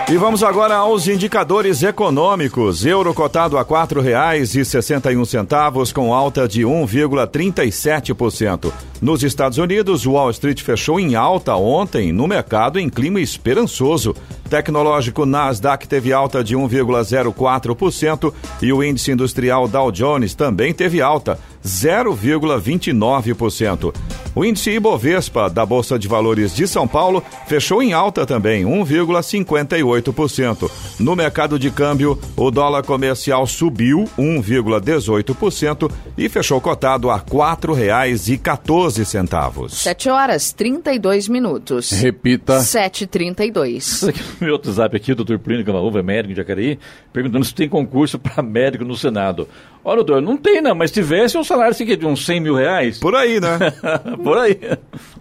E 0.10 0.16
vamos 0.16 0.42
agora 0.42 0.78
aos 0.78 1.06
indicadores 1.06 1.84
econômicos. 1.84 2.86
Euro 2.86 3.14
cotado 3.14 3.58
a 3.58 3.62
R$ 3.62 3.68
4,61 3.68 5.92
com 5.92 6.14
alta 6.14 6.48
de 6.48 6.62
1,37%. 6.62 8.72
Nos 9.02 9.22
Estados 9.22 9.58
Unidos, 9.58 10.06
Wall 10.06 10.32
Street 10.32 10.62
fechou 10.62 10.98
em 10.98 11.16
alta 11.16 11.58
ontem 11.58 12.14
no 12.14 12.26
mercado 12.26 12.80
em 12.80 12.88
clima 12.88 13.20
esperançoso. 13.20 14.16
Tecnológico 14.50 15.26
Nasdaq 15.26 15.86
teve 15.90 16.14
alta 16.14 16.42
de 16.42 16.56
1,04% 16.56 18.34
e 18.62 18.72
o 18.72 18.82
índice 18.82 19.12
industrial 19.12 19.68
Dow 19.68 19.92
Jones 19.92 20.34
também 20.34 20.74
teve 20.74 21.02
alta, 21.02 21.38
0,29%. 21.66 23.94
O 24.38 24.46
índice 24.46 24.70
Ibovespa 24.70 25.50
da 25.50 25.66
Bolsa 25.66 25.98
de 25.98 26.08
Valores 26.08 26.56
de 26.56 26.68
São 26.68 26.88
Paulo 26.88 27.24
fechou 27.48 27.82
em 27.82 27.92
alta 27.92 28.24
também, 28.24 28.66
1,58%. 28.66 30.70
No 31.00 31.16
mercado 31.16 31.58
de 31.58 31.72
câmbio, 31.72 32.20
o 32.36 32.52
dólar 32.52 32.84
comercial 32.84 33.48
subiu 33.48 34.08
1,18% 34.16 35.92
e 36.16 36.30
fechou 36.30 36.62
cotado 36.62 37.10
a 37.10 37.16
R$ 37.16 37.24
4,14. 37.24 39.70
7 39.70 40.08
horas 40.08 40.54
32 40.54 41.28
minutos. 41.28 41.90
Repita. 41.90 42.60
7h32. 42.60 44.14
Meu 44.40 44.54
WhatsApp 44.54 44.98
aqui, 44.98 45.14
o 45.14 45.16
doutor 45.16 45.40
Plínio 45.40 45.66
Camargo, 45.66 45.98
é 45.98 46.04
médico 46.04 46.36
de 46.36 46.40
Jacareí, 46.40 46.78
perguntando 47.12 47.44
se 47.44 47.56
tem 47.56 47.68
concurso 47.68 48.20
para 48.20 48.44
médico 48.44 48.86
no 48.86 48.96
Senado. 48.96 49.48
Olha, 49.84 50.04
doutor, 50.04 50.22
não 50.22 50.36
tem 50.36 50.62
não, 50.62 50.76
mas 50.76 50.92
se 50.92 50.96
tivesse, 50.96 51.38
o 51.38 51.44
salário 51.44 51.74
seria 51.74 51.96
de 51.96 52.06
uns 52.06 52.26
100 52.26 52.40
mil 52.40 52.56
reais. 52.56 53.00
Por 53.00 53.16
aí, 53.16 53.40
né? 53.40 53.58
Por 54.24 54.38
aí. 54.38 54.60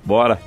Bora. 0.04 0.40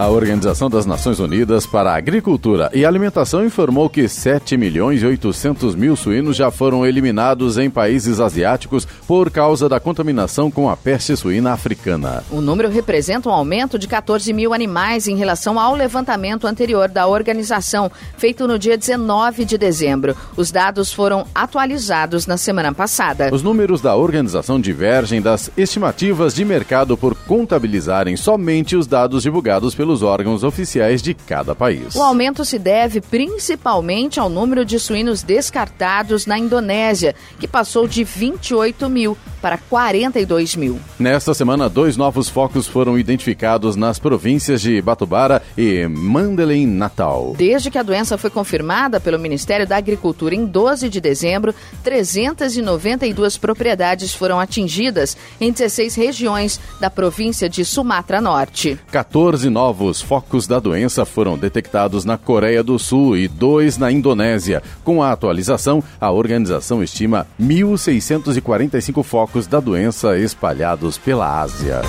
A 0.00 0.08
Organização 0.08 0.70
das 0.70 0.86
Nações 0.86 1.20
Unidas 1.20 1.66
para 1.66 1.92
a 1.92 1.96
Agricultura 1.96 2.70
e 2.72 2.86
Alimentação 2.86 3.44
informou 3.44 3.86
que 3.90 4.08
7 4.08 4.56
milhões 4.56 5.02
e 5.02 5.06
800 5.06 5.74
mil 5.74 5.94
suínos 5.94 6.38
já 6.38 6.50
foram 6.50 6.86
eliminados 6.86 7.58
em 7.58 7.68
países 7.68 8.18
asiáticos 8.18 8.86
por 9.06 9.30
causa 9.30 9.68
da 9.68 9.78
contaminação 9.78 10.50
com 10.50 10.70
a 10.70 10.74
peste 10.74 11.14
suína 11.14 11.52
africana. 11.52 12.24
O 12.30 12.40
número 12.40 12.70
representa 12.70 13.28
um 13.28 13.32
aumento 13.32 13.78
de 13.78 13.86
14 13.86 14.32
mil 14.32 14.54
animais 14.54 15.06
em 15.06 15.16
relação 15.16 15.60
ao 15.60 15.74
levantamento 15.74 16.46
anterior 16.46 16.88
da 16.88 17.06
organização, 17.06 17.92
feito 18.16 18.48
no 18.48 18.58
dia 18.58 18.78
19 18.78 19.44
de 19.44 19.58
dezembro. 19.58 20.16
Os 20.34 20.50
dados 20.50 20.90
foram 20.90 21.26
atualizados 21.34 22.26
na 22.26 22.38
semana 22.38 22.72
passada. 22.72 23.28
Os 23.30 23.42
números 23.42 23.82
da 23.82 23.94
organização 23.94 24.58
divergem 24.58 25.20
das 25.20 25.50
estimativas 25.58 26.34
de 26.34 26.42
mercado 26.42 26.96
por 26.96 27.14
contabilizarem 27.14 28.16
somente 28.16 28.74
os 28.74 28.86
dados 28.86 29.24
divulgados 29.24 29.74
pelo 29.74 29.89
pelos 29.90 30.02
órgãos 30.02 30.44
oficiais 30.44 31.02
de 31.02 31.14
cada 31.14 31.52
país. 31.52 31.96
O 31.96 32.02
aumento 32.02 32.44
se 32.44 32.60
deve 32.60 33.00
principalmente 33.00 34.20
ao 34.20 34.28
número 34.28 34.64
de 34.64 34.78
suínos 34.78 35.24
descartados 35.24 36.26
na 36.26 36.38
Indonésia, 36.38 37.14
que 37.40 37.48
passou 37.48 37.88
de 37.88 38.04
28 38.04 38.88
mil 38.88 39.18
para 39.42 39.58
42 39.58 40.54
mil. 40.54 40.78
Nesta 40.98 41.34
semana, 41.34 41.68
dois 41.68 41.96
novos 41.96 42.28
focos 42.28 42.68
foram 42.68 42.98
identificados 42.98 43.74
nas 43.74 43.98
províncias 43.98 44.60
de 44.60 44.80
Batubara 44.80 45.42
e 45.58 45.88
Mandalay 45.88 46.66
Natal. 46.66 47.34
Desde 47.36 47.70
que 47.70 47.78
a 47.78 47.82
doença 47.82 48.16
foi 48.16 48.30
confirmada 48.30 49.00
pelo 49.00 49.18
Ministério 49.18 49.66
da 49.66 49.76
Agricultura 49.76 50.34
em 50.34 50.44
12 50.46 50.88
de 50.88 51.00
dezembro, 51.00 51.54
392 51.82 53.38
propriedades 53.38 54.14
foram 54.14 54.38
atingidas 54.38 55.16
em 55.40 55.50
16 55.50 55.94
regiões 55.96 56.60
da 56.78 56.90
província 56.90 57.48
de 57.48 57.64
Sumatra 57.64 58.20
Norte. 58.20 58.78
14 58.92 59.48
novos 59.48 59.69
novos 59.70 60.02
focos 60.02 60.48
da 60.48 60.58
doença 60.58 61.04
foram 61.04 61.38
detectados 61.38 62.04
na 62.04 62.18
Coreia 62.18 62.60
do 62.60 62.76
Sul 62.76 63.16
e 63.16 63.28
dois 63.28 63.78
na 63.78 63.92
Indonésia. 63.92 64.64
Com 64.82 65.00
a 65.00 65.12
atualização, 65.12 65.80
a 66.00 66.10
organização 66.10 66.82
estima 66.82 67.24
1.645 67.40 69.04
focos 69.04 69.46
da 69.46 69.60
doença 69.60 70.18
espalhados 70.18 70.98
pela 70.98 71.40
Ásia. 71.40 71.82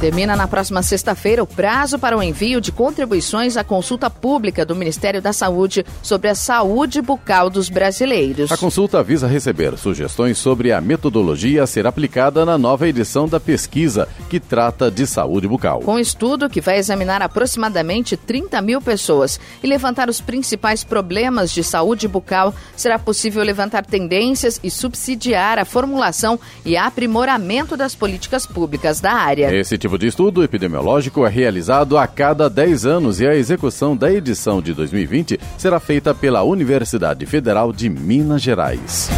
Termina 0.00 0.36
na 0.36 0.46
próxima 0.46 0.82
sexta-feira 0.82 1.42
o 1.42 1.46
prazo 1.46 1.98
para 1.98 2.16
o 2.16 2.22
envio 2.22 2.60
de 2.60 2.70
contribuições 2.70 3.56
à 3.56 3.64
consulta 3.64 4.10
pública 4.10 4.62
do 4.62 4.76
Ministério 4.76 5.22
da 5.22 5.32
Saúde 5.32 5.86
sobre 6.02 6.28
a 6.28 6.34
saúde 6.34 7.00
bucal 7.00 7.48
dos 7.48 7.70
brasileiros. 7.70 8.52
A 8.52 8.58
consulta 8.58 9.02
visa 9.02 9.26
receber 9.26 9.78
sugestões 9.78 10.36
sobre 10.36 10.70
a 10.70 10.82
metodologia 10.82 11.62
a 11.62 11.66
ser 11.66 11.86
aplicada 11.86 12.44
na 12.44 12.58
nova 12.58 12.86
edição 12.86 13.26
da 13.26 13.40
pesquisa 13.40 14.06
que 14.28 14.38
trata 14.38 14.90
de 14.90 15.06
saúde 15.06 15.48
bucal. 15.48 15.80
Com 15.80 15.94
um 15.94 15.98
estudo 15.98 16.50
que 16.50 16.60
vai 16.60 16.76
examinar 16.76 17.22
aproximadamente 17.22 18.18
30 18.18 18.60
mil 18.60 18.82
pessoas 18.82 19.40
e 19.62 19.66
levantar 19.66 20.10
os 20.10 20.20
principais 20.20 20.84
problemas 20.84 21.50
de 21.50 21.64
saúde 21.64 22.06
bucal, 22.06 22.54
será 22.76 22.98
possível 22.98 23.42
levantar 23.42 23.86
tendências 23.86 24.60
e 24.62 24.70
subsidiar 24.70 25.58
a 25.58 25.64
formulação 25.64 26.38
e 26.66 26.76
aprimoramento 26.76 27.78
das 27.78 27.94
políticas 27.94 28.44
públicas 28.44 29.00
da 29.00 29.14
área. 29.14 29.56
Esse 29.56 29.78
tipo 29.78 29.85
de 29.96 30.08
estudo 30.08 30.42
epidemiológico 30.42 31.24
é 31.24 31.28
realizado 31.28 31.96
a 31.96 32.06
cada 32.08 32.50
10 32.50 32.84
anos 32.84 33.20
e 33.20 33.26
a 33.26 33.36
execução 33.36 33.96
da 33.96 34.12
edição 34.12 34.60
de 34.60 34.74
2020 34.74 35.38
será 35.56 35.78
feita 35.78 36.12
pela 36.12 36.42
Universidade 36.42 37.24
Federal 37.26 37.72
de 37.72 37.88
Minas 37.88 38.42
Gerais. 38.42 39.08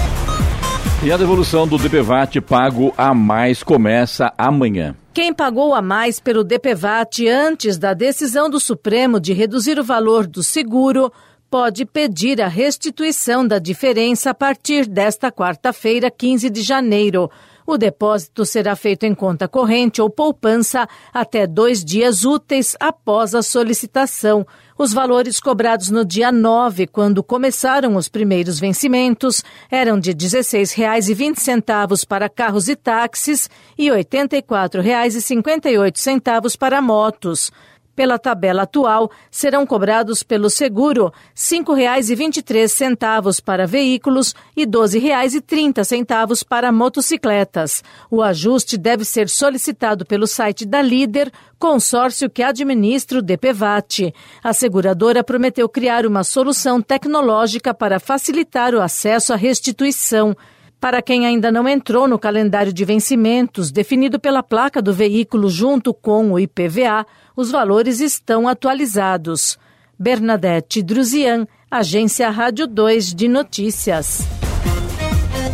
E 1.02 1.10
a 1.10 1.16
devolução 1.16 1.66
do 1.66 1.78
DPVAT 1.78 2.40
pago 2.42 2.92
a 2.98 3.14
mais 3.14 3.62
começa 3.62 4.30
amanhã. 4.36 4.94
Quem 5.14 5.32
pagou 5.32 5.74
a 5.74 5.80
mais 5.80 6.20
pelo 6.20 6.44
DPVAT 6.44 7.26
antes 7.26 7.78
da 7.78 7.94
decisão 7.94 8.50
do 8.50 8.60
Supremo 8.60 9.18
de 9.18 9.32
reduzir 9.32 9.78
o 9.78 9.84
valor 9.84 10.26
do 10.26 10.42
seguro 10.42 11.10
pode 11.50 11.86
pedir 11.86 12.42
a 12.42 12.48
restituição 12.48 13.46
da 13.46 13.58
diferença 13.58 14.30
a 14.30 14.34
partir 14.34 14.86
desta 14.86 15.32
quarta-feira, 15.32 16.10
15 16.10 16.50
de 16.50 16.62
janeiro. 16.62 17.30
O 17.70 17.76
depósito 17.76 18.46
será 18.46 18.74
feito 18.74 19.04
em 19.04 19.14
conta 19.14 19.46
corrente 19.46 20.00
ou 20.00 20.08
poupança 20.08 20.88
até 21.12 21.46
dois 21.46 21.84
dias 21.84 22.24
úteis 22.24 22.74
após 22.80 23.34
a 23.34 23.42
solicitação. 23.42 24.46
Os 24.78 24.94
valores 24.94 25.38
cobrados 25.38 25.90
no 25.90 26.02
dia 26.02 26.32
9, 26.32 26.86
quando 26.86 27.22
começaram 27.22 27.96
os 27.96 28.08
primeiros 28.08 28.58
vencimentos, 28.58 29.44
eram 29.70 30.00
de 30.00 30.12
R$ 30.12 30.16
16,20 30.16 32.06
para 32.06 32.30
carros 32.30 32.70
e 32.70 32.74
táxis 32.74 33.50
e 33.76 33.90
R$ 33.90 34.02
84,58 34.02 36.56
para 36.56 36.80
motos. 36.80 37.52
Pela 37.98 38.16
tabela 38.16 38.62
atual, 38.62 39.10
serão 39.28 39.66
cobrados 39.66 40.22
pelo 40.22 40.48
seguro 40.48 41.06
R$ 41.06 41.12
5,23 41.34 43.42
para 43.42 43.66
veículos 43.66 44.36
e 44.56 44.60
R$ 44.60 44.68
12,30 44.68 46.44
para 46.48 46.70
motocicletas. 46.70 47.82
O 48.08 48.22
ajuste 48.22 48.78
deve 48.78 49.04
ser 49.04 49.28
solicitado 49.28 50.06
pelo 50.06 50.28
site 50.28 50.64
da 50.64 50.80
Líder, 50.80 51.32
consórcio 51.58 52.30
que 52.30 52.40
administra 52.40 53.18
o 53.18 53.22
DPVAT. 53.22 54.14
A 54.44 54.52
seguradora 54.52 55.24
prometeu 55.24 55.68
criar 55.68 56.06
uma 56.06 56.22
solução 56.22 56.80
tecnológica 56.80 57.74
para 57.74 57.98
facilitar 57.98 58.76
o 58.76 58.80
acesso 58.80 59.32
à 59.32 59.36
restituição. 59.36 60.36
Para 60.80 61.02
quem 61.02 61.26
ainda 61.26 61.50
não 61.50 61.68
entrou 61.68 62.06
no 62.06 62.20
calendário 62.20 62.72
de 62.72 62.84
vencimentos 62.84 63.72
definido 63.72 64.20
pela 64.20 64.44
placa 64.44 64.80
do 64.80 64.92
veículo 64.92 65.50
junto 65.50 65.92
com 65.92 66.30
o 66.30 66.38
IPVA, 66.38 67.04
os 67.38 67.52
valores 67.52 68.00
estão 68.00 68.48
atualizados. 68.48 69.56
Bernadette 69.96 70.82
Druzian, 70.82 71.46
Agência 71.70 72.28
Rádio 72.30 72.66
2 72.66 73.14
de 73.14 73.28
Notícias. 73.28 74.26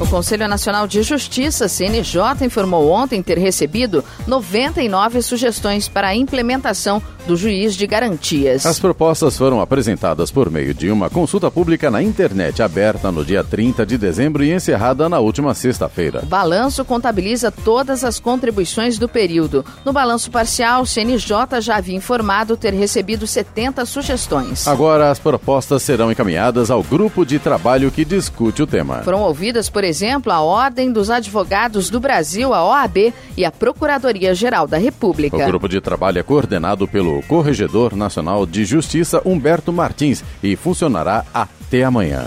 O 0.01 0.07
Conselho 0.09 0.49
Nacional 0.49 0.89
de 0.89 1.03
Justiça, 1.03 1.69
CNJ, 1.69 2.45
informou 2.45 2.91
ontem 2.91 3.23
ter 3.23 3.39
recebido 3.39 4.05
99 4.27 5.23
sugestões 5.23 5.89
para 5.89 6.09
a 6.09 6.17
implementação 6.17 7.01
do 7.27 7.37
juiz 7.37 7.75
de 7.75 7.87
garantias. 7.87 8.67
As 8.67 8.79
propostas 8.79 9.37
foram 9.37 9.61
apresentadas 9.61 10.31
por 10.31 10.51
meio 10.51 10.75
de 10.75 10.91
uma 10.91 11.09
consulta 11.09 11.51
pública 11.51 11.91
na 11.91 12.03
internet 12.03 12.63
aberta 12.63 13.11
no 13.11 13.25
dia 13.25 13.43
30 13.43 13.87
de 13.87 13.97
dezembro 13.97 14.45
e 14.45 14.53
encerrada 14.53 15.09
na 15.09 15.19
última 15.21 15.55
sexta-feira. 15.55 16.21
O 16.23 16.27
balanço 16.27 16.85
contabiliza 16.85 17.51
todas 17.51 18.05
as 18.05 18.19
contribuições 18.19 18.99
do 18.99 19.09
período. 19.09 19.65
No 19.85 19.93
balanço 19.93 20.31
parcial, 20.31 20.83
o 20.83 20.87
CNJ 20.87 21.61
já 21.61 21.77
havia 21.77 21.97
informado 21.97 22.57
ter 22.57 22.75
recebido 22.75 23.27
70 23.27 23.87
sugestões. 23.87 24.69
Agora 24.69 25.11
as 25.11 25.19
propostas 25.19 25.83
serão 25.83 26.13
encaminhadas 26.13 26.71
ao 26.71 26.83
grupo 26.83 27.25
de 27.25 27.39
trabalho 27.39 27.91
que 27.91 28.05
discute 28.05 28.63
o 28.63 28.67
tema. 28.67 29.03
Foram 29.03 29.23
ouvidas, 29.23 29.71
por 29.71 29.84
exemplo, 29.85 30.33
a 30.33 30.41
Ordem 30.41 30.93
dos 30.93 31.11
Advogados 31.11 31.91
do 31.91 32.01
Brasil, 32.01 32.53
a 32.53 32.65
OAB, 32.65 33.13
e 33.37 33.45
a 33.45 33.51
Procuradoria-Geral 33.51 34.67
da 34.67 34.79
República. 34.79 35.37
O 35.37 35.47
grupo 35.47 35.69
de 35.69 35.81
trabalho 35.81 36.19
é 36.19 36.23
coordenado 36.23 36.89
pelo 36.89 37.23
Corregedor 37.23 37.95
Nacional 37.95 38.47
de 38.47 38.65
Justiça 38.65 39.21
Humberto 39.25 39.73
Martins 39.73 40.25
e 40.43 40.57
funcionará 40.57 41.25
até 41.33 41.85
amanhã. 41.85 42.27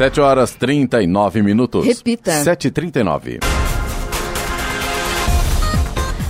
7 0.00 0.18
horas 0.22 0.56
39 0.56 1.42
minutos. 1.42 1.84
Repita. 1.84 2.42
7h39. 2.42 3.59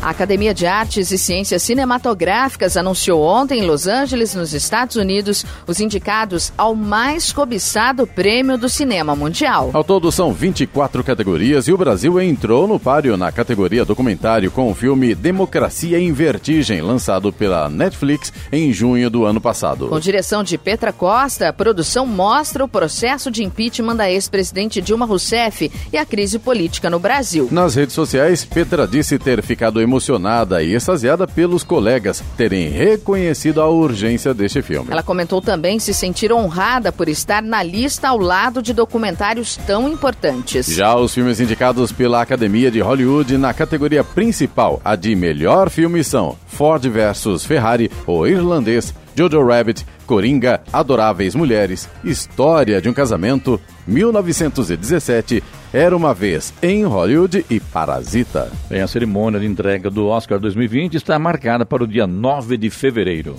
A 0.02 0.08
Academia 0.08 0.54
de 0.54 0.66
Artes 0.66 1.10
e 1.10 1.18
Ciências 1.18 1.62
Cinematográficas 1.62 2.78
anunciou 2.78 3.22
ontem 3.22 3.60
em 3.60 3.66
Los 3.66 3.86
Angeles, 3.86 4.34
nos 4.34 4.54
Estados 4.54 4.96
Unidos, 4.96 5.44
os 5.66 5.78
indicados 5.78 6.50
ao 6.56 6.74
mais 6.74 7.32
cobiçado 7.32 8.06
prêmio 8.06 8.56
do 8.56 8.66
cinema 8.66 9.14
mundial. 9.14 9.70
Ao 9.74 9.84
todo 9.84 10.10
são 10.10 10.32
24 10.32 11.04
categorias 11.04 11.68
e 11.68 11.72
o 11.72 11.76
Brasil 11.76 12.18
entrou 12.18 12.66
no 12.66 12.80
páreo 12.80 13.14
na 13.18 13.30
categoria 13.30 13.84
documentário 13.84 14.50
com 14.50 14.70
o 14.70 14.74
filme 14.74 15.14
Democracia 15.14 16.00
em 16.00 16.12
Vertigem, 16.14 16.80
lançado 16.80 17.30
pela 17.30 17.68
Netflix 17.68 18.32
em 18.50 18.72
junho 18.72 19.10
do 19.10 19.26
ano 19.26 19.40
passado. 19.40 19.88
Com 19.88 20.00
direção 20.00 20.42
de 20.42 20.56
Petra 20.56 20.94
Costa, 20.94 21.50
a 21.50 21.52
produção 21.52 22.06
mostra 22.06 22.64
o 22.64 22.68
processo 22.68 23.30
de 23.30 23.44
impeachment 23.44 23.96
da 23.96 24.10
ex-presidente 24.10 24.80
Dilma 24.80 25.04
Rousseff 25.04 25.70
e 25.92 25.98
a 25.98 26.06
crise 26.06 26.38
política 26.38 26.88
no 26.88 26.98
Brasil. 26.98 27.48
Nas 27.50 27.74
redes 27.74 27.94
sociais, 27.94 28.46
Petra 28.46 28.88
disse 28.88 29.18
ter 29.18 29.42
ficado 29.42 29.82
emocionada 29.90 30.62
e 30.62 30.72
extasiada 30.72 31.26
pelos 31.26 31.64
colegas 31.64 32.22
terem 32.36 32.68
reconhecido 32.68 33.60
a 33.60 33.68
urgência 33.68 34.32
deste 34.32 34.62
filme. 34.62 34.88
Ela 34.90 35.02
comentou 35.02 35.42
também 35.42 35.80
se 35.80 35.92
sentir 35.92 36.32
honrada 36.32 36.92
por 36.92 37.08
estar 37.08 37.42
na 37.42 37.60
lista 37.60 38.08
ao 38.08 38.18
lado 38.18 38.62
de 38.62 38.72
documentários 38.72 39.56
tão 39.66 39.88
importantes. 39.88 40.66
Já 40.68 40.94
os 40.94 41.12
filmes 41.12 41.40
indicados 41.40 41.90
pela 41.90 42.22
Academia 42.22 42.70
de 42.70 42.80
Hollywood 42.80 43.36
na 43.36 43.52
categoria 43.52 44.04
principal, 44.04 44.80
a 44.84 44.94
de 44.94 45.16
melhor 45.16 45.68
filme, 45.68 46.04
são 46.04 46.36
Ford 46.46 46.86
vs 46.86 47.44
Ferrari, 47.44 47.90
O 48.06 48.26
Irlandês, 48.26 48.94
Jojo 49.16 49.44
Rabbit, 49.44 49.84
Coringa, 50.06 50.60
Adoráveis 50.72 51.34
Mulheres, 51.34 51.88
História 52.04 52.80
de 52.80 52.88
um 52.88 52.92
Casamento, 52.92 53.60
1917, 53.86 55.42
Era 55.72 55.96
uma 55.96 56.12
Vez 56.12 56.52
em 56.60 56.84
Hollywood 56.84 57.46
e 57.48 57.60
Parasita. 57.60 58.50
Bem, 58.68 58.80
a 58.80 58.88
cerimônia 58.88 59.38
de 59.38 59.46
entrega 59.46 59.88
do 59.88 60.08
Oscar 60.08 60.40
2020 60.40 60.94
está 60.94 61.16
marcada 61.16 61.64
para 61.64 61.84
o 61.84 61.86
dia 61.86 62.08
9 62.08 62.56
de 62.56 62.68
fevereiro. 62.70 63.36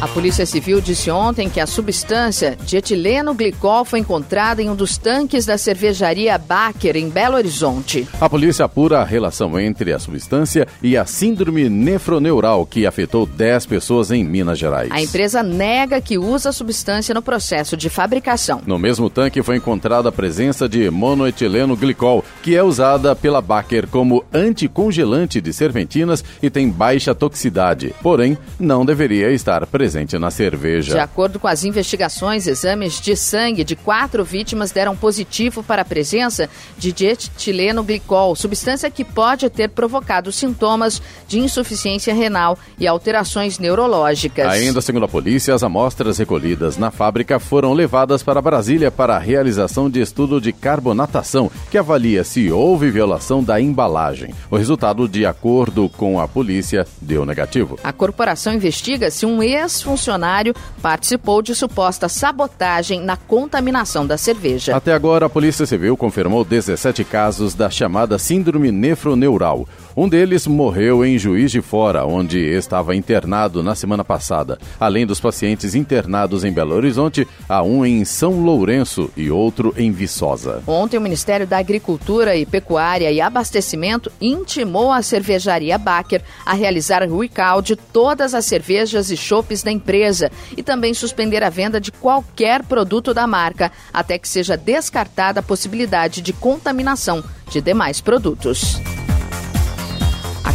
A 0.00 0.08
Polícia 0.08 0.46
Civil 0.46 0.80
disse 0.80 1.10
ontem 1.10 1.50
que 1.50 1.60
a 1.60 1.66
substância 1.66 2.56
de 2.64 2.74
etileno 2.74 3.34
glicol 3.34 3.84
foi 3.84 3.98
encontrada 3.98 4.62
em 4.62 4.70
um 4.70 4.74
dos 4.74 4.96
tanques 4.96 5.44
da 5.44 5.58
cervejaria 5.58 6.38
Baker, 6.38 6.96
em 6.96 7.10
Belo 7.10 7.36
Horizonte. 7.36 8.08
A 8.18 8.26
polícia 8.26 8.64
apura 8.64 9.00
a 9.00 9.04
relação 9.04 9.60
entre 9.60 9.92
a 9.92 9.98
substância 9.98 10.66
e 10.82 10.96
a 10.96 11.04
síndrome 11.04 11.68
nefroneural 11.68 12.64
que 12.64 12.86
afetou 12.86 13.26
10 13.26 13.66
pessoas 13.66 14.10
em 14.10 14.24
Minas 14.24 14.58
Gerais. 14.58 14.90
A 14.90 15.02
empresa 15.02 15.42
nega 15.42 16.00
que 16.00 16.16
usa 16.16 16.48
a 16.48 16.52
substância 16.52 17.14
no 17.14 17.20
processo 17.20 17.76
de 17.76 17.90
fabricação. 17.90 18.62
No 18.66 18.78
mesmo 18.78 19.10
tanque 19.10 19.42
foi 19.42 19.56
encontrada 19.56 20.08
a 20.08 20.12
presença 20.12 20.66
de 20.66 20.88
monoetileno 20.88 21.76
glicol, 21.76 22.24
que 22.42 22.56
é 22.56 22.62
usada 22.62 23.14
pela 23.14 23.42
Baker 23.42 23.86
como 23.86 24.24
anticongelante 24.32 25.42
de 25.42 25.52
serpentinas 25.52 26.24
e 26.42 26.48
tem 26.48 26.70
baixa 26.70 27.14
toxicidade, 27.14 27.94
porém 28.02 28.38
não 28.58 28.82
deveria 28.82 29.30
estar 29.30 29.66
presente 29.66 29.89
presente 29.90 30.16
na 30.18 30.30
cerveja. 30.30 30.94
De 30.94 31.00
acordo 31.00 31.40
com 31.40 31.48
as 31.48 31.64
investigações, 31.64 32.46
exames 32.46 33.00
de 33.00 33.16
sangue 33.16 33.64
de 33.64 33.74
quatro 33.74 34.24
vítimas 34.24 34.70
deram 34.70 34.94
positivo 34.94 35.64
para 35.64 35.82
a 35.82 35.84
presença 35.84 36.48
de 36.78 36.92
dietileno 36.92 37.82
glicol, 37.82 38.36
substância 38.36 38.88
que 38.88 39.04
pode 39.04 39.50
ter 39.50 39.68
provocado 39.70 40.30
sintomas 40.30 41.02
de 41.26 41.40
insuficiência 41.40 42.14
renal 42.14 42.56
e 42.78 42.86
alterações 42.86 43.58
neurológicas. 43.58 44.46
Ainda 44.46 44.80
segundo 44.80 45.06
a 45.06 45.08
polícia, 45.08 45.54
as 45.54 45.64
amostras 45.64 46.18
recolhidas 46.18 46.76
na 46.76 46.92
fábrica 46.92 47.40
foram 47.40 47.72
levadas 47.72 48.22
para 48.22 48.40
Brasília 48.40 48.92
para 48.92 49.16
a 49.16 49.18
realização 49.18 49.90
de 49.90 50.00
estudo 50.00 50.40
de 50.40 50.52
carbonatação, 50.52 51.50
que 51.68 51.76
avalia 51.76 52.22
se 52.22 52.50
houve 52.52 52.92
violação 52.92 53.42
da 53.42 53.60
embalagem. 53.60 54.32
O 54.48 54.56
resultado, 54.56 55.08
de 55.08 55.26
acordo 55.26 55.88
com 55.88 56.20
a 56.20 56.28
polícia, 56.28 56.86
deu 57.00 57.26
negativo. 57.26 57.76
A 57.82 57.92
corporação 57.92 58.54
investiga 58.54 59.10
se 59.10 59.26
um 59.26 59.42
ex 59.42 59.79
ex-funcionário 59.80 60.54
participou 60.82 61.42
de 61.42 61.54
suposta 61.54 62.08
sabotagem 62.08 63.00
na 63.00 63.16
contaminação 63.16 64.06
da 64.06 64.16
cerveja. 64.16 64.76
Até 64.76 64.92
agora, 64.92 65.26
a 65.26 65.30
Polícia 65.30 65.66
Civil 65.66 65.96
confirmou 65.96 66.44
17 66.44 67.04
casos 67.04 67.54
da 67.54 67.70
chamada 67.70 68.18
síndrome 68.18 68.70
nefroneural. 68.70 69.66
Um 69.96 70.08
deles 70.08 70.46
morreu 70.46 71.04
em 71.04 71.18
Juiz 71.18 71.50
de 71.50 71.60
Fora, 71.60 72.06
onde 72.06 72.38
estava 72.38 72.94
internado 72.94 73.60
na 73.60 73.74
semana 73.74 74.04
passada. 74.04 74.56
Além 74.78 75.04
dos 75.04 75.18
pacientes 75.18 75.74
internados 75.74 76.44
em 76.44 76.52
Belo 76.52 76.74
Horizonte, 76.74 77.26
há 77.48 77.60
um 77.62 77.84
em 77.84 78.04
São 78.04 78.40
Lourenço 78.40 79.10
e 79.16 79.30
outro 79.30 79.74
em 79.76 79.90
Viçosa. 79.90 80.62
Ontem, 80.66 80.96
o 80.96 81.00
Ministério 81.00 81.44
da 81.44 81.58
Agricultura 81.58 82.36
e 82.36 82.46
Pecuária 82.46 83.10
e 83.10 83.20
Abastecimento 83.20 84.12
intimou 84.20 84.92
a 84.92 85.02
cervejaria 85.02 85.76
Baker 85.76 86.22
a 86.46 86.54
realizar 86.54 87.02
recall 87.02 87.60
de 87.60 87.74
todas 87.74 88.32
as 88.32 88.44
cervejas 88.44 89.10
e 89.10 89.16
chopes 89.16 89.62
da 89.62 89.72
empresa 89.72 90.30
e 90.56 90.62
também 90.62 90.94
suspender 90.94 91.42
a 91.42 91.50
venda 91.50 91.80
de 91.80 91.90
qualquer 91.90 92.62
produto 92.62 93.12
da 93.12 93.26
marca, 93.26 93.72
até 93.92 94.18
que 94.18 94.28
seja 94.28 94.56
descartada 94.56 95.40
a 95.40 95.42
possibilidade 95.42 96.22
de 96.22 96.32
contaminação 96.32 97.24
de 97.50 97.60
demais 97.60 98.00
produtos 98.00 98.80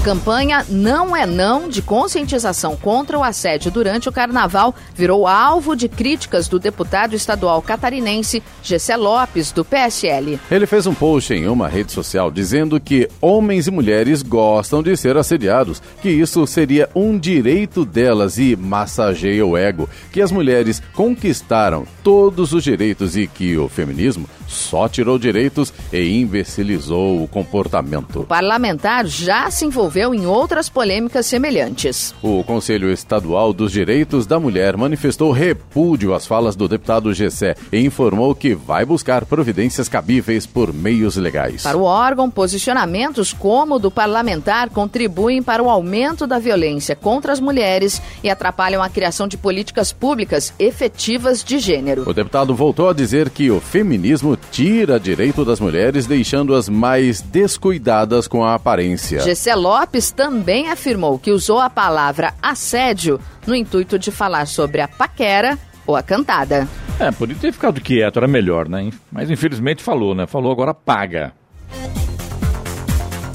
campanha 0.05 0.63
Não 0.69 1.15
é 1.15 1.25
Não 1.25 1.67
de 1.67 1.81
conscientização 1.81 2.75
contra 2.75 3.17
o 3.17 3.23
assédio 3.23 3.71
durante 3.71 4.07
o 4.07 4.11
carnaval 4.11 4.75
virou 4.93 5.25
alvo 5.25 5.75
de 5.75 5.89
críticas 5.89 6.47
do 6.47 6.59
deputado 6.59 7.15
estadual 7.15 7.59
catarinense 7.59 8.43
Gessé 8.61 8.95
Lopes, 8.95 9.51
do 9.51 9.65
PSL. 9.65 10.39
Ele 10.51 10.67
fez 10.67 10.85
um 10.85 10.93
post 10.93 11.33
em 11.33 11.47
uma 11.47 11.67
rede 11.67 11.91
social 11.91 12.29
dizendo 12.29 12.79
que 12.79 13.09
homens 13.19 13.65
e 13.65 13.71
mulheres 13.71 14.21
gostam 14.21 14.83
de 14.83 14.95
ser 14.95 15.17
assediados, 15.17 15.81
que 16.03 16.09
isso 16.09 16.45
seria 16.45 16.87
um 16.93 17.17
direito 17.17 17.83
delas 17.83 18.37
e 18.37 18.55
massageia 18.55 19.43
o 19.43 19.57
ego, 19.57 19.89
que 20.11 20.21
as 20.21 20.31
mulheres 20.31 20.83
conquistaram 20.93 21.83
todos 22.03 22.53
os 22.53 22.63
direitos 22.63 23.17
e 23.17 23.25
que 23.25 23.57
o 23.57 23.67
feminismo 23.67 24.29
só 24.47 24.87
tirou 24.87 25.17
direitos 25.17 25.73
e 25.91 26.19
imbecilizou 26.19 27.23
o 27.23 27.27
comportamento. 27.27 28.21
O 28.21 28.25
parlamentar 28.25 29.05
já 29.05 29.49
se 29.49 29.65
envolveu 29.65 30.13
em 30.13 30.25
outras 30.25 30.69
polêmicas 30.69 31.25
semelhantes. 31.25 32.13
O 32.21 32.43
Conselho 32.43 32.91
Estadual 32.91 33.53
dos 33.53 33.71
Direitos 33.71 34.25
da 34.25 34.39
Mulher 34.39 34.77
manifestou 34.77 35.31
repúdio 35.31 36.13
às 36.13 36.25
falas 36.25 36.55
do 36.55 36.67
deputado 36.67 37.13
Gessé 37.13 37.55
e 37.71 37.79
informou 37.79 38.35
que 38.35 38.53
vai 38.53 38.85
buscar 38.85 39.25
providências 39.25 39.89
cabíveis 39.89 40.45
por 40.45 40.73
meios 40.73 41.15
legais. 41.15 41.63
Para 41.63 41.77
o 41.77 41.83
órgão, 41.83 42.29
posicionamentos 42.29 43.33
como 43.33 43.75
o 43.75 43.79
do 43.79 43.91
parlamentar 43.91 44.69
contribuem 44.69 45.41
para 45.41 45.63
o 45.63 45.69
aumento 45.69 46.27
da 46.27 46.39
violência 46.39 46.95
contra 46.95 47.31
as 47.31 47.39
mulheres 47.39 48.01
e 48.23 48.29
atrapalham 48.29 48.81
a 48.81 48.89
criação 48.89 49.27
de 49.27 49.37
políticas 49.37 49.91
públicas 49.91 50.53
efetivas 50.59 51.43
de 51.43 51.59
gênero. 51.59 52.07
O 52.07 52.13
deputado 52.13 52.55
voltou 52.55 52.89
a 52.89 52.93
dizer 52.93 53.29
que 53.29 53.49
o 53.49 53.59
feminismo 53.59 54.34
tira 54.35 54.99
direito 54.99 55.43
das 55.45 55.59
mulheres, 55.59 56.05
deixando-as 56.05 56.69
mais 56.69 57.21
descuidadas 57.21 58.27
com 58.27 58.43
a 58.43 58.55
aparência. 58.55 59.21
Gessé 59.21 59.55
Lopes 59.55 60.11
também 60.11 60.69
afirmou 60.69 61.17
que 61.19 61.31
usou 61.31 61.59
a 61.59 61.69
palavra 61.69 62.33
assédio 62.41 63.19
no 63.45 63.55
intuito 63.55 63.97
de 63.99 64.11
falar 64.11 64.45
sobre 64.47 64.81
a 64.81 64.87
paquera 64.87 65.57
ou 65.85 65.95
a 65.95 66.03
cantada. 66.03 66.67
É, 66.99 67.11
podia 67.11 67.35
ter 67.35 67.51
ficado 67.51 67.81
quieto, 67.81 68.17
era 68.17 68.27
melhor, 68.27 68.67
né? 68.69 68.89
Mas 69.11 69.29
infelizmente 69.29 69.83
falou, 69.83 70.15
né? 70.15 70.25
Falou 70.25 70.51
agora 70.51 70.73
paga. 70.73 71.33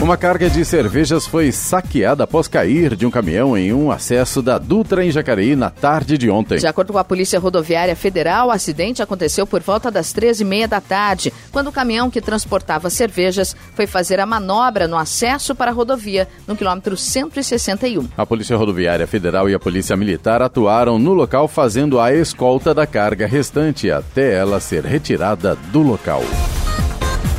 Uma 0.00 0.16
carga 0.16 0.48
de 0.48 0.64
cervejas 0.64 1.26
foi 1.26 1.52
saqueada 1.52 2.24
após 2.24 2.48
cair 2.48 2.96
de 2.96 3.04
um 3.04 3.10
caminhão 3.10 3.56
em 3.56 3.70
um 3.70 3.92
acesso 3.92 4.40
da 4.40 4.56
Dutra 4.56 5.04
em 5.04 5.10
Jacareí 5.10 5.54
na 5.54 5.68
tarde 5.68 6.16
de 6.16 6.30
ontem. 6.30 6.56
De 6.58 6.66
acordo 6.66 6.94
com 6.94 6.98
a 6.98 7.04
Polícia 7.04 7.38
Rodoviária 7.38 7.94
Federal, 7.94 8.48
o 8.48 8.50
acidente 8.50 9.02
aconteceu 9.02 9.46
por 9.46 9.60
volta 9.60 9.90
das 9.90 10.06
13h30 10.14 10.66
da 10.68 10.80
tarde, 10.80 11.30
quando 11.52 11.66
o 11.66 11.72
caminhão 11.72 12.10
que 12.10 12.22
transportava 12.22 12.88
cervejas 12.88 13.54
foi 13.74 13.86
fazer 13.86 14.18
a 14.20 14.26
manobra 14.26 14.88
no 14.88 14.96
acesso 14.96 15.54
para 15.54 15.70
a 15.70 15.74
rodovia, 15.74 16.26
no 16.48 16.56
quilômetro 16.56 16.96
161. 16.96 18.08
A 18.16 18.24
Polícia 18.24 18.56
Rodoviária 18.56 19.06
Federal 19.06 19.50
e 19.50 19.54
a 19.54 19.60
Polícia 19.60 19.98
Militar 19.98 20.40
atuaram 20.40 20.98
no 20.98 21.12
local 21.12 21.46
fazendo 21.46 22.00
a 22.00 22.10
escolta 22.10 22.72
da 22.72 22.86
carga 22.86 23.26
restante 23.26 23.90
até 23.90 24.32
ela 24.32 24.60
ser 24.60 24.82
retirada 24.82 25.54
do 25.70 25.82
local. 25.82 26.22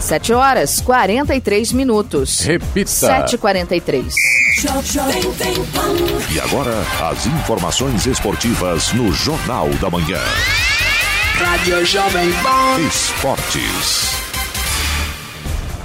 7 0.01 0.33
horas 0.33 0.81
43 0.81 1.71
minutos. 1.73 2.39
Repita. 2.41 2.89
7h43. 2.89 4.13
E 6.33 6.39
agora, 6.39 6.73
as 7.09 7.25
informações 7.27 8.05
esportivas 8.05 8.91
no 8.93 9.11
Jornal 9.13 9.69
da 9.79 9.89
Manhã. 9.89 10.19
Rádio 11.35 11.85
Jovem 11.85 12.31
Pan. 12.43 12.79
Esportes. 12.87 14.30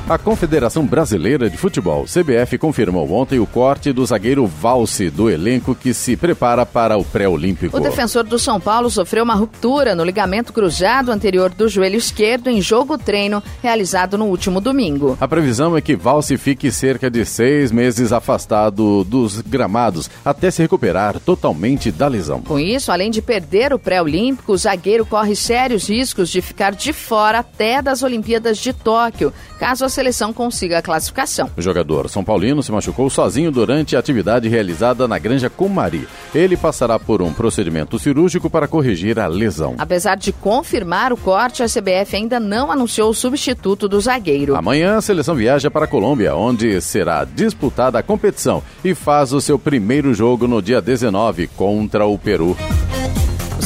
A 0.09 0.17
Confederação 0.17 0.87
Brasileira 0.87 1.51
de 1.51 1.57
Futebol, 1.57 2.05
CBF, 2.05 2.59
confirmou 2.59 3.11
ontem 3.11 3.41
o 3.41 3.47
corte 3.47 3.93
do 3.93 4.07
zagueiro 4.07 4.47
Valse 4.47 5.11
do 5.11 5.29
elenco 5.29 5.75
que 5.75 5.93
se 5.93 6.17
prepara 6.17 6.65
para 6.65 6.97
o 6.97 7.05
pré-olímpico. 7.05 7.77
O 7.77 7.81
defensor 7.81 8.23
do 8.23 8.39
São 8.39 8.61
Paulo 8.61 8.89
sofreu 8.89 9.25
uma 9.25 9.35
ruptura 9.35 9.97
no 9.97 10.05
ligamento 10.05 10.53
cruzado 10.53 11.11
anterior 11.11 11.51
do 11.51 11.69
joelho 11.69 11.97
esquerdo 11.97 12.47
em 12.49 12.63
jogo-treino 12.63 13.43
realizado 13.61 14.17
no 14.17 14.27
último 14.27 14.61
domingo. 14.61 15.19
A 15.21 15.27
previsão 15.27 15.77
é 15.77 15.81
que 15.81 15.97
Valse 15.97 16.37
fique 16.37 16.71
cerca 16.71 17.11
de 17.11 17.25
seis 17.25 17.73
meses 17.73 18.13
afastado 18.13 19.03
dos 19.03 19.41
gramados 19.41 20.09
até 20.25 20.53
se 20.53 20.63
recuperar 20.63 21.19
totalmente 21.19 21.91
da 21.91 22.07
lesão. 22.07 22.43
Com 22.43 22.61
isso, 22.61 22.93
além 22.93 23.11
de 23.11 23.21
perder 23.21 23.73
o 23.73 23.79
pré-olímpico, 23.79 24.53
o 24.53 24.57
zagueiro 24.57 25.05
corre 25.05 25.35
sérios 25.35 25.89
riscos 25.89 26.29
de 26.29 26.41
ficar 26.41 26.77
de 26.77 26.93
fora 26.93 27.41
até 27.41 27.83
das 27.83 28.05
Olimpíadas 28.05 28.59
de 28.59 28.73
Tóquio, 28.73 29.33
caso 29.59 29.85
a 29.85 29.96
seleção 29.97 30.31
consiga 30.31 30.79
a 30.79 30.83
classificação. 30.83 31.51
O 31.57 31.63
jogador 31.63 32.11
São 32.11 32.23
Paulino 32.23 32.63
se 32.63 32.71
machucou 32.71 33.09
sozinho 33.09 33.51
durante 33.51 33.97
a 33.97 33.99
atividade 33.99 34.47
realizada 34.47 35.09
na 35.09 35.19
Granja 35.19 35.49
Comari. 35.49 36.07
Ele 36.35 36.55
passará 36.55 36.99
por 36.99 37.23
um 37.23 37.33
procedimento 37.33 37.99
cirúrgico 37.99 38.51
para 38.51 38.69
corrigir 38.69 39.19
a 39.19 39.27
lesão. 39.27 39.75
Apesar 39.79 40.17
de 40.17 40.33
confirmar 40.33 41.15
o 41.15 41.17
corte, 41.17 41.63
a 41.63 41.67
CBF 41.67 42.15
ainda 42.15 42.39
não 42.39 42.71
anunciou 42.71 43.09
o 43.09 43.15
substituto 43.15 43.89
do 43.89 43.99
zagueiro. 43.99 44.55
Amanhã 44.55 44.97
a 44.97 45.01
seleção 45.01 45.35
viaja 45.35 45.71
para 45.71 45.87
a 45.87 45.89
Colômbia, 45.89 46.37
onde 46.37 46.79
será 46.83 47.25
disputada 47.25 47.99
a 47.99 48.03
competição 48.03 48.63
e 48.85 48.95
faz 48.95 49.33
o 49.33 49.41
seu 49.41 49.59
primeiro 49.59 50.13
jogo 50.13 50.47
no 50.47 50.61
dia 50.61 50.83
19 50.83 51.47
contra 51.49 52.05
o 52.05 52.19
Peru. 52.19 52.55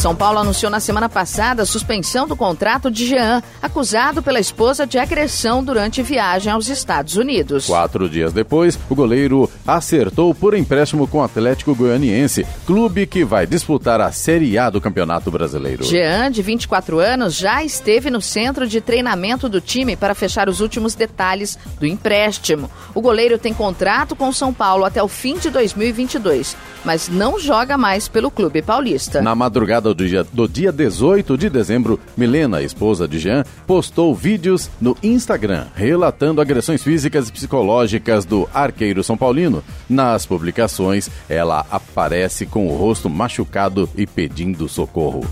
São 0.01 0.17
Paulo 0.17 0.39
anunciou 0.39 0.71
na 0.71 0.81
semana 0.81 1.11
passada 1.11 1.63
a 1.63 1.67
suspensão 1.67 2.27
do 2.27 2.35
contrato 2.35 2.91
de 2.91 3.07
Jean, 3.07 3.43
acusado 3.61 4.23
pela 4.23 4.41
esposa 4.41 4.87
de 4.87 4.99
agressão 4.99 5.63
durante 5.63 6.03
viagem 6.03 6.51
aos 6.51 6.71
Estados 6.71 7.17
Unidos. 7.17 7.67
Quatro 7.67 8.09
dias 8.09 8.33
depois, 8.33 8.79
o 8.89 8.95
goleiro 8.95 9.51
acertou 9.67 10.35
por 10.35 10.55
empréstimo 10.55 11.07
com 11.07 11.19
o 11.19 11.23
Atlético 11.23 11.75
Goianiense, 11.75 12.47
clube 12.65 13.07
que 13.07 13.27
vai 13.27 13.47
disputar 13.47 14.01
a 14.01 14.11
Série 14.11 14.57
A 14.57 14.71
do 14.71 14.81
Campeonato 14.81 15.31
Brasileiro. 15.31 15.85
Jean, 15.85 16.31
de 16.31 16.41
24 16.41 16.99
anos, 16.99 17.35
já 17.35 17.63
esteve 17.63 18.09
no 18.09 18.23
centro 18.23 18.67
de 18.67 18.81
treinamento 18.81 19.51
do 19.51 19.61
time 19.61 19.97
para 19.97 20.15
fechar 20.15 20.49
os 20.49 20.61
últimos 20.61 20.95
detalhes 20.95 21.59
do 21.79 21.85
empréstimo. 21.85 22.71
O 22.95 23.03
goleiro 23.03 23.37
tem 23.37 23.53
contrato 23.53 24.17
com 24.17 24.33
São 24.33 24.51
Paulo 24.51 24.87
até 24.87 25.03
o 25.03 25.09
fim 25.09 25.37
de 25.37 25.51
2022, 25.51 26.57
mas 26.87 27.07
não 27.07 27.39
joga 27.39 27.77
mais 27.77 28.09
pelo 28.09 28.31
clube 28.31 28.63
paulista. 28.63 29.21
Na 29.21 29.35
madrugada 29.35 29.90
do 29.95 30.07
dia, 30.07 30.25
do 30.25 30.49
dia 30.49 30.73
18 30.73 31.37
de 31.37 31.51
dezembro, 31.51 31.99
Milena, 32.17 32.63
esposa 32.63 33.07
de 33.07 33.19
Jean, 33.19 33.45
postou 33.67 34.15
vídeos 34.15 34.71
no 34.81 34.97
Instagram 35.03 35.67
relatando 35.75 36.41
agressões 36.41 36.83
físicas 36.83 37.29
e 37.29 37.33
psicológicas 37.33 38.25
do 38.25 38.49
arqueiro 38.53 39.03
São 39.03 39.17
Paulino. 39.17 39.63
Nas 39.89 40.27
publicações, 40.27 41.11
ela 41.29 41.67
aparece 41.71 42.47
com 42.47 42.67
o 42.67 42.77
rosto 42.77 43.09
machucado 43.09 43.89
e 43.97 44.07
pedindo 44.07 44.69
socorro. 44.69 45.23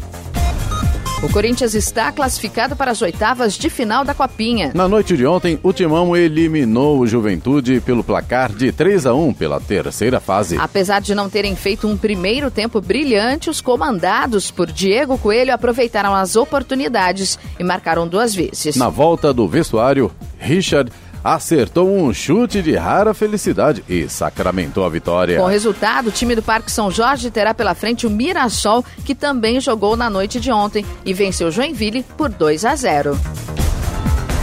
O 1.21 1.29
Corinthians 1.29 1.75
está 1.75 2.13
classificado 2.13 2.77
para 2.77 2.93
as 2.93 3.03
oitavas 3.03 3.55
de 3.55 3.69
final 3.69 4.05
da 4.05 4.15
Copinha. 4.15 4.71
Na 4.73 4.87
noite 4.87 5.17
de 5.17 5.27
ontem, 5.27 5.59
o 5.65 5.73
Timão 5.73 6.17
eliminou 6.17 7.01
o 7.01 7.09
Juventude 7.09 7.81
pelo 7.81 8.05
placar 8.05 8.53
de 8.53 8.71
3 8.71 9.05
a 9.05 9.15
1 9.15 9.35
pela 9.35 9.61
terceira 9.61 10.21
fase. 10.21 10.57
Apesar 10.57 11.01
de 11.01 11.17
não 11.17 11.29
terem 11.29 11.57
feito 11.57 11.89
um 11.89 11.97
primeiro 11.97 12.53
tempo 12.53 12.81
brilhante, 12.81 13.51
os 13.51 13.61
comandados 13.61 14.53
por 14.53 14.71
Diego 14.71 15.19
Coelho 15.19 15.53
aproveitaram 15.53 16.15
as 16.15 16.37
oportunidades 16.37 17.37
e 17.59 17.65
marcaram 17.65 18.07
duas 18.07 18.33
vezes. 18.33 18.77
Na 18.77 18.89
volta 18.89 19.35
do 19.35 19.49
vestuário, 19.49 20.13
Richard 20.39 20.93
acertou 21.23 21.89
um 21.89 22.13
chute 22.13 22.63
de 22.63 22.75
rara 22.77 23.15
felicidade 23.15 23.85
e 23.89 24.09
sacramentou 24.09 24.85
a 24.85 24.89
vitória. 24.89 25.39
Com 25.39 25.45
o 25.45 25.49
resultado, 25.49 26.09
o 26.09 26.13
time 26.13 26.35
do 26.35 26.43
Parque 26.43 26.71
São 26.71 26.91
Jorge 26.91 27.31
terá 27.31 27.55
pela 27.55 27.75
frente 27.75 28.07
o 28.07 28.11
Mirassol, 28.11 28.85
que 29.05 29.15
também 29.15 29.61
jogou 29.61 29.97
na 29.97 30.09
noite 30.09 30.41
de 30.41 30.51
ontem 30.51 30.85
e 31.05 31.13
venceu 31.13 31.51
Joinville 31.51 32.05
por 32.17 32.29
2 32.29 32.65
a 32.65 32.75
0. 32.75 33.48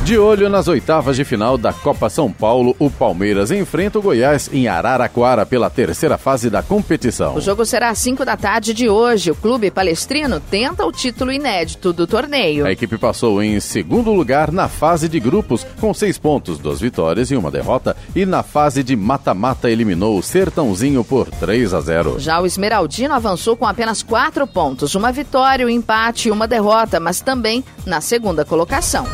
De 0.06 0.20
olho 0.20 0.50
nas 0.50 0.68
oitavas 0.68 1.16
de 1.16 1.26
final 1.26 1.58
da 1.58 1.74
Copa 1.74 2.12
São 2.12 2.32
Paulo, 2.32 2.76
o 2.78 2.92
Palmeiras 2.92 3.50
enfrenta 3.50 3.98
o 3.98 4.04
Goiás 4.04 4.48
em 4.54 4.68
Araraquara 4.68 5.48
pela 5.48 5.68
terceira 5.68 6.16
fase 6.16 6.48
da 6.48 6.62
competição. 6.62 7.34
O 7.34 7.42
jogo 7.42 7.66
será 7.66 7.90
às 7.90 7.98
5 7.98 8.24
da 8.24 8.38
tarde 8.38 8.72
de 8.72 8.88
hoje. 8.88 9.32
O 9.32 9.36
clube 9.36 9.72
palestrino 9.72 10.40
tenta 10.40 10.86
o 10.86 10.92
título 10.92 11.32
inédito 11.32 11.92
do 11.92 12.06
torneio. 12.06 12.68
A 12.68 12.72
equipe 12.72 13.00
passou 13.00 13.42
em 13.42 13.60
segundo 13.60 14.14
lugar 14.14 14.52
na 14.52 14.68
fase 14.68 15.10
de 15.10 15.20
grupos, 15.20 15.66
com 15.82 15.92
seis 15.92 16.20
pontos, 16.20 16.60
duas 16.60 16.80
vitórias 16.80 17.32
e 17.32 17.36
uma 17.36 17.50
derrota, 17.50 17.98
e 18.16 18.28
na 18.28 18.44
fase 18.44 18.84
de 18.84 18.96
mata-mata 18.96 19.72
eliminou 19.72 20.20
o 20.20 20.22
Sertãozinho 20.22 21.04
por 21.04 21.28
3 21.32 21.74
a 21.74 21.82
0. 21.82 22.20
Já 22.20 22.40
o 22.40 22.46
Esmeraldino 22.46 23.16
avançou 23.16 23.58
com 23.58 23.66
apenas 23.66 24.04
quatro 24.04 24.46
pontos, 24.46 24.94
uma 24.94 25.12
vitória, 25.12 25.66
um 25.66 25.70
empate 25.70 26.28
e 26.28 26.32
uma 26.32 26.48
derrota, 26.48 27.00
mas 27.00 27.22
também 27.22 27.66
na 27.88 28.02
segunda 28.02 28.46
colocação. 28.46 29.08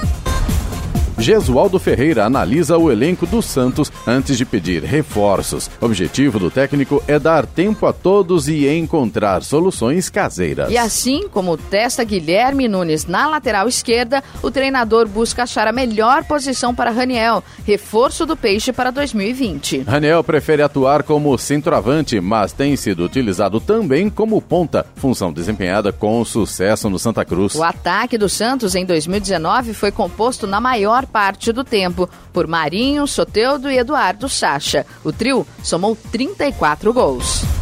Gesualdo 1.18 1.80
Ferreira 1.80 2.26
analisa 2.26 2.78
o 2.78 2.91
elenco 2.91 3.26
do 3.26 3.41
Santos 3.41 3.91
antes 4.07 4.38
de 4.38 4.45
pedir 4.45 4.84
reforços. 4.84 5.70
O 5.80 5.86
objetivo 5.86 6.39
do 6.39 6.49
técnico 6.49 7.03
é 7.07 7.20
dar 7.20 7.45
tempo 7.45 7.86
a 7.86 7.93
todos 7.93 8.47
e 8.47 8.68
encontrar 8.68 9.43
soluções 9.43 10.09
caseiras. 10.09 10.72
E 10.72 10.78
assim 10.78 11.28
como 11.28 11.57
testa 11.57 12.03
Guilherme 12.03 12.68
Nunes 12.68 13.05
na 13.05 13.28
lateral 13.28 13.68
esquerda, 13.68 14.24
o 14.41 14.49
treinador 14.49 15.07
busca 15.07 15.43
achar 15.43 15.68
a 15.68 15.72
melhor 15.72 16.24
posição 16.24 16.74
para 16.74 16.91
Raniel, 16.91 17.43
reforço 17.66 18.26
do 18.26 18.36
Peixe 18.36 18.72
para 18.74 18.91
2020. 18.91 19.80
Raniel 19.82 20.24
prefere 20.24 20.62
atuar 20.62 21.03
como 21.03 21.38
centroavante, 21.38 22.20
mas 22.20 22.51
tem 22.51 22.76
sido 22.76 23.03
utilizado 23.03 23.59
também 23.59 24.09
como 24.09 24.41
ponta, 24.41 24.86
função 24.95 25.32
desempenhada 25.32 25.91
com 25.91 26.24
sucesso 26.26 26.89
no 26.89 26.97
Santa 26.97 27.24
Cruz. 27.24 27.55
O 27.55 27.64
ataque 27.64 28.18
do 28.18 28.30
Santos 28.30 28.76
em 28.76 28.86
2019 28.86 29.74
foi 29.74 29.91
composto 29.91 30.47
na 30.47 30.59
maior 30.59 31.05
parte 31.12 31.51
do 31.51 31.64
tempo 31.64 32.09
por 32.32 32.47
Marinho, 32.47 33.05
Soteudo 33.05 33.70
e 33.70 33.78
Eduardo 33.78 34.30
Sacha. 34.30 34.86
O 35.03 35.12
trio 35.12 35.45
somou 35.62 35.95
34 36.12 36.93
gols. 36.93 37.61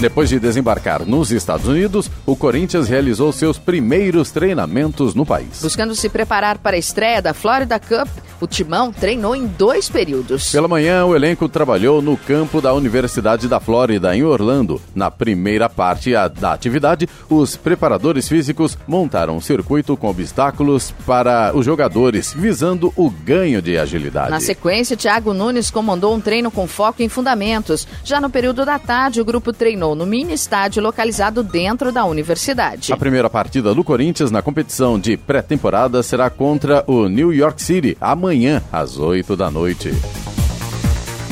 Depois 0.00 0.30
de 0.30 0.40
desembarcar 0.40 1.04
nos 1.04 1.30
Estados 1.30 1.68
Unidos, 1.68 2.10
o 2.24 2.34
Corinthians 2.34 2.88
realizou 2.88 3.30
seus 3.32 3.58
primeiros 3.58 4.30
treinamentos 4.30 5.14
no 5.14 5.26
país. 5.26 5.60
Buscando 5.60 5.94
se 5.94 6.08
preparar 6.08 6.56
para 6.56 6.74
a 6.74 6.78
estreia 6.78 7.20
da 7.20 7.34
Florida 7.34 7.78
Cup, 7.78 8.08
o 8.40 8.46
Timão 8.46 8.90
treinou 8.90 9.36
em 9.36 9.46
dois 9.46 9.90
períodos. 9.90 10.50
Pela 10.50 10.66
manhã, 10.66 11.04
o 11.04 11.14
elenco 11.14 11.46
trabalhou 11.50 12.00
no 12.00 12.16
campo 12.16 12.62
da 12.62 12.72
Universidade 12.72 13.46
da 13.46 13.60
Flórida, 13.60 14.16
em 14.16 14.24
Orlando. 14.24 14.80
Na 14.94 15.10
primeira 15.10 15.68
parte 15.68 16.12
da 16.40 16.54
atividade, 16.54 17.06
os 17.28 17.54
preparadores 17.56 18.26
físicos 18.26 18.78
montaram 18.88 19.36
um 19.36 19.40
circuito 19.40 19.98
com 19.98 20.08
obstáculos 20.08 20.94
para 21.06 21.54
os 21.54 21.66
jogadores, 21.66 22.32
visando 22.32 22.90
o 22.96 23.10
ganho 23.10 23.60
de 23.60 23.76
agilidade. 23.76 24.30
Na 24.30 24.40
sequência, 24.40 24.96
Thiago 24.96 25.34
Nunes 25.34 25.70
comandou 25.70 26.14
um 26.14 26.20
treino 26.20 26.50
com 26.50 26.66
foco 26.66 27.02
em 27.02 27.08
fundamentos. 27.10 27.86
Já 28.02 28.18
no 28.18 28.30
período 28.30 28.64
da 28.64 28.78
tarde, 28.78 29.20
o 29.20 29.24
grupo 29.26 29.52
treinou 29.52 29.89
no 29.94 30.06
mini 30.06 30.32
estádio 30.32 30.82
localizado 30.82 31.42
dentro 31.42 31.92
da 31.92 32.04
universidade. 32.04 32.92
A 32.92 32.96
primeira 32.96 33.30
partida 33.30 33.74
do 33.74 33.84
Corinthians 33.84 34.30
na 34.30 34.42
competição 34.42 34.98
de 34.98 35.16
pré-temporada 35.16 36.02
será 36.02 36.30
contra 36.30 36.84
o 36.86 37.08
New 37.08 37.32
York 37.32 37.62
City 37.62 37.96
amanhã 38.00 38.62
às 38.72 38.98
8 38.98 39.36
da 39.36 39.50
noite. 39.50 39.90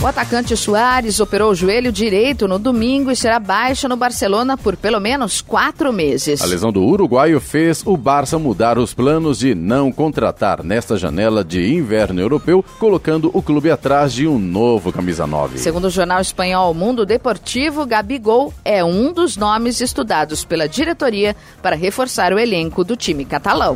O 0.00 0.06
atacante 0.06 0.56
Soares 0.56 1.18
operou 1.18 1.50
o 1.50 1.54
joelho 1.56 1.90
direito 1.90 2.46
no 2.46 2.56
domingo 2.56 3.10
e 3.10 3.16
será 3.16 3.40
baixa 3.40 3.88
no 3.88 3.96
Barcelona 3.96 4.56
por 4.56 4.76
pelo 4.76 5.00
menos 5.00 5.40
quatro 5.40 5.92
meses. 5.92 6.40
A 6.40 6.46
lesão 6.46 6.70
do 6.70 6.84
uruguaio 6.84 7.40
fez 7.40 7.82
o 7.84 7.96
Barça 7.96 8.38
mudar 8.38 8.78
os 8.78 8.94
planos 8.94 9.40
de 9.40 9.56
não 9.56 9.90
contratar 9.90 10.62
nesta 10.62 10.96
janela 10.96 11.44
de 11.44 11.74
inverno 11.74 12.20
europeu, 12.20 12.64
colocando 12.78 13.28
o 13.34 13.42
clube 13.42 13.72
atrás 13.72 14.12
de 14.12 14.28
um 14.28 14.38
novo 14.38 14.92
camisa 14.92 15.26
9. 15.26 15.58
Segundo 15.58 15.86
o 15.86 15.90
jornal 15.90 16.20
espanhol 16.20 16.72
Mundo 16.72 17.04
Deportivo, 17.04 17.84
Gabigol 17.84 18.54
é 18.64 18.84
um 18.84 19.12
dos 19.12 19.36
nomes 19.36 19.80
estudados 19.80 20.44
pela 20.44 20.68
diretoria 20.68 21.34
para 21.60 21.74
reforçar 21.74 22.32
o 22.32 22.38
elenco 22.38 22.84
do 22.84 22.94
time 22.94 23.24
catalão. 23.24 23.74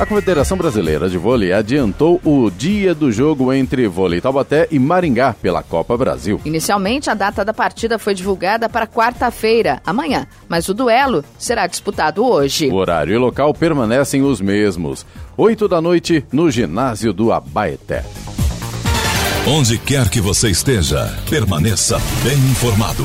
A 0.00 0.06
Confederação 0.06 0.56
Brasileira 0.56 1.10
de 1.10 1.18
Vôlei 1.18 1.52
adiantou 1.52 2.20
o 2.24 2.48
dia 2.50 2.94
do 2.94 3.10
jogo 3.10 3.52
entre 3.52 3.88
Vôlei 3.88 4.20
Taubaté 4.20 4.68
e 4.70 4.78
Maringá 4.78 5.34
pela 5.34 5.60
Copa 5.60 5.96
Brasil. 5.96 6.40
Inicialmente, 6.44 7.10
a 7.10 7.14
data 7.14 7.44
da 7.44 7.52
partida 7.52 7.98
foi 7.98 8.14
divulgada 8.14 8.68
para 8.68 8.86
quarta-feira, 8.86 9.82
amanhã, 9.84 10.28
mas 10.48 10.68
o 10.68 10.74
duelo 10.74 11.24
será 11.36 11.66
disputado 11.66 12.24
hoje. 12.24 12.68
O 12.68 12.76
horário 12.76 13.12
e 13.12 13.18
local 13.18 13.52
permanecem 13.52 14.22
os 14.22 14.40
mesmos. 14.40 15.04
8 15.36 15.66
da 15.66 15.80
noite, 15.80 16.24
no 16.30 16.48
ginásio 16.48 17.12
do 17.12 17.32
Abaeté. 17.32 18.04
Onde 19.48 19.78
quer 19.78 20.08
que 20.08 20.20
você 20.20 20.48
esteja, 20.48 21.12
permaneça 21.28 21.98
bem 22.22 22.36
informado. 22.36 23.04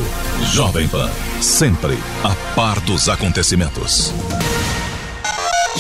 Jovem 0.52 0.88
Pan, 0.88 1.10
sempre 1.42 1.98
a 2.24 2.36
par 2.54 2.80
dos 2.82 3.10
acontecimentos. 3.10 4.14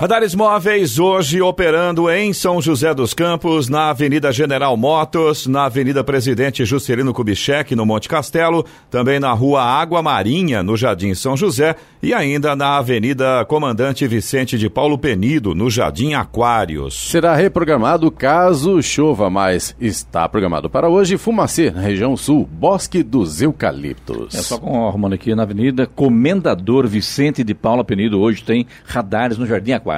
Radares 0.00 0.34
móveis 0.34 0.98
hoje 0.98 1.42
operando 1.42 2.10
em 2.10 2.32
São 2.32 2.58
José 2.58 2.94
dos 2.94 3.12
Campos, 3.12 3.68
na 3.68 3.90
Avenida 3.90 4.32
General 4.32 4.74
Motos, 4.74 5.46
na 5.46 5.66
Avenida 5.66 6.02
Presidente 6.02 6.64
Juscelino 6.64 7.12
Kubitschek, 7.12 7.76
no 7.76 7.84
Monte 7.84 8.08
Castelo, 8.08 8.64
também 8.90 9.20
na 9.20 9.30
Rua 9.34 9.62
Água 9.62 10.00
Marinha, 10.00 10.62
no 10.62 10.74
Jardim 10.74 11.12
São 11.12 11.36
José, 11.36 11.76
e 12.02 12.14
ainda 12.14 12.56
na 12.56 12.78
Avenida 12.78 13.44
Comandante 13.44 14.08
Vicente 14.08 14.56
de 14.56 14.70
Paulo 14.70 14.96
Penido, 14.96 15.54
no 15.54 15.68
Jardim 15.68 16.14
Aquários. 16.14 17.10
Será 17.10 17.36
reprogramado 17.36 18.10
caso 18.10 18.82
chova, 18.82 19.28
mas 19.28 19.76
está 19.78 20.26
programado 20.26 20.70
para 20.70 20.88
hoje 20.88 21.18
Fumacê, 21.18 21.70
na 21.70 21.82
região 21.82 22.16
sul, 22.16 22.48
Bosque 22.50 23.02
dos 23.02 23.42
Eucaliptos. 23.42 24.34
É 24.34 24.38
só 24.38 24.56
com 24.56 24.88
arrumando 24.88 25.12
aqui 25.12 25.34
na 25.34 25.42
Avenida 25.42 25.86
Comendador 25.86 26.88
Vicente 26.88 27.44
de 27.44 27.52
Paulo 27.52 27.84
Penido, 27.84 28.18
hoje 28.18 28.42
tem 28.42 28.66
radares 28.86 29.36
no 29.36 29.46
Jardim 29.46 29.72
Aquários. 29.72 29.89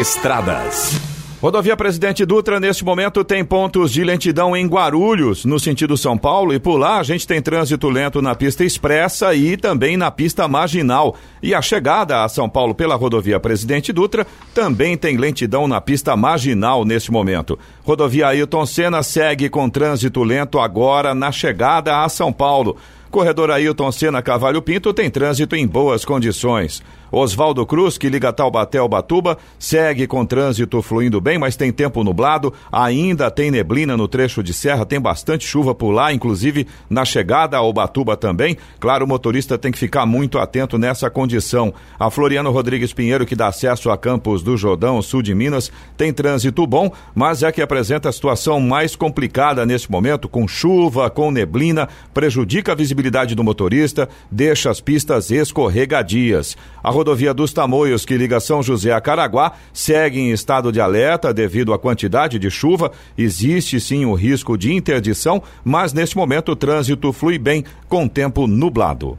Estradas. 0.00 1.12
Rodovia 1.42 1.76
Presidente 1.76 2.24
Dutra, 2.24 2.60
neste 2.60 2.84
momento, 2.84 3.24
tem 3.24 3.44
pontos 3.44 3.90
de 3.90 4.04
lentidão 4.04 4.56
em 4.56 4.64
Guarulhos, 4.64 5.44
no 5.44 5.58
sentido 5.58 5.96
São 5.96 6.16
Paulo, 6.16 6.54
e 6.54 6.60
por 6.60 6.76
lá 6.76 6.98
a 6.98 7.02
gente 7.02 7.26
tem 7.26 7.42
trânsito 7.42 7.90
lento 7.90 8.22
na 8.22 8.32
pista 8.32 8.64
expressa 8.64 9.34
e 9.34 9.56
também 9.56 9.96
na 9.96 10.08
pista 10.08 10.46
marginal. 10.46 11.16
E 11.42 11.52
a 11.52 11.60
chegada 11.60 12.22
a 12.22 12.28
São 12.28 12.48
Paulo 12.48 12.76
pela 12.76 12.94
rodovia 12.94 13.40
Presidente 13.40 13.92
Dutra 13.92 14.24
também 14.54 14.96
tem 14.96 15.16
lentidão 15.16 15.66
na 15.66 15.80
pista 15.80 16.16
marginal 16.16 16.84
neste 16.84 17.10
momento. 17.10 17.58
Rodovia 17.82 18.28
Ailton 18.28 18.64
Senna 18.64 19.02
segue 19.02 19.48
com 19.48 19.68
trânsito 19.68 20.22
lento 20.22 20.60
agora 20.60 21.12
na 21.12 21.32
chegada 21.32 22.04
a 22.04 22.08
São 22.08 22.32
Paulo. 22.32 22.76
Corredor 23.12 23.50
Ailton 23.50 23.92
Senna 23.92 24.22
Cavalho 24.22 24.62
Pinto 24.62 24.94
tem 24.94 25.10
trânsito 25.10 25.54
em 25.54 25.66
boas 25.66 26.02
condições. 26.02 26.82
Oswaldo 27.12 27.66
Cruz, 27.66 27.98
que 27.98 28.08
liga 28.08 28.32
Taubaté 28.32 28.78
ao 28.78 28.88
Batuba, 28.88 29.36
segue 29.58 30.06
com 30.06 30.24
trânsito 30.24 30.80
fluindo 30.80 31.20
bem, 31.20 31.38
mas 31.38 31.56
tem 31.56 31.70
tempo 31.70 32.02
nublado, 32.02 32.54
ainda 32.72 33.30
tem 33.30 33.50
neblina 33.50 33.98
no 33.98 34.08
trecho 34.08 34.42
de 34.42 34.54
serra, 34.54 34.86
tem 34.86 34.98
bastante 34.98 35.46
chuva 35.46 35.74
por 35.74 35.90
lá, 35.90 36.12
inclusive 36.12 36.66
na 36.88 37.04
chegada 37.04 37.58
ao 37.58 37.70
Batuba 37.70 38.16
também. 38.16 38.56
Claro, 38.80 39.04
o 39.04 39.08
motorista 39.08 39.58
tem 39.58 39.70
que 39.70 39.78
ficar 39.78 40.06
muito 40.06 40.38
atento 40.38 40.78
nessa 40.78 41.10
condição. 41.10 41.74
A 41.98 42.10
Floriano 42.10 42.50
Rodrigues 42.50 42.94
Pinheiro, 42.94 43.26
que 43.26 43.36
dá 43.36 43.48
acesso 43.48 43.90
a 43.90 43.98
Campos 43.98 44.42
do 44.42 44.56
Jordão, 44.56 45.02
sul 45.02 45.20
de 45.20 45.34
Minas, 45.34 45.70
tem 45.98 46.12
trânsito 46.14 46.66
bom, 46.66 46.90
mas 47.14 47.42
é 47.42 47.52
que 47.52 47.60
apresenta 47.60 48.08
a 48.08 48.12
situação 48.12 48.58
mais 48.58 48.96
complicada 48.96 49.66
nesse 49.66 49.90
momento, 49.90 50.30
com 50.30 50.48
chuva, 50.48 51.10
com 51.10 51.30
neblina, 51.30 51.88
prejudica 52.14 52.72
a 52.72 52.74
visibilidade 52.74 53.34
do 53.34 53.44
motorista, 53.44 54.08
deixa 54.30 54.70
as 54.70 54.80
pistas 54.80 55.30
escorregadias. 55.30 56.56
A 56.82 56.90
rodovia 57.02 57.34
dos 57.34 57.52
Tamoios, 57.52 58.04
que 58.04 58.16
liga 58.16 58.38
São 58.38 58.62
José 58.62 58.92
a 58.92 59.00
Caraguá, 59.00 59.54
segue 59.72 60.20
em 60.20 60.30
estado 60.30 60.70
de 60.70 60.80
alerta 60.80 61.34
devido 61.34 61.72
à 61.72 61.78
quantidade 61.78 62.38
de 62.38 62.48
chuva. 62.48 62.92
Existe 63.18 63.80
sim 63.80 64.04
o 64.04 64.14
risco 64.14 64.56
de 64.56 64.72
interdição, 64.72 65.42
mas 65.64 65.92
neste 65.92 66.16
momento 66.16 66.52
o 66.52 66.56
trânsito 66.56 67.12
flui 67.12 67.38
bem 67.38 67.64
com 67.88 68.06
tempo 68.06 68.46
nublado. 68.46 69.18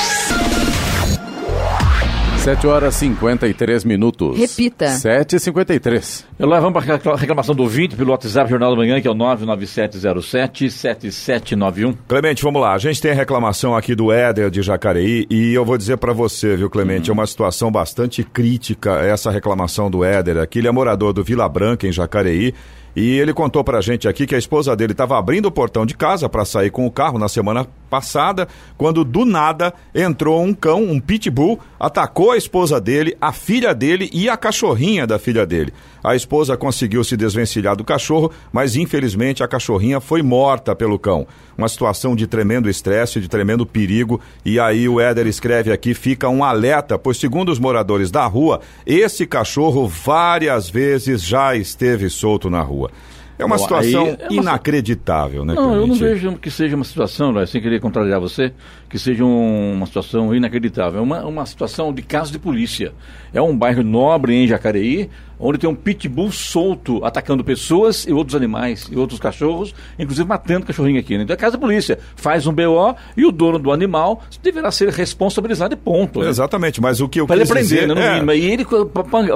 7 2.41 2.65
horas 2.65 2.95
53 2.95 3.83
minutos. 3.83 4.35
Repita. 4.35 4.87
7h53. 4.87 6.25
Eu 6.39 6.47
lá 6.47 6.59
vamos 6.59 6.83
para 6.83 6.95
a 6.95 7.15
reclamação 7.15 7.53
do 7.53 7.61
ouvinte 7.61 7.95
pelo 7.95 8.09
WhatsApp 8.09 8.49
Jornal 8.49 8.71
da 8.71 8.77
Manhã, 8.77 8.99
que 8.99 9.07
é 9.07 9.11
o 9.11 9.13
99707-7791. 9.13 11.95
Clemente, 12.07 12.41
vamos 12.41 12.59
lá. 12.59 12.73
A 12.73 12.79
gente 12.79 12.99
tem 12.99 13.11
a 13.11 13.13
reclamação 13.13 13.75
aqui 13.75 13.93
do 13.93 14.11
Éder 14.11 14.49
de 14.49 14.63
Jacareí 14.63 15.27
e 15.29 15.53
eu 15.53 15.63
vou 15.63 15.77
dizer 15.77 15.97
para 15.97 16.13
você, 16.13 16.55
viu, 16.55 16.67
Clemente, 16.67 17.11
é 17.11 17.13
uma 17.13 17.27
situação 17.27 17.71
bastante 17.71 18.23
crítica 18.23 19.01
essa 19.01 19.29
reclamação 19.29 19.91
do 19.91 20.03
Éder 20.03 20.39
aqui. 20.39 20.57
Ele 20.57 20.67
é 20.67 20.71
morador 20.71 21.13
do 21.13 21.23
Vila 21.23 21.47
Branca, 21.47 21.85
em 21.85 21.91
Jacareí. 21.91 22.55
E 22.95 23.17
ele 23.17 23.33
contou 23.33 23.63
pra 23.63 23.81
gente 23.81 24.07
aqui 24.07 24.27
que 24.27 24.35
a 24.35 24.37
esposa 24.37 24.75
dele 24.75 24.91
estava 24.91 25.17
abrindo 25.17 25.45
o 25.45 25.51
portão 25.51 25.85
de 25.85 25.95
casa 25.95 26.27
para 26.27 26.43
sair 26.43 26.69
com 26.69 26.85
o 26.85 26.91
carro 26.91 27.17
na 27.17 27.29
semana 27.29 27.65
passada, 27.89 28.47
quando 28.77 29.03
do 29.03 29.25
nada 29.25 29.73
entrou 29.93 30.41
um 30.41 30.53
cão, 30.53 30.83
um 30.83 30.99
pitbull, 30.99 31.59
atacou 31.79 32.31
a 32.31 32.37
esposa 32.37 32.79
dele, 32.79 33.15
a 33.19 33.31
filha 33.31 33.73
dele 33.73 34.09
e 34.13 34.29
a 34.29 34.35
cachorrinha 34.35 35.07
da 35.07 35.17
filha 35.17 35.45
dele. 35.45 35.73
A 36.03 36.15
esposa 36.15 36.57
conseguiu 36.57 37.03
se 37.03 37.15
desvencilhar 37.15 37.75
do 37.75 37.83
cachorro, 37.83 38.31
mas 38.51 38.75
infelizmente 38.75 39.43
a 39.43 39.47
cachorrinha 39.47 39.99
foi 39.99 40.21
morta 40.21 40.75
pelo 40.75 40.97
cão. 40.97 41.27
Uma 41.57 41.69
situação 41.69 42.15
de 42.15 42.25
tremendo 42.25 42.69
estresse, 42.69 43.19
de 43.21 43.27
tremendo 43.27 43.65
perigo. 43.65 44.19
E 44.43 44.59
aí 44.59 44.89
o 44.89 44.99
Éder 44.99 45.27
escreve 45.27 45.71
aqui: 45.71 45.93
fica 45.93 46.27
um 46.27 46.43
alerta, 46.43 46.97
pois 46.97 47.17
segundo 47.17 47.49
os 47.51 47.59
moradores 47.59 48.09
da 48.09 48.25
rua, 48.25 48.61
esse 48.85 49.27
cachorro 49.27 49.87
várias 49.87 50.69
vezes 50.69 51.21
já 51.23 51.55
esteve 51.55 52.09
solto 52.09 52.49
na 52.49 52.61
rua. 52.61 52.89
É 53.37 53.45
uma 53.45 53.55
Bom, 53.57 53.63
situação 53.63 54.05
aí 54.05 54.17
é 54.19 54.27
uma- 54.29 54.41
inacreditável, 54.41 55.43
né, 55.43 55.55
Não, 55.55 55.73
eu 55.75 55.87
não 55.87 55.95
vejo 55.95 56.37
que 56.37 56.51
seja 56.51 56.75
uma 56.75 56.85
situação, 56.85 57.33
sem 57.47 57.59
querer 57.61 57.79
contrariar 57.81 58.19
você, 58.19 58.53
que 58.91 58.99
seja 58.99 59.23
um- 59.23 59.73
uma 59.73 59.85
situação 59.87 60.35
inacreditável. 60.35 60.99
É 60.99 61.03
uma, 61.03 61.25
uma 61.25 61.45
situação 61.45 61.93
de 61.93 62.01
caso 62.01 62.31
de 62.31 62.37
polícia. 62.37 62.91
É 63.33 63.41
um 63.41 63.57
bairro 63.57 63.81
nobre 63.83 64.35
em 64.35 64.45
Jacareí, 64.45 65.09
onde 65.39 65.57
tem 65.57 65.67
um 65.69 65.73
pitbull 65.73 66.31
solto 66.31 67.03
atacando 67.03 67.43
pessoas 67.43 68.05
e 68.05 68.13
outros 68.13 68.35
animais 68.35 68.87
e 68.91 68.95
outros 68.97 69.19
cachorros, 69.19 69.73
inclusive 69.97 70.27
matando 70.27 70.65
cachorrinho 70.67 70.99
aqui. 70.99 71.17
Né? 71.17 71.23
Então 71.23 71.33
é 71.33 71.37
caso 71.37 71.53
de 71.55 71.61
polícia. 71.61 71.97
Faz 72.15 72.45
um 72.45 72.53
BO 72.53 72.95
e 73.17 73.25
o 73.25 73.31
dono 73.31 73.57
do 73.57 73.71
animal 73.71 74.21
deverá 74.43 74.69
ser 74.69 74.89
responsabilizado 74.89 75.73
e 75.73 75.77
ponto. 75.77 76.19
né? 76.19 76.29
Exatamente, 76.29 76.79
mas 76.81 76.99
o 77.01 77.07
que 77.09 77.21
eu 77.21 77.25
Para 77.25 77.37
ele 77.37 77.45
aprender, 77.45 77.63
dizer... 77.63 77.87
né, 77.87 77.93
no 77.95 78.01
é, 78.01 78.13
mínimo. 78.13 78.31
E 78.33 78.51
ele 78.51 78.65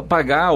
pagar, 0.08 0.52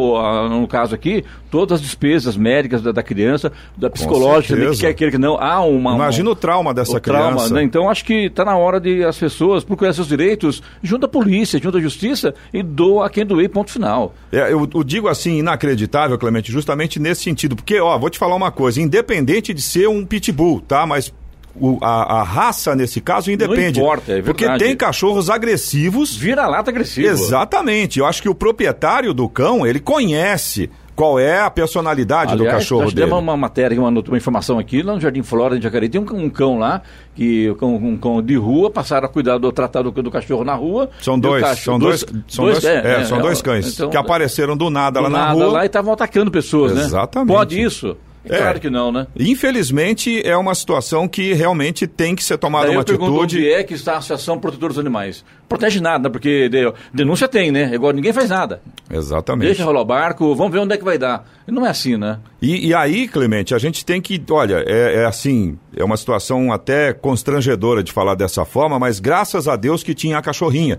no 0.50 0.68
caso 0.68 0.94
aqui, 0.94 1.24
todas 1.50 1.76
as 1.80 1.82
despesas 1.82 2.38
médicas 2.38 2.82
da, 2.82 2.92
da 2.92 3.02
criança, 3.02 3.52
da 3.76 3.90
psicológica, 3.90 4.56
que 4.72 4.94
quer 4.94 5.12
que 5.12 5.18
não. 5.18 5.40
Há 5.42 5.62
uma. 5.62 5.96
Imagina 5.96 6.30
uma, 6.30 6.34
o 6.34 6.36
trauma 6.36 6.74
dessa 6.74 6.98
o 6.98 7.00
trauma, 7.00 7.36
criança. 7.38 7.54
né? 7.56 7.64
Então 7.64 7.90
acho 7.90 8.06
que 8.06 8.26
está 8.26 8.46
na 8.46 8.56
hora 8.56 8.80
de 8.80 8.89
as 9.08 9.18
pessoas 9.18 9.64
procurar 9.64 9.94
seus 9.94 10.08
direitos 10.08 10.62
junto 10.84 11.06
à 11.06 11.10
polícia, 11.10 11.60
junto 11.62 11.78
à 11.78 11.82
justiça 11.82 12.34
e 12.54 12.62
doa 12.64 13.08
a 13.08 13.10
quem 13.10 13.26
doer, 13.26 13.50
ponto 13.50 13.72
final. 13.72 14.14
É, 14.32 14.52
eu, 14.52 14.68
eu 14.74 14.84
digo 14.84 15.08
assim, 15.08 15.40
inacreditável, 15.40 16.18
Clemente, 16.18 16.52
justamente 16.52 17.00
nesse 17.00 17.22
sentido. 17.24 17.56
Porque, 17.56 17.80
ó, 17.80 17.98
vou 17.98 18.10
te 18.10 18.18
falar 18.18 18.36
uma 18.36 18.52
coisa, 18.52 18.82
independente 18.82 19.54
de 19.54 19.62
ser 19.62 19.88
um 19.88 20.06
pitbull, 20.06 20.62
tá? 20.62 20.86
Mas 20.86 21.14
o- 21.56 21.78
a, 21.82 22.20
a 22.20 22.24
raça, 22.24 22.76
nesse 22.76 23.02
caso, 23.02 23.32
independe. 23.32 23.80
importa, 23.80 24.14
é 24.14 24.22
Porque 24.22 24.48
tem 24.58 24.76
cachorros 24.76 25.30
agressivos. 25.30 26.16
Vira-lata 26.16 26.70
agressivo. 26.70 27.08
Exatamente. 27.08 28.00
Eu 28.00 28.06
acho 28.06 28.22
que 28.22 28.30
o 28.30 28.36
proprietário 28.36 29.14
do 29.14 29.28
cão, 29.28 29.66
ele 29.66 29.80
conhece 29.80 30.70
qual 31.00 31.18
é 31.18 31.40
a 31.40 31.50
personalidade 31.50 32.36
do 32.36 32.42
Aliás, 32.44 32.58
cachorro 32.60 32.82
nós 32.84 32.94
dele. 32.94 33.08
demos 33.08 33.24
uma 33.24 33.38
matéria, 33.38 33.80
uma, 33.80 33.88
uma 33.88 34.18
informação 34.18 34.60
aqui, 34.60 34.82
lá 34.84 34.94
no 34.94 35.00
Jardim 35.00 35.24
Flora, 35.24 35.56
em 35.56 35.62
Jacareí, 35.62 35.88
tem 35.88 36.02
um, 36.02 36.04
cão- 36.04 36.18
um 36.18 36.30
cão 36.30 36.60
lá, 36.60 36.82
que, 37.16 37.50
um, 37.50 37.56
cão- 37.56 37.76
um 37.76 37.98
cão 37.98 38.22
de 38.22 38.36
rua, 38.36 38.70
passaram 38.70 39.06
a 39.06 39.10
cuidar 39.10 39.38
do 39.38 39.50
tratar 39.50 39.82
do, 39.82 39.92
do 39.92 40.12
cachorro 40.12 40.44
na 40.44 40.54
rua. 40.56 40.90
São 41.00 41.18
dois, 41.18 41.42
cachorro- 41.42 41.56
são 41.64 41.80
dois, 41.80 42.06
são 42.28 42.46
dois, 42.46 42.66
é, 42.66 43.06
são 43.06 43.22
dois 43.22 43.42
cães 43.42 43.74
então, 43.74 43.90
que 43.90 43.96
apareceram 43.96 44.58
do 44.58 44.70
nada 44.70 45.00
do 45.00 45.04
lá 45.04 45.10
na 45.10 45.18
nada 45.20 45.34
rua. 45.34 45.48
lá 45.54 45.64
e 45.64 45.68
estavam 45.68 45.94
atacando 45.94 46.30
pessoas, 46.30 46.74
né? 46.76 46.82
Exatamente. 46.82 47.30
Pode 47.34 47.62
isso? 47.62 47.96
É, 48.26 48.36
É. 48.36 48.38
claro 48.40 48.60
que 48.60 48.70
não, 48.70 48.92
né? 48.92 49.08
Infelizmente, 49.18 50.22
é 50.28 50.36
uma 50.36 50.54
situação 50.54 51.08
que 51.08 51.34
realmente 51.34 51.88
tem 51.88 52.14
que 52.16 52.24
ser 52.24 52.38
tomada 52.38 52.66
Daí 52.68 52.76
uma 52.76 52.80
eu 52.80 52.82
atitude. 52.82 53.10
onde 53.12 53.50
é 53.50 53.64
que 53.64 53.74
está 53.74 53.94
a 53.94 53.98
Associação 53.98 54.38
Protetora 54.38 54.70
dos 54.74 54.80
Animais. 54.80 55.24
Protege 55.48 55.80
nada, 55.80 56.10
porque 56.10 56.50
de- 56.50 56.72
denúncia 56.94 57.28
tem, 57.28 57.52
né? 57.52 57.72
Agora 57.74 57.96
ninguém 57.96 58.12
faz 58.14 58.30
nada. 58.30 58.62
Exatamente. 58.92 59.48
Deixa 59.48 59.64
rolar 59.64 59.82
o 59.82 59.86
barco, 59.86 60.36
vamos 60.36 60.52
ver 60.52 60.60
onde 60.60 60.74
é 60.74 60.78
que 60.78 60.84
vai 60.84 60.98
dar. 60.98 61.26
E 61.48 61.52
não 61.52 61.66
é 61.66 61.70
assim, 61.70 61.98
né? 61.98 62.20
E, 62.42 62.68
e 62.68 62.74
aí, 62.74 63.08
Clemente, 63.08 63.56
a 63.56 63.58
gente 63.58 63.86
tem 63.86 64.02
que. 64.02 64.22
Olha, 64.30 64.64
é, 64.68 64.96
é 65.02 65.06
assim, 65.06 65.58
é 65.76 65.84
uma 65.84 65.98
situação 65.98 66.52
até 66.52 66.94
constrangedora 66.94 67.82
de 67.82 67.92
falar 67.92 68.16
dessa 68.16 68.44
forma, 68.46 68.78
mas 68.78 69.00
graças 69.00 69.48
a 69.48 69.56
Deus 69.56 69.82
que 69.82 69.94
tinha 69.96 70.18
a 70.18 70.22
cachorrinha. 70.22 70.78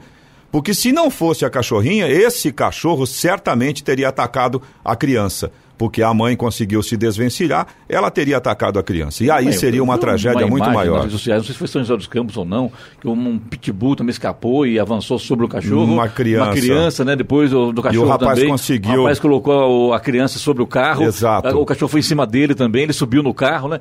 Porque 0.53 0.74
se 0.74 0.91
não 0.93 1.11
fosse 1.11 1.45
a 1.45 1.51
cachorrinha, 1.51 2.09
esse 2.09 2.53
cachorro 2.53 3.07
certamente 3.07 3.84
teria 3.84 4.09
atacado 4.09 4.61
a 4.84 4.97
criança. 4.97 5.51
Porque 5.81 6.03
a 6.03 6.12
mãe 6.12 6.37
conseguiu 6.37 6.83
se 6.83 6.95
desvencilhar, 6.95 7.66
ela 7.89 8.11
teria 8.11 8.37
atacado 8.37 8.78
a 8.78 8.83
criança. 8.83 9.24
E 9.24 9.31
aí 9.31 9.47
Bem, 9.47 9.55
seria 9.55 9.83
uma 9.83 9.97
tragédia 9.97 10.47
muito 10.47 10.59
imagem 10.64 10.74
maior. 10.74 10.93
Nas 10.97 11.03
redes 11.05 11.18
sociais, 11.18 11.39
não 11.39 11.45
sei 11.47 11.53
se 11.55 11.59
foi 11.59 11.68
São 11.68 11.81
José 11.81 11.97
dos 11.97 12.07
Campos 12.07 12.37
ou 12.37 12.45
não, 12.45 12.70
que 13.01 13.09
um, 13.09 13.39
pitbull 13.39 13.97
também 13.97 14.11
escapou 14.11 14.66
e 14.66 14.78
avançou 14.78 15.18
sobre 15.18 15.47
o 15.47 15.49
cachorro. 15.49 15.91
Uma 15.91 16.07
criança. 16.07 16.45
Uma 16.45 16.53
criança, 16.55 17.03
né? 17.07 17.16
Depois 17.16 17.49
do, 17.51 17.72
do 17.72 17.81
cachorro 17.81 18.07
rapaz 18.11 18.35
também. 18.35 18.51
conseguiu- 18.51 18.93
O 18.93 18.97
rapaz 19.05 19.18
colocou 19.18 19.95
a 19.95 20.01
criança 20.01 20.39
sobre 20.39 20.62
o 20.62 20.66
carro. 20.66 21.03
Exato. 21.05 21.49
O 21.59 21.64
cachorro 21.64 21.89
foi 21.89 22.01
em 22.01 22.03
cima 22.03 22.26
dele 22.26 22.55
também, 22.55 22.83
ele 22.83 22.93
subiu 22.93 23.22
no 23.22 23.33
carro, 23.33 23.68
né? 23.70 23.81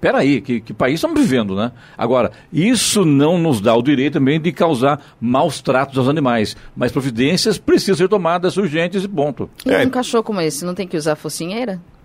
Peraí, 0.00 0.40
que, 0.40 0.60
que 0.60 0.72
país 0.72 0.94
estamos 0.94 1.20
vivendo, 1.20 1.56
né? 1.56 1.72
Agora, 1.98 2.30
isso 2.52 3.04
não 3.04 3.36
nos 3.36 3.60
dá 3.60 3.74
o 3.74 3.82
direito 3.82 4.12
também 4.12 4.40
de 4.40 4.52
causar 4.52 5.00
maus 5.20 5.60
tratos 5.60 5.98
aos 5.98 6.06
animais. 6.08 6.56
Mas 6.76 6.92
providências 6.92 7.58
precisam 7.58 7.96
ser 7.96 8.08
tomadas 8.08 8.56
urgentes 8.56 9.02
e 9.02 9.08
ponto. 9.08 9.50
E 9.66 9.72
É. 9.72 9.84
um 9.84 9.90
cachorro 9.90 10.22
como 10.22 10.40
esse 10.40 10.64
não 10.64 10.72
tem 10.72 10.86
que 10.86 10.96
usar 10.96 11.16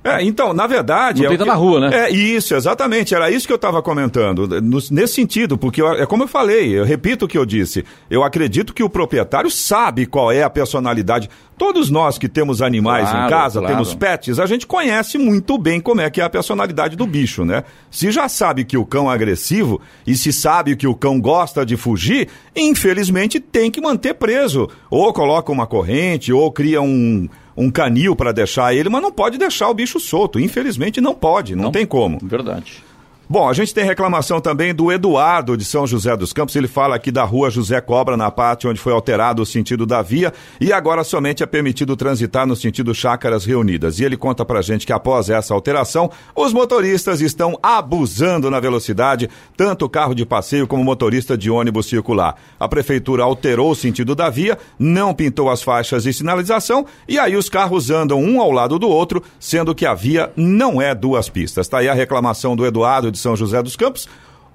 É, 0.03 0.23
então, 0.23 0.53
na 0.53 0.65
verdade. 0.67 1.23
Não 1.23 1.34
é 1.34 1.38
que, 1.38 1.43
na 1.43 1.53
rua, 1.55 1.82
né? 1.82 2.05
É 2.05 2.09
isso, 2.09 2.55
exatamente. 2.55 3.13
Era 3.13 3.30
isso 3.30 3.45
que 3.45 3.51
eu 3.51 3.57
estava 3.57 3.82
comentando. 3.82 4.47
no- 4.61 4.80
nesse 4.89 5.15
sentido, 5.15 5.57
porque 5.57 5.82
eu- 5.82 5.91
é 5.95 6.05
como 6.05 6.23
eu 6.23 6.28
falei, 6.30 6.80
eu 6.80 6.86
repito 6.86 7.25
o 7.25 7.28
que 7.28 7.38
eu 7.38 7.45
disse. 7.45 7.84
Eu 8.09 8.23
acredito 8.23 8.73
que 8.73 8.82
o 8.82 8.89
proprietário 8.89 9.51
sabe 9.51 10.05
qual 10.05 10.32
é 10.32 10.43
a 10.43 10.49
personalidade. 10.49 11.30
Todos 11.57 11.89
nós 11.89 12.17
que 12.17 12.30
temos 12.30 12.61
animais 12.61 13.09
Claro, 13.09 13.25
em 13.25 13.30
casa, 13.30 13.59
claro. 13.59 13.75
temos 13.75 13.93
pets, 13.95 14.39
a 14.39 14.45
gente 14.45 14.65
conhece 14.65 15.17
muito 15.17 15.57
bem 15.57 15.82
como 15.82 15.99
é 15.99 16.09
que 16.09 16.21
é 16.21 16.23
a 16.23 16.30
personalidade 16.30 16.95
do 16.95 17.05
bicho, 17.05 17.43
né? 17.43 17.63
Se 17.91 18.09
já 18.09 18.30
sabe 18.30 18.63
que 18.63 18.78
o 18.78 18.86
cão 18.86 19.11
é 19.11 19.13
agressivo 19.13 19.82
e 20.05 20.15
se 20.15 20.32
sabe 20.32 20.78
que 20.78 20.88
o 20.88 20.95
cão 20.95 21.19
gosta 21.19 21.65
de 21.65 21.75
fugir, 21.75 22.30
infelizmente 22.55 23.39
tem 23.41 23.69
que 23.71 23.82
manter 23.82 24.13
preso. 24.13 24.69
Ou 24.89 25.11
coloca 25.11 25.51
uma 25.51 25.67
corrente, 25.67 26.32
ou 26.32 26.49
cria 26.51 26.82
um, 26.82 27.28
um 27.58 27.72
canil 27.72 28.16
para 28.16 28.32
deixar 28.32 28.74
ele, 28.74 28.88
mas 28.88 29.01
não 29.01 29.12
pode 29.12 29.38
deixar 29.38 29.70
o 29.70 29.74
bicho 29.74 29.99
solto. 29.99 30.39
Infelizmente 30.39 31.01
não 31.01 31.16
pode, 31.16 31.55
não, 31.55 31.72
tem 31.72 31.86
como. 31.86 32.20
Verdade. 32.22 32.84
Bom, 33.30 33.49
a 33.49 33.51
gente 33.51 33.73
tem 33.73 33.84
reclamação 33.84 34.39
também 34.39 34.73
do 34.73 34.89
Eduardo 34.89 35.57
de 35.57 35.65
São 35.65 35.86
José 35.86 36.15
dos 36.15 36.32
Campos. 36.32 36.55
Ele 36.55 36.67
fala 36.67 36.95
aqui 36.95 37.11
da 37.11 37.25
rua 37.25 37.49
José 37.49 37.82
Cobra, 37.82 38.15
na 38.15 38.32
parte 38.32 38.69
onde 38.69 38.80
foi 38.80 38.93
alterado 38.93 39.41
o 39.41 39.45
sentido 39.45 39.86
da 39.86 40.01
via 40.01 40.32
e 40.61 40.71
agora 40.71 41.03
somente 41.03 41.43
é 41.43 41.45
permitido 41.45 41.97
transitar 41.97 42.47
no 42.47 42.55
sentido 42.55 42.95
Chácaras 42.95 43.43
Reunidas. 43.43 43.99
E 43.99 44.05
ele 44.05 44.15
conta 44.15 44.45
pra 44.45 44.61
gente 44.61 44.86
que 44.86 44.93
após 44.93 45.30
essa 45.30 45.53
alteração, 45.53 46.09
os 46.34 46.53
motoristas 46.53 47.19
estão 47.19 47.59
abusando 47.61 48.49
na 48.49 48.61
velocidade, 48.61 49.30
tanto 49.57 49.84
o 49.84 49.89
carro 49.89 50.15
de 50.15 50.25
passeio 50.25 50.65
como 50.65 50.82
motorista 50.82 51.38
de 51.38 51.51
ônibus 51.51 51.88
circular. 51.88 52.38
A 52.57 52.69
prefeitura 52.69 53.23
alterou 53.23 53.71
o 53.71 53.75
sentido 53.75 54.15
da 54.15 54.30
via, 54.30 54.57
não 54.80 55.13
pintou 55.13 55.49
as 55.49 55.61
faixas 55.61 56.03
de 56.03 56.13
sinalização 56.13 56.86
e 57.05 57.19
aí 57.19 57.36
os 57.36 57.49
carros 57.49 57.89
andam 57.89 58.23
um 58.23 58.39
ao 58.39 58.51
lado 58.51 58.80
do 58.80 58.88
outro, 58.88 59.21
sendo 59.38 59.75
que 59.75 59.86
a 59.86 59.93
via 59.93 60.32
não 60.38 60.82
é 60.82 60.95
duas 60.95 61.28
pistas. 61.28 61.67
Tá 61.67 61.80
aí 61.80 61.89
a 61.89 61.93
reclamação 61.93 62.55
do 62.55 62.65
Eduardo 62.65 63.11
de 63.11 63.16
São 63.18 63.36
José 63.36 63.61
dos 63.61 63.76
Campos. 63.76 64.07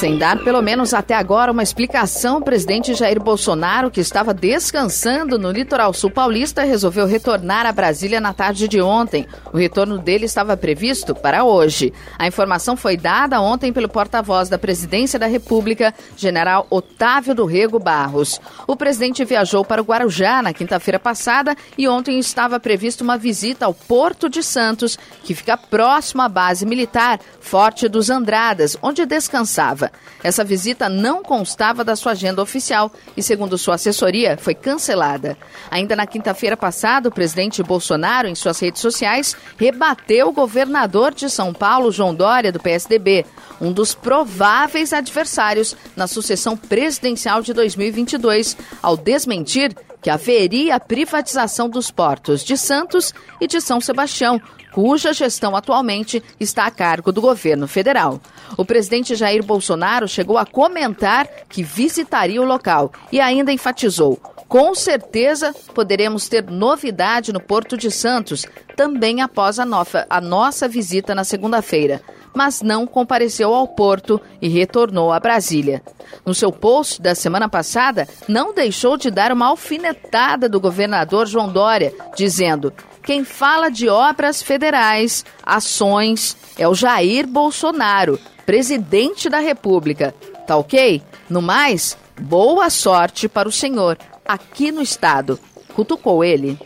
Sem 0.00 0.16
dar 0.16 0.42
pelo 0.42 0.62
menos 0.62 0.94
até 0.94 1.14
agora 1.14 1.52
uma 1.52 1.62
explicação, 1.62 2.38
o 2.38 2.42
presidente 2.42 2.94
Jair 2.94 3.20
Bolsonaro, 3.22 3.90
que 3.90 4.00
estava 4.00 4.32
descansando 4.32 5.38
no 5.38 5.50
litoral 5.50 5.92
sul 5.92 6.10
paulista, 6.10 6.62
resolveu 6.62 7.04
retornar 7.04 7.66
a 7.66 7.72
Brasília 7.72 8.18
na 8.18 8.32
tarde 8.32 8.66
de 8.66 8.80
ontem. 8.80 9.26
O 9.52 9.58
retorno 9.58 9.98
dele 9.98 10.24
estava 10.24 10.56
previsto 10.56 11.14
para 11.14 11.44
hoje. 11.44 11.92
A 12.18 12.26
informação 12.26 12.78
foi 12.78 12.96
dada 12.96 13.42
ontem 13.42 13.74
pelo 13.74 13.90
porta-voz 13.90 14.48
da 14.48 14.56
Presidência 14.56 15.18
da 15.18 15.26
República, 15.26 15.92
general 16.16 16.66
Otávio 16.70 17.34
do 17.34 17.44
Rego 17.44 17.78
Barros. 17.78 18.40
O 18.66 18.76
presidente 18.76 19.22
viajou 19.26 19.66
para 19.66 19.82
o 19.82 19.84
Guarujá 19.84 20.40
na 20.40 20.54
quinta-feira 20.54 20.98
passada 20.98 21.54
e 21.76 21.86
ontem 21.86 22.18
estava 22.18 22.58
prevista 22.58 23.04
uma 23.04 23.18
visita 23.18 23.66
ao 23.66 23.74
Porto 23.74 24.30
de 24.30 24.42
Santos, 24.42 24.98
que 25.22 25.34
fica 25.34 25.58
próximo 25.58 26.22
à 26.22 26.28
base 26.30 26.64
militar 26.64 27.20
Forte 27.38 27.86
dos 27.86 28.08
Andradas, 28.08 28.78
onde 28.80 29.04
descansava. 29.04 29.89
Essa 30.22 30.44
visita 30.44 30.88
não 30.88 31.22
constava 31.22 31.82
da 31.82 31.96
sua 31.96 32.12
agenda 32.12 32.42
oficial 32.42 32.92
e, 33.16 33.22
segundo 33.22 33.56
sua 33.56 33.76
assessoria, 33.76 34.36
foi 34.36 34.54
cancelada. 34.54 35.36
Ainda 35.70 35.96
na 35.96 36.06
quinta-feira 36.06 36.56
passada, 36.56 37.08
o 37.08 37.12
presidente 37.12 37.62
Bolsonaro, 37.62 38.28
em 38.28 38.34
suas 38.34 38.58
redes 38.60 38.80
sociais, 38.80 39.34
rebateu 39.56 40.28
o 40.28 40.32
governador 40.32 41.14
de 41.14 41.30
São 41.30 41.54
Paulo, 41.54 41.90
João 41.90 42.14
Dória, 42.14 42.52
do 42.52 42.60
PSDB, 42.60 43.24
um 43.60 43.72
dos 43.72 43.94
prováveis 43.94 44.92
adversários 44.92 45.74
na 45.96 46.06
sucessão 46.06 46.56
presidencial 46.56 47.40
de 47.42 47.52
2022, 47.54 48.56
ao 48.82 48.96
desmentir 48.96 49.74
que 50.02 50.10
haveria 50.10 50.76
a 50.76 50.80
privatização 50.80 51.68
dos 51.68 51.90
portos 51.90 52.42
de 52.42 52.56
Santos 52.56 53.12
e 53.40 53.46
de 53.46 53.60
São 53.60 53.80
Sebastião, 53.80 54.40
cuja 54.72 55.12
gestão 55.12 55.54
atualmente 55.54 56.22
está 56.38 56.64
a 56.66 56.70
cargo 56.70 57.12
do 57.12 57.20
governo 57.20 57.66
federal. 57.66 58.20
O 58.56 58.64
presidente 58.64 59.14
Jair 59.14 59.44
Bolsonaro 59.44 60.06
chegou 60.08 60.36
a 60.36 60.44
comentar 60.46 61.26
que 61.48 61.62
visitaria 61.62 62.40
o 62.42 62.44
local 62.44 62.92
e 63.12 63.20
ainda 63.20 63.52
enfatizou: 63.52 64.16
com 64.48 64.74
certeza 64.74 65.54
poderemos 65.74 66.28
ter 66.28 66.44
novidade 66.50 67.32
no 67.32 67.40
Porto 67.40 67.76
de 67.76 67.90
Santos 67.90 68.44
também 68.76 69.22
após 69.22 69.58
a, 69.58 69.64
nofa- 69.64 70.06
a 70.10 70.20
nossa 70.20 70.68
visita 70.68 71.14
na 71.14 71.24
segunda-feira. 71.24 72.00
Mas 72.32 72.62
não 72.62 72.86
compareceu 72.86 73.52
ao 73.52 73.66
Porto 73.66 74.20
e 74.40 74.48
retornou 74.48 75.12
a 75.12 75.18
Brasília. 75.18 75.82
No 76.24 76.32
seu 76.32 76.52
post 76.52 77.02
da 77.02 77.12
semana 77.12 77.48
passada, 77.48 78.06
não 78.28 78.54
deixou 78.54 78.96
de 78.96 79.10
dar 79.10 79.32
uma 79.32 79.48
alfinetada 79.48 80.48
do 80.48 80.60
governador 80.60 81.26
João 81.26 81.48
Dória, 81.52 81.92
dizendo: 82.16 82.72
quem 83.02 83.24
fala 83.24 83.68
de 83.68 83.88
obras 83.88 84.42
federais, 84.42 85.24
ações, 85.42 86.36
é 86.56 86.68
o 86.68 86.74
Jair 86.74 87.26
Bolsonaro, 87.26 88.16
presidente 88.50 89.30
da 89.30 89.38
República. 89.38 90.12
Tá 90.44 90.56
ok? 90.56 91.00
No 91.28 91.40
mais, 91.40 91.96
boa 92.20 92.68
sorte 92.68 93.28
para 93.28 93.48
o 93.48 93.52
senhor 93.52 93.96
aqui 94.26 94.72
no 94.72 94.82
estado. 94.82 95.38
Cutucou 95.72 96.24
ele. 96.24 96.58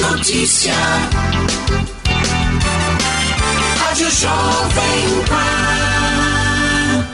Notícia. 0.00 0.72
Rádio 3.76 4.10
Jovem 4.10 5.24
Pan. 5.28 5.81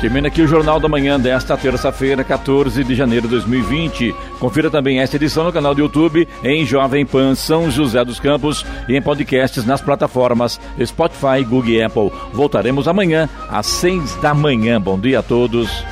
Termina 0.00 0.28
aqui 0.28 0.40
o 0.40 0.46
Jornal 0.46 0.80
da 0.80 0.88
Manhã 0.88 1.20
desta 1.20 1.56
terça-feira, 1.58 2.24
14 2.24 2.82
de 2.82 2.94
janeiro 2.94 3.26
de 3.28 3.32
2020. 3.32 4.14
Confira 4.38 4.70
também 4.70 4.98
esta 4.98 5.16
edição 5.16 5.44
no 5.44 5.52
canal 5.52 5.74
do 5.74 5.80
YouTube 5.82 6.26
em 6.42 6.64
Jovem 6.64 7.04
Pan 7.04 7.34
São 7.34 7.70
José 7.70 8.02
dos 8.02 8.18
Campos 8.18 8.64
e 8.88 8.96
em 8.96 9.02
podcasts 9.02 9.64
nas 9.66 9.82
plataformas 9.82 10.58
Spotify, 10.82 11.44
Google 11.46 11.70
e 11.70 11.82
Apple. 11.82 12.10
Voltaremos 12.32 12.88
amanhã 12.88 13.28
às 13.48 13.66
seis 13.66 14.14
da 14.16 14.32
manhã. 14.32 14.80
Bom 14.80 14.98
dia 14.98 15.18
a 15.18 15.22
todos 15.22 15.84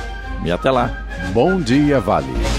e 0.43 0.51
até 0.51 0.71
lá. 0.71 0.91
Bom 1.31 1.59
dia, 1.61 1.99
Vale. 1.99 2.58